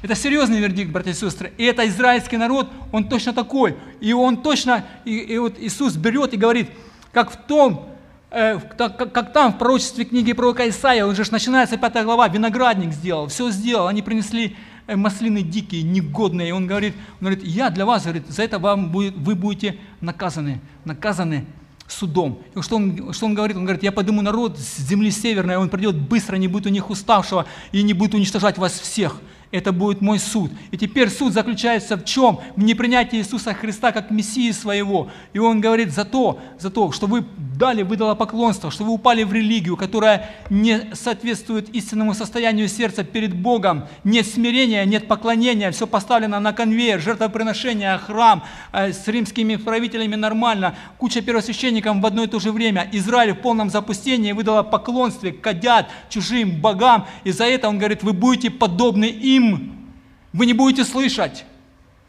Это 0.04 0.14
серьезный 0.14 0.60
вердикт, 0.60 0.92
братья 0.92 1.10
и 1.10 1.16
сестры. 1.16 1.54
И 1.58 1.64
это 1.64 1.88
израильский 1.88 2.38
народ, 2.38 2.70
он 2.92 3.10
точно 3.10 3.34
такой. 3.34 3.78
И 4.00 4.14
он 4.14 4.44
точно, 4.44 4.86
и, 5.04 5.18
и 5.18 5.40
вот 5.40 5.58
Иисус 5.58 5.96
берет 5.96 6.36
и 6.36 6.38
говорит, 6.38 6.70
как 7.12 7.32
в 7.32 7.48
том, 7.48 7.90
как, 8.32 9.12
как 9.12 9.34
там 9.34 9.54
в 9.54 9.58
пророчестве 9.58 10.06
книги 10.06 10.32
пророка 10.32 10.68
Исаия, 10.70 11.06
он 11.06 11.16
же 11.16 11.24
начинается 11.30 11.78
5 11.78 12.04
глава, 12.06 12.30
виноградник 12.30 12.94
сделал, 12.94 13.28
все 13.28 13.52
сделал, 13.52 13.88
они 13.88 14.02
принесли 14.02 14.56
э, 14.88 14.96
маслины 14.96 15.42
дикие, 15.42 15.84
негодные. 15.84 16.50
И 16.50 16.52
он 16.52 16.66
говорит, 16.66 16.96
он 17.20 17.28
говорит, 17.28 17.44
я 17.44 17.70
для 17.70 17.86
вас, 17.86 18.04
говорит, 18.04 18.30
за 18.30 18.44
это 18.44 18.58
вам 18.58 18.90
будет, 18.90 19.18
вы 19.18 19.36
будете 19.36 19.78
наказаны, 20.00 20.62
наказаны 20.86 21.46
судом. 21.90 22.42
И 22.56 22.62
что 22.62 22.78
он, 22.78 23.12
что 23.12 23.26
он 23.26 23.34
говорит? 23.34 23.58
Он 23.58 23.66
говорит, 23.66 23.84
я 23.84 23.92
подниму 23.92 24.22
народ 24.22 24.58
с 24.58 24.78
земли 24.78 25.12
северной, 25.12 25.58
он 25.58 25.68
придет 25.68 25.98
быстро, 25.98 26.38
не 26.38 26.48
будет 26.48 26.68
у 26.68 26.70
них 26.70 26.90
уставшего 26.90 27.46
и 27.74 27.84
не 27.84 27.94
будет 27.94 28.14
уничтожать 28.14 28.58
вас 28.58 28.80
всех 28.80 29.18
это 29.52 29.72
будет 29.72 30.02
мой 30.02 30.20
суд. 30.20 30.52
И 30.72 30.78
теперь 30.78 31.10
суд 31.10 31.34
заключается 31.34 31.98
в 31.98 32.06
чем? 32.06 32.40
В 32.56 32.64
непринятии 32.64 33.20
Иисуса 33.20 33.54
Христа 33.54 33.92
как 33.92 34.12
Мессии 34.12 34.52
своего. 34.52 35.10
И 35.34 35.40
он 35.40 35.60
говорит 35.62 35.92
за 35.92 36.06
то, 36.06 36.40
за 36.60 36.70
то, 36.70 36.92
что 36.92 37.08
вы 37.08 37.26
дали, 37.58 37.84
выдало 37.84 38.16
поклонство, 38.16 38.72
что 38.72 38.84
вы 38.84 38.94
упали 38.94 39.24
в 39.24 39.34
религию, 39.34 39.78
которая 39.78 40.30
не 40.50 40.94
соответствует 40.94 41.70
истинному 41.70 42.14
состоянию 42.14 42.68
сердца 42.68 43.04
перед 43.04 43.36
Богом. 43.36 43.88
Нет 44.04 44.26
смирения, 44.26 44.86
нет 44.86 45.08
поклонения, 45.08 45.72
все 45.72 45.86
поставлено 45.86 46.40
на 46.40 46.54
конвейер, 46.54 47.00
жертвоприношение, 47.00 47.98
храм 47.98 48.44
э, 48.72 48.94
с 48.94 49.08
римскими 49.08 49.58
правителями 49.58 50.16
нормально, 50.16 50.76
куча 50.98 51.22
первосвященников 51.22 51.98
в 51.98 52.06
одно 52.06 52.24
и 52.24 52.28
то 52.28 52.40
же 52.40 52.52
время. 52.52 52.90
Израиль 52.94 53.34
в 53.34 53.42
полном 53.42 53.70
запустении 53.70 54.32
выдала 54.32 54.64
поклонстве, 54.64 55.32
кадят 55.32 55.88
чужим 56.10 56.62
богам. 56.62 57.06
И 57.24 57.32
за 57.32 57.46
это 57.46 57.68
он 57.68 57.78
говорит, 57.78 58.04
вы 58.04 58.14
будете 58.14 58.50
подобны 58.50 59.06
им, 59.06 59.41
им. 59.50 59.92
Вы 60.34 60.46
не 60.46 60.54
будете 60.54 60.84
слышать, 60.86 61.46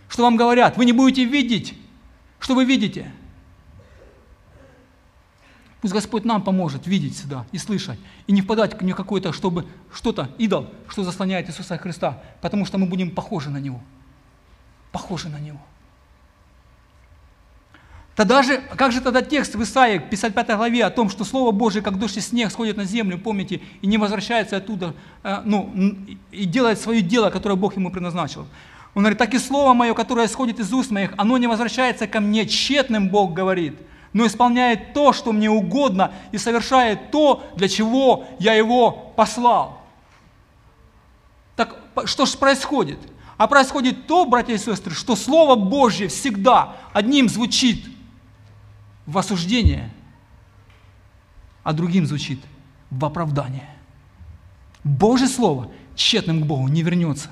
что 0.08 0.22
вам 0.22 0.36
говорят. 0.36 0.76
Вы 0.76 0.84
не 0.84 0.92
будете 0.92 1.24
видеть, 1.24 1.74
что 2.38 2.54
вы 2.54 2.64
видите. 2.64 3.10
Пусть 5.80 5.94
Господь 5.94 6.24
нам 6.24 6.42
поможет 6.42 6.86
видеть 6.86 7.16
сюда 7.16 7.44
и 7.50 7.58
слышать, 7.58 7.98
и 8.28 8.32
не 8.32 8.40
впадать 8.40 8.80
в 8.80 8.94
какой-то, 8.94 9.32
чтобы 9.32 9.66
что-то, 9.92 10.30
идол, 10.38 10.72
что 10.88 11.02
заслоняет 11.02 11.48
Иисуса 11.48 11.76
Христа, 11.76 12.22
потому 12.40 12.64
что 12.64 12.78
мы 12.78 12.86
будем 12.86 13.10
похожи 13.10 13.50
на 13.50 13.58
Него. 13.58 13.80
Похожи 14.92 15.28
на 15.28 15.40
Него. 15.40 15.60
Тогда 18.14 18.42
же, 18.42 18.60
как 18.76 18.92
же 18.92 19.00
тогда 19.00 19.22
текст 19.22 19.54
в 19.54 19.62
Исаии, 19.62 19.98
55 19.98 20.56
главе, 20.56 20.84
о 20.84 20.90
том, 20.90 21.08
что 21.08 21.24
Слово 21.24 21.50
Божие, 21.50 21.82
как 21.82 21.98
дождь 21.98 22.18
и 22.18 22.20
снег, 22.20 22.50
сходит 22.50 22.76
на 22.76 22.84
землю, 22.84 23.18
помните, 23.18 23.62
и 23.80 23.86
не 23.86 23.96
возвращается 23.96 24.58
оттуда, 24.58 24.94
э, 25.22 25.40
ну, 25.44 25.72
и 26.30 26.44
делает 26.44 26.78
свое 26.78 27.00
дело, 27.00 27.30
которое 27.30 27.54
Бог 27.54 27.76
ему 27.76 27.90
предназначил. 27.90 28.46
Он 28.94 29.02
говорит, 29.02 29.18
так 29.18 29.32
и 29.32 29.38
Слово 29.38 29.72
Мое, 29.72 29.94
которое 29.94 30.28
сходит 30.28 30.58
из 30.60 30.70
уст 30.74 30.90
моих, 30.90 31.12
оно 31.16 31.38
не 31.38 31.46
возвращается 31.46 32.06
ко 32.06 32.20
мне, 32.20 32.44
тщетным 32.44 33.08
Бог 33.08 33.32
говорит, 33.32 33.76
но 34.12 34.26
исполняет 34.26 34.92
то, 34.92 35.14
что 35.14 35.32
мне 35.32 35.48
угодно, 35.48 36.12
и 36.32 36.38
совершает 36.38 37.10
то, 37.10 37.42
для 37.56 37.68
чего 37.68 38.26
я 38.38 38.52
его 38.52 38.90
послал. 39.16 39.80
Так 41.56 41.78
что 42.04 42.26
же 42.26 42.36
происходит? 42.36 42.98
А 43.38 43.46
происходит 43.46 44.06
то, 44.06 44.26
братья 44.26 44.52
и 44.52 44.58
сестры, 44.58 44.94
что 44.94 45.16
Слово 45.16 45.54
Божье 45.54 46.08
всегда 46.08 46.76
одним 46.92 47.30
звучит 47.30 47.91
в 49.06 49.18
осуждение, 49.18 49.90
а 51.62 51.72
другим 51.72 52.06
звучит 52.06 52.40
в 52.90 53.04
оправдание. 53.04 53.68
Божье 54.84 55.28
Слово 55.28 55.70
тщетным 55.94 56.42
к 56.42 56.46
Богу 56.46 56.68
не 56.68 56.82
вернется. 56.82 57.30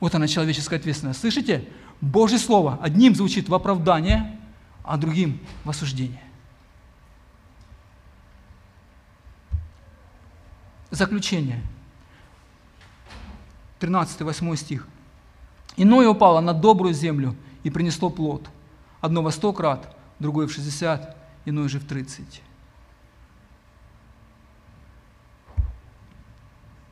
Вот 0.00 0.14
она, 0.14 0.26
человеческая 0.26 0.76
ответственность. 0.76 1.20
Слышите? 1.20 1.68
Божье 2.00 2.38
Слово 2.38 2.78
одним 2.82 3.14
звучит 3.14 3.48
в 3.48 3.54
оправдание, 3.54 4.38
а 4.82 4.96
другим 4.96 5.38
в 5.64 5.70
осуждение. 5.70 6.22
Заключение. 10.90 11.62
13-8 13.80 14.56
стих. 14.56 14.88
«Иное 15.76 16.08
упало 16.08 16.40
на 16.40 16.52
добрую 16.52 16.92
землю 16.92 17.36
и 17.62 17.70
принесло 17.70 18.10
плод, 18.10 18.50
одно 19.00 19.22
во 19.22 19.30
сто 19.30 19.52
крат, 19.52 19.94
другой 20.20 20.46
в 20.46 20.52
60, 20.52 21.16
иной 21.46 21.68
же 21.68 21.80
в 21.80 21.86
30. 21.86 22.42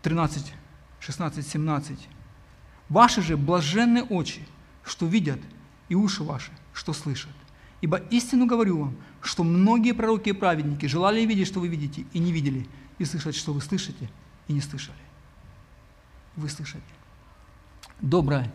13, 0.03 0.53
16, 1.01 1.47
17. 1.47 2.09
Ваши 2.89 3.23
же 3.23 3.37
блаженные 3.37 4.03
очи, 4.03 4.47
что 4.83 5.07
видят, 5.07 5.41
и 5.89 5.95
уши 5.95 6.25
ваши, 6.25 6.51
что 6.73 6.93
слышат. 6.93 7.33
Ибо 7.81 7.99
истину 7.99 8.47
говорю 8.47 8.81
вам, 8.81 8.97
что 9.21 9.45
многие 9.45 9.93
пророки 9.93 10.31
и 10.31 10.33
праведники 10.33 10.87
желали 10.87 11.21
видеть, 11.25 11.47
что 11.47 11.61
вы 11.61 11.69
видите, 11.69 12.07
и 12.13 12.19
не 12.19 12.33
видели, 12.33 12.67
и 12.99 13.05
слышать, 13.05 13.37
что 13.37 13.53
вы 13.53 13.61
слышите, 13.61 14.11
и 14.49 14.53
не 14.53 14.61
слышали. 14.61 14.97
Вы 16.35 16.49
слышите. 16.49 16.83
Добрая 18.01 18.53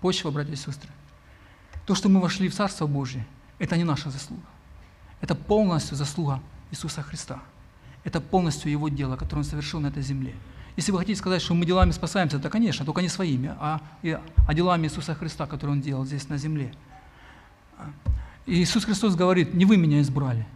почва, 0.00 0.30
братья 0.30 0.52
и 0.52 0.56
сестры. 0.56 0.90
То, 1.86 1.94
что 1.94 2.08
мы 2.08 2.20
вошли 2.20 2.48
в 2.48 2.54
Царство 2.54 2.86
Божие– 2.86 3.24
это 3.58 3.76
не 3.76 3.84
наша 3.84 4.10
заслуга. 4.10 4.42
Это 5.20 5.34
полностью 5.34 5.96
заслуга 5.96 6.40
Иисуса 6.70 7.02
Христа. 7.02 7.40
Это 8.04 8.20
полностью 8.20 8.70
Его 8.70 8.88
дело, 8.88 9.16
которое 9.16 9.40
Он 9.40 9.44
совершил 9.44 9.80
на 9.80 9.88
этой 9.88 10.02
земле. 10.02 10.34
Если 10.76 10.92
вы 10.92 10.98
хотите 10.98 11.18
сказать, 11.18 11.40
что 11.40 11.54
мы 11.54 11.64
делами 11.64 11.90
спасаемся, 11.90 12.38
то, 12.38 12.50
конечно, 12.50 12.84
только 12.84 13.00
не 13.00 13.08
своими, 13.08 13.54
а, 13.58 13.80
а 14.46 14.54
делами 14.54 14.86
Иисуса 14.86 15.14
Христа, 15.14 15.46
которые 15.46 15.76
Он 15.76 15.80
делал 15.80 16.04
здесь 16.04 16.28
на 16.28 16.36
земле. 16.36 16.74
И 18.44 18.62
Иисус 18.62 18.84
Христос 18.84 19.16
говорит, 19.16 19.54
не 19.54 19.64
вы 19.64 19.76
меня 19.78 20.00
избрали, 20.02 20.46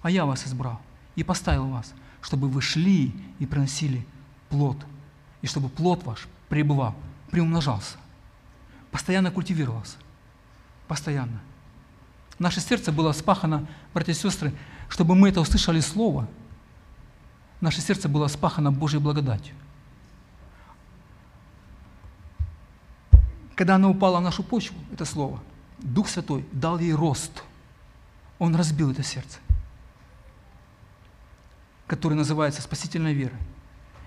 а 0.00 0.10
я 0.10 0.24
вас 0.24 0.46
избрал 0.46 0.80
и 1.16 1.24
поставил 1.24 1.66
вас, 1.66 1.92
чтобы 2.22 2.48
вы 2.48 2.62
шли 2.62 3.12
и 3.38 3.46
приносили 3.46 4.06
плод, 4.48 4.78
и 5.42 5.46
чтобы 5.46 5.68
плод 5.68 6.04
ваш 6.04 6.28
пребывал, 6.48 6.94
приумножался, 7.30 7.98
постоянно 8.92 9.32
культивировался, 9.32 9.96
постоянно– 10.86 11.40
Наше 12.38 12.60
сердце 12.60 12.90
было 12.90 13.12
спахано, 13.12 13.66
братья 13.92 14.12
и 14.12 14.16
сестры, 14.16 14.52
чтобы 14.88 15.14
мы 15.14 15.28
это 15.28 15.40
услышали 15.40 15.80
Слово. 15.80 16.28
Наше 17.60 17.80
сердце 17.80 18.08
было 18.08 18.26
спахано 18.26 18.72
Божьей 18.72 19.00
благодатью. 19.00 19.54
Когда 23.54 23.76
оно 23.76 23.90
упало 23.90 24.18
в 24.18 24.22
нашу 24.22 24.42
почву, 24.42 24.76
это 24.92 25.04
Слово, 25.04 25.40
Дух 25.78 26.08
Святой 26.08 26.44
дал 26.50 26.78
ей 26.78 26.92
рост. 26.92 27.44
Он 28.40 28.54
разбил 28.56 28.90
это 28.90 29.04
сердце, 29.04 29.38
которое 31.86 32.16
называется 32.16 32.62
спасительной 32.62 33.14
верой. 33.14 33.38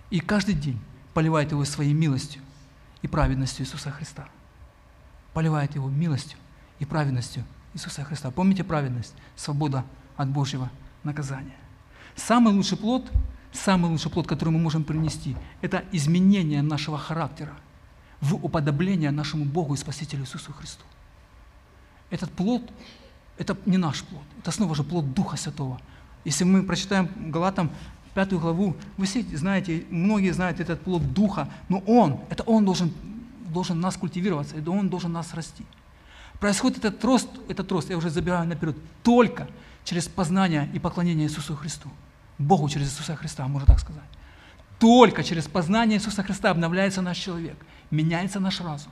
И 0.10 0.20
каждый 0.20 0.54
день 0.54 0.80
поливает 1.14 1.52
его 1.52 1.64
своей 1.64 1.94
милостью 1.94 2.42
и 3.02 3.08
праведностью 3.08 3.66
Иисуса 3.66 3.90
Христа. 3.90 4.28
Поливает 5.34 5.76
его 5.76 5.90
милостью 5.90 6.38
и 6.80 6.86
праведностью 6.86 7.46
Иисуса 7.78 8.04
Христа. 8.04 8.32
Помните 8.32 8.64
праведность? 8.64 9.14
Свобода 9.36 9.86
от 10.16 10.30
Божьего 10.30 10.72
наказания. 11.04 11.56
Самый 12.16 12.52
лучший 12.52 12.76
плод, 12.76 13.10
самый 13.54 13.92
лучший 13.92 14.10
плод, 14.10 14.28
который 14.28 14.50
мы 14.50 14.60
можем 14.60 14.84
принести, 14.84 15.36
это 15.62 15.84
изменение 15.92 16.64
нашего 16.64 16.98
характера 16.98 17.54
в 18.20 18.34
уподобление 18.34 19.12
нашему 19.12 19.46
Богу 19.46 19.76
и 19.76 19.78
Спасителю 19.78 20.24
Иисусу 20.24 20.52
Христу. 20.54 20.84
Этот 22.10 22.32
плод, 22.32 22.64
это 23.38 23.56
не 23.68 23.78
наш 23.78 24.02
плод, 24.02 24.24
это 24.40 24.50
снова 24.50 24.74
же 24.74 24.84
плод 24.84 25.14
Духа 25.14 25.38
Святого. 25.38 25.80
Если 26.26 26.46
мы 26.46 26.64
прочитаем 26.64 27.32
Галатам 27.32 27.70
пятую 28.16 28.42
главу, 28.42 28.76
вы 28.98 29.06
все 29.06 29.22
знаете, 29.38 29.86
многие 29.92 30.32
знают 30.32 30.60
этот 30.60 30.82
плод 30.82 31.14
Духа, 31.14 31.48
но 31.70 31.78
Он, 31.86 32.22
это 32.32 32.42
Он 32.44 32.66
должен, 32.66 32.92
должен 33.54 33.80
нас 33.80 33.98
культивироваться, 33.98 34.56
это 34.56 34.72
Он 34.72 34.90
должен 34.90 35.12
нас 35.12 35.36
расти. 35.36 35.64
Происходит 36.40 36.80
этот 36.80 37.04
рост, 37.04 37.28
этот 37.48 37.72
рост, 37.72 37.90
я 37.90 37.98
уже 37.98 38.10
забираю 38.10 38.48
наперед, 38.48 38.76
только 39.04 39.48
через 39.84 40.08
познание 40.08 40.70
и 40.74 40.80
поклонение 40.80 41.28
Иисусу 41.28 41.56
Христу. 41.56 41.90
Богу 42.38 42.70
через 42.70 42.88
Иисуса 42.88 43.16
Христа, 43.16 43.48
можно 43.48 43.66
так 43.66 43.80
сказать. 43.80 44.04
Только 44.80 45.24
через 45.24 45.48
познание 45.48 45.98
Иисуса 45.98 46.22
Христа 46.22 46.52
обновляется 46.52 47.02
наш 47.02 47.18
человек, 47.18 47.58
меняется 47.90 48.40
наш 48.40 48.62
разум. 48.62 48.92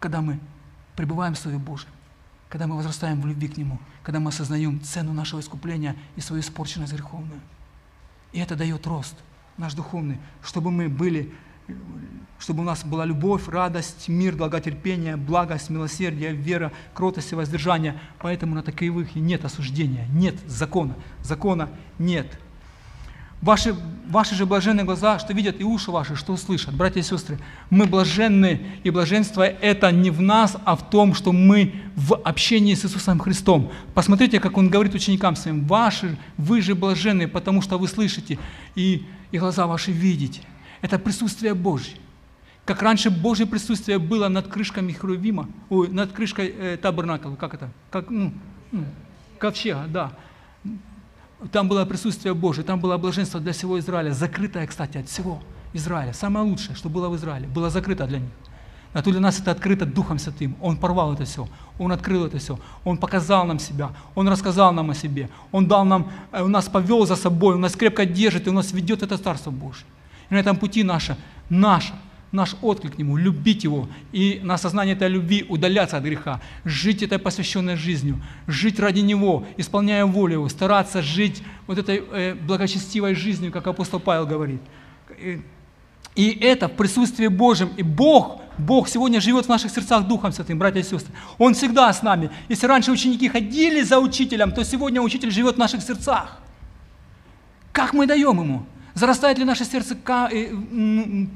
Когда 0.00 0.20
мы 0.20 0.38
пребываем 0.96 1.34
в 1.34 1.38
Слове 1.38 1.56
Божьем, 1.56 1.90
когда 2.50 2.66
мы 2.66 2.76
возрастаем 2.76 3.22
в 3.22 3.26
любви 3.26 3.48
к 3.48 3.56
Нему, 3.56 3.78
когда 4.02 4.20
мы 4.20 4.28
осознаем 4.28 4.82
цену 4.82 5.14
нашего 5.14 5.40
искупления 5.40 5.96
и 6.16 6.20
свою 6.20 6.42
испорченность 6.42 6.92
греховную. 6.92 7.40
И 8.32 8.40
это 8.40 8.56
дает 8.56 8.86
рост 8.86 9.14
наш 9.56 9.72
духовный, 9.72 10.18
чтобы 10.42 10.70
мы 10.70 10.90
были 10.90 11.32
чтобы 12.42 12.62
у 12.62 12.64
нас 12.64 12.84
была 12.84 13.04
любовь, 13.04 13.48
радость, 13.48 14.08
мир, 14.08 14.34
долготерпение, 14.34 15.16
благость, 15.16 15.70
милосердие, 15.70 16.32
вера, 16.32 16.72
кротость 16.92 17.32
и 17.32 17.34
воздержание. 17.36 18.00
Поэтому 18.20 18.56
на 18.56 18.62
таковых 18.62 19.14
нет 19.14 19.44
осуждения, 19.44 20.06
нет 20.12 20.34
закона. 20.48 20.94
Закона 21.22 21.68
нет. 21.98 22.26
Ваши, 23.42 23.74
ваши 24.08 24.36
же 24.36 24.46
блаженные 24.46 24.84
глаза, 24.84 25.18
что 25.18 25.32
видят, 25.32 25.60
и 25.60 25.64
уши 25.64 25.90
ваши, 25.90 26.14
что 26.14 26.36
слышат. 26.36 26.74
Братья 26.74 27.00
и 27.00 27.02
сестры, 27.02 27.38
мы 27.70 27.86
блаженны, 27.86 28.60
и 28.84 28.90
блаженство 28.90 29.42
это 29.42 29.90
не 29.90 30.10
в 30.10 30.20
нас, 30.20 30.56
а 30.64 30.76
в 30.76 30.88
том, 30.90 31.12
что 31.14 31.32
мы 31.32 31.74
в 31.96 32.14
общении 32.14 32.74
с 32.74 32.84
Иисусом 32.84 33.18
Христом. 33.18 33.72
Посмотрите, 33.94 34.38
как 34.38 34.56
Он 34.56 34.68
говорит 34.68 34.94
ученикам 34.94 35.34
своим, 35.34 35.64
ваши, 35.64 36.16
вы 36.36 36.60
же 36.60 36.76
блаженны, 36.76 37.26
потому 37.26 37.62
что 37.62 37.78
вы 37.78 37.88
слышите, 37.88 38.38
и, 38.76 39.06
и 39.32 39.38
глаза 39.38 39.66
ваши 39.66 39.90
видите. 39.90 40.42
Это 40.82 40.98
присутствие 40.98 41.54
Божье. 41.54 41.96
Как 42.64 42.82
раньше 42.82 43.10
Божье 43.10 43.46
присутствие 43.46 43.98
было 43.98 44.28
над 44.28 44.48
крышками 44.48 44.92
Херувима, 44.92 45.48
ой, 45.70 45.88
над 45.88 46.12
крышкой 46.12 46.48
э, 46.48 46.76
табернакла, 46.76 47.34
как 47.34 47.54
это? 47.54 47.70
Как, 47.90 48.10
ну, 48.10 48.32
ну, 48.70 48.84
ковчега, 49.38 49.86
да. 49.88 50.12
Там 51.50 51.68
было 51.68 51.84
присутствие 51.84 52.34
Божие, 52.34 52.64
там 52.64 52.78
было 52.78 52.98
блаженство 52.98 53.40
для 53.40 53.52
всего 53.52 53.78
Израиля, 53.80 54.12
закрытое, 54.12 54.66
кстати, 54.66 54.98
от 54.98 55.08
всего 55.08 55.42
Израиля. 55.72 56.12
Самое 56.12 56.46
лучшее, 56.46 56.76
что 56.76 56.88
было 56.88 57.08
в 57.08 57.16
Израиле, 57.16 57.48
было 57.48 57.68
закрыто 57.68 58.06
для 58.06 58.18
них. 58.20 58.30
А 58.92 59.02
то 59.02 59.10
для 59.10 59.20
нас 59.20 59.40
это 59.40 59.50
открыто 59.50 59.86
Духом 59.86 60.18
Святым. 60.18 60.54
Он 60.60 60.76
порвал 60.76 61.14
это 61.14 61.24
все, 61.24 61.48
Он 61.78 61.90
открыл 61.92 62.26
это 62.26 62.38
все, 62.38 62.58
Он 62.84 62.98
показал 62.98 63.44
нам 63.44 63.58
себя, 63.58 63.90
Он 64.14 64.28
рассказал 64.28 64.72
нам 64.72 64.90
о 64.90 64.94
себе, 64.94 65.30
Он 65.50 65.66
дал 65.66 65.84
нам, 65.84 66.12
э, 66.30 66.42
Он 66.42 66.50
нас 66.52 66.68
повел 66.68 67.06
за 67.06 67.16
собой, 67.16 67.54
Он 67.54 67.60
нас 67.60 67.74
крепко 67.74 68.04
держит, 68.04 68.46
и 68.46 68.50
Он 68.50 68.56
нас 68.56 68.72
ведет 68.72 69.02
это 69.02 69.16
Царство 69.18 69.50
Божие. 69.50 69.86
На 70.32 70.38
этом 70.38 70.56
пути 70.56 70.82
наше, 70.82 71.18
наше, 71.50 71.92
наш 72.32 72.56
отклик 72.62 72.94
к 72.94 72.98
Нему, 72.98 73.18
любить 73.18 73.64
Его 73.64 73.86
и 74.12 74.40
на 74.42 74.54
осознание 74.54 74.94
этой 74.94 75.08
любви 75.08 75.44
удаляться 75.46 75.98
от 75.98 76.04
греха, 76.04 76.40
жить 76.64 77.02
этой 77.02 77.18
посвященной 77.18 77.76
жизнью, 77.76 78.18
жить 78.46 78.80
ради 78.80 79.00
Него, 79.00 79.44
исполняя 79.58 80.06
волю 80.06 80.32
Его, 80.32 80.48
стараться 80.48 81.02
жить 81.02 81.42
вот 81.66 81.76
этой 81.76 82.02
э, 82.10 82.34
благочестивой 82.34 83.14
жизнью, 83.14 83.52
как 83.52 83.66
апостол 83.66 84.00
Павел 84.00 84.26
говорит. 84.26 84.62
И 86.14 86.30
это 86.40 86.68
в 86.68 86.72
присутствии 86.72 87.26
Божьем. 87.26 87.68
И 87.76 87.82
Бог, 87.82 88.40
Бог 88.56 88.88
сегодня 88.88 89.20
живет 89.20 89.44
в 89.44 89.48
наших 89.50 89.70
сердцах 89.70 90.08
Духом 90.08 90.32
Святым, 90.32 90.58
братья 90.58 90.80
и 90.80 90.82
сестры. 90.82 91.12
Он 91.36 91.52
всегда 91.52 91.92
с 91.92 92.02
нами. 92.02 92.30
Если 92.48 92.66
раньше 92.66 92.90
ученики 92.90 93.28
ходили 93.28 93.82
за 93.82 93.98
учителем, 93.98 94.52
то 94.52 94.64
сегодня 94.64 95.02
учитель 95.02 95.30
живет 95.30 95.56
в 95.56 95.58
наших 95.58 95.82
сердцах. 95.82 96.38
Как 97.70 97.92
мы 97.92 98.06
даем 98.06 98.40
ему? 98.40 98.64
Зарастает 98.94 99.38
ли 99.38 99.44
наше 99.44 99.64
сердце 99.64 99.96
э, 100.32 100.54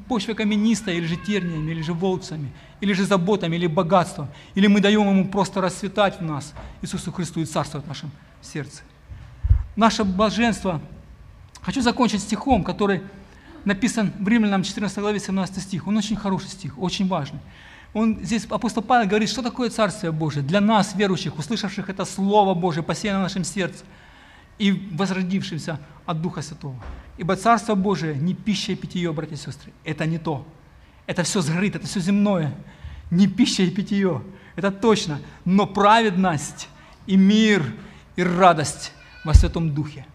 почвой 0.08 0.34
каменистой, 0.34 0.98
или 0.98 1.06
же 1.06 1.16
терниями, 1.16 1.70
или 1.70 1.80
же 1.80 1.94
волцами, 1.94 2.52
или 2.80 2.92
же 2.92 3.04
заботами, 3.04 3.56
или 3.56 3.66
богатством? 3.66 4.28
Или 4.54 4.66
мы 4.66 4.80
даем 4.80 5.08
ему 5.08 5.28
просто 5.28 5.62
расцветать 5.62 6.20
в 6.20 6.22
нас, 6.22 6.52
Иисусу 6.82 7.12
Христу, 7.12 7.40
и 7.40 7.46
царствовать 7.46 7.86
в 7.86 7.88
нашем 7.88 8.10
сердце? 8.42 8.82
Наше 9.74 10.04
блаженство. 10.04 10.80
Хочу 11.62 11.80
закончить 11.80 12.20
стихом, 12.20 12.62
который 12.62 13.02
написан 13.64 14.12
в 14.18 14.28
Римлянам 14.28 14.62
14 14.62 14.98
главе 14.98 15.18
17 15.18 15.62
стих. 15.62 15.86
Он 15.86 15.96
очень 15.96 16.16
хороший 16.16 16.48
стих, 16.48 16.78
очень 16.78 17.08
важный. 17.08 17.40
Он, 17.94 18.18
здесь 18.22 18.44
апостол 18.50 18.82
Павел 18.82 19.08
говорит, 19.08 19.30
что 19.30 19.40
такое 19.40 19.70
Царствие 19.70 20.12
Божие 20.12 20.42
для 20.42 20.60
нас, 20.60 20.94
верующих, 20.94 21.38
услышавших 21.38 21.88
это 21.88 22.04
Слово 22.04 22.52
Божие, 22.52 22.82
посеянное 22.82 23.20
в 23.20 23.22
нашем 23.22 23.44
сердце 23.44 23.84
и 24.58 24.90
возродившимся 24.92 25.80
от 26.04 26.22
Духа 26.22 26.42
Святого. 26.42 26.76
Ибо 27.18 27.36
Царство 27.36 27.74
Божие 27.74 28.16
не 28.16 28.34
пища 28.34 28.72
и 28.72 28.76
питье, 28.76 29.12
братья 29.12 29.34
и 29.34 29.38
сестры. 29.38 29.72
Это 29.84 30.06
не 30.06 30.18
то. 30.18 30.46
Это 31.06 31.22
все 31.22 31.40
сгорит, 31.40 31.76
это 31.76 31.86
все 31.86 32.00
земное. 32.00 32.54
Не 33.10 33.26
пища 33.26 33.62
и 33.62 33.70
питье. 33.70 34.22
Это 34.54 34.70
точно. 34.70 35.20
Но 35.44 35.66
праведность 35.66 36.68
и 37.06 37.16
мир 37.16 37.74
и 38.16 38.22
радость 38.22 38.92
во 39.24 39.34
Святом 39.34 39.74
Духе. 39.74 40.06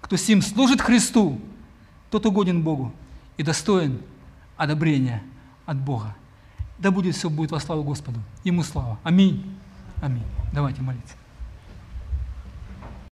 Кто 0.00 0.16
сим 0.16 0.40
служит 0.40 0.80
Христу, 0.80 1.40
тот 2.10 2.24
угоден 2.26 2.62
Богу 2.62 2.92
и 3.36 3.42
достоин 3.42 4.00
одобрения 4.56 5.22
от 5.66 5.78
Бога. 5.78 6.14
Да 6.78 6.90
будет 6.90 7.16
все 7.16 7.28
будет 7.28 7.50
во 7.50 7.60
славу 7.60 7.82
Господу. 7.82 8.20
Ему 8.44 8.62
слава. 8.62 8.98
Аминь. 9.02 9.56
Аминь. 10.00 10.24
Давайте 10.52 10.82
молиться. 10.82 11.14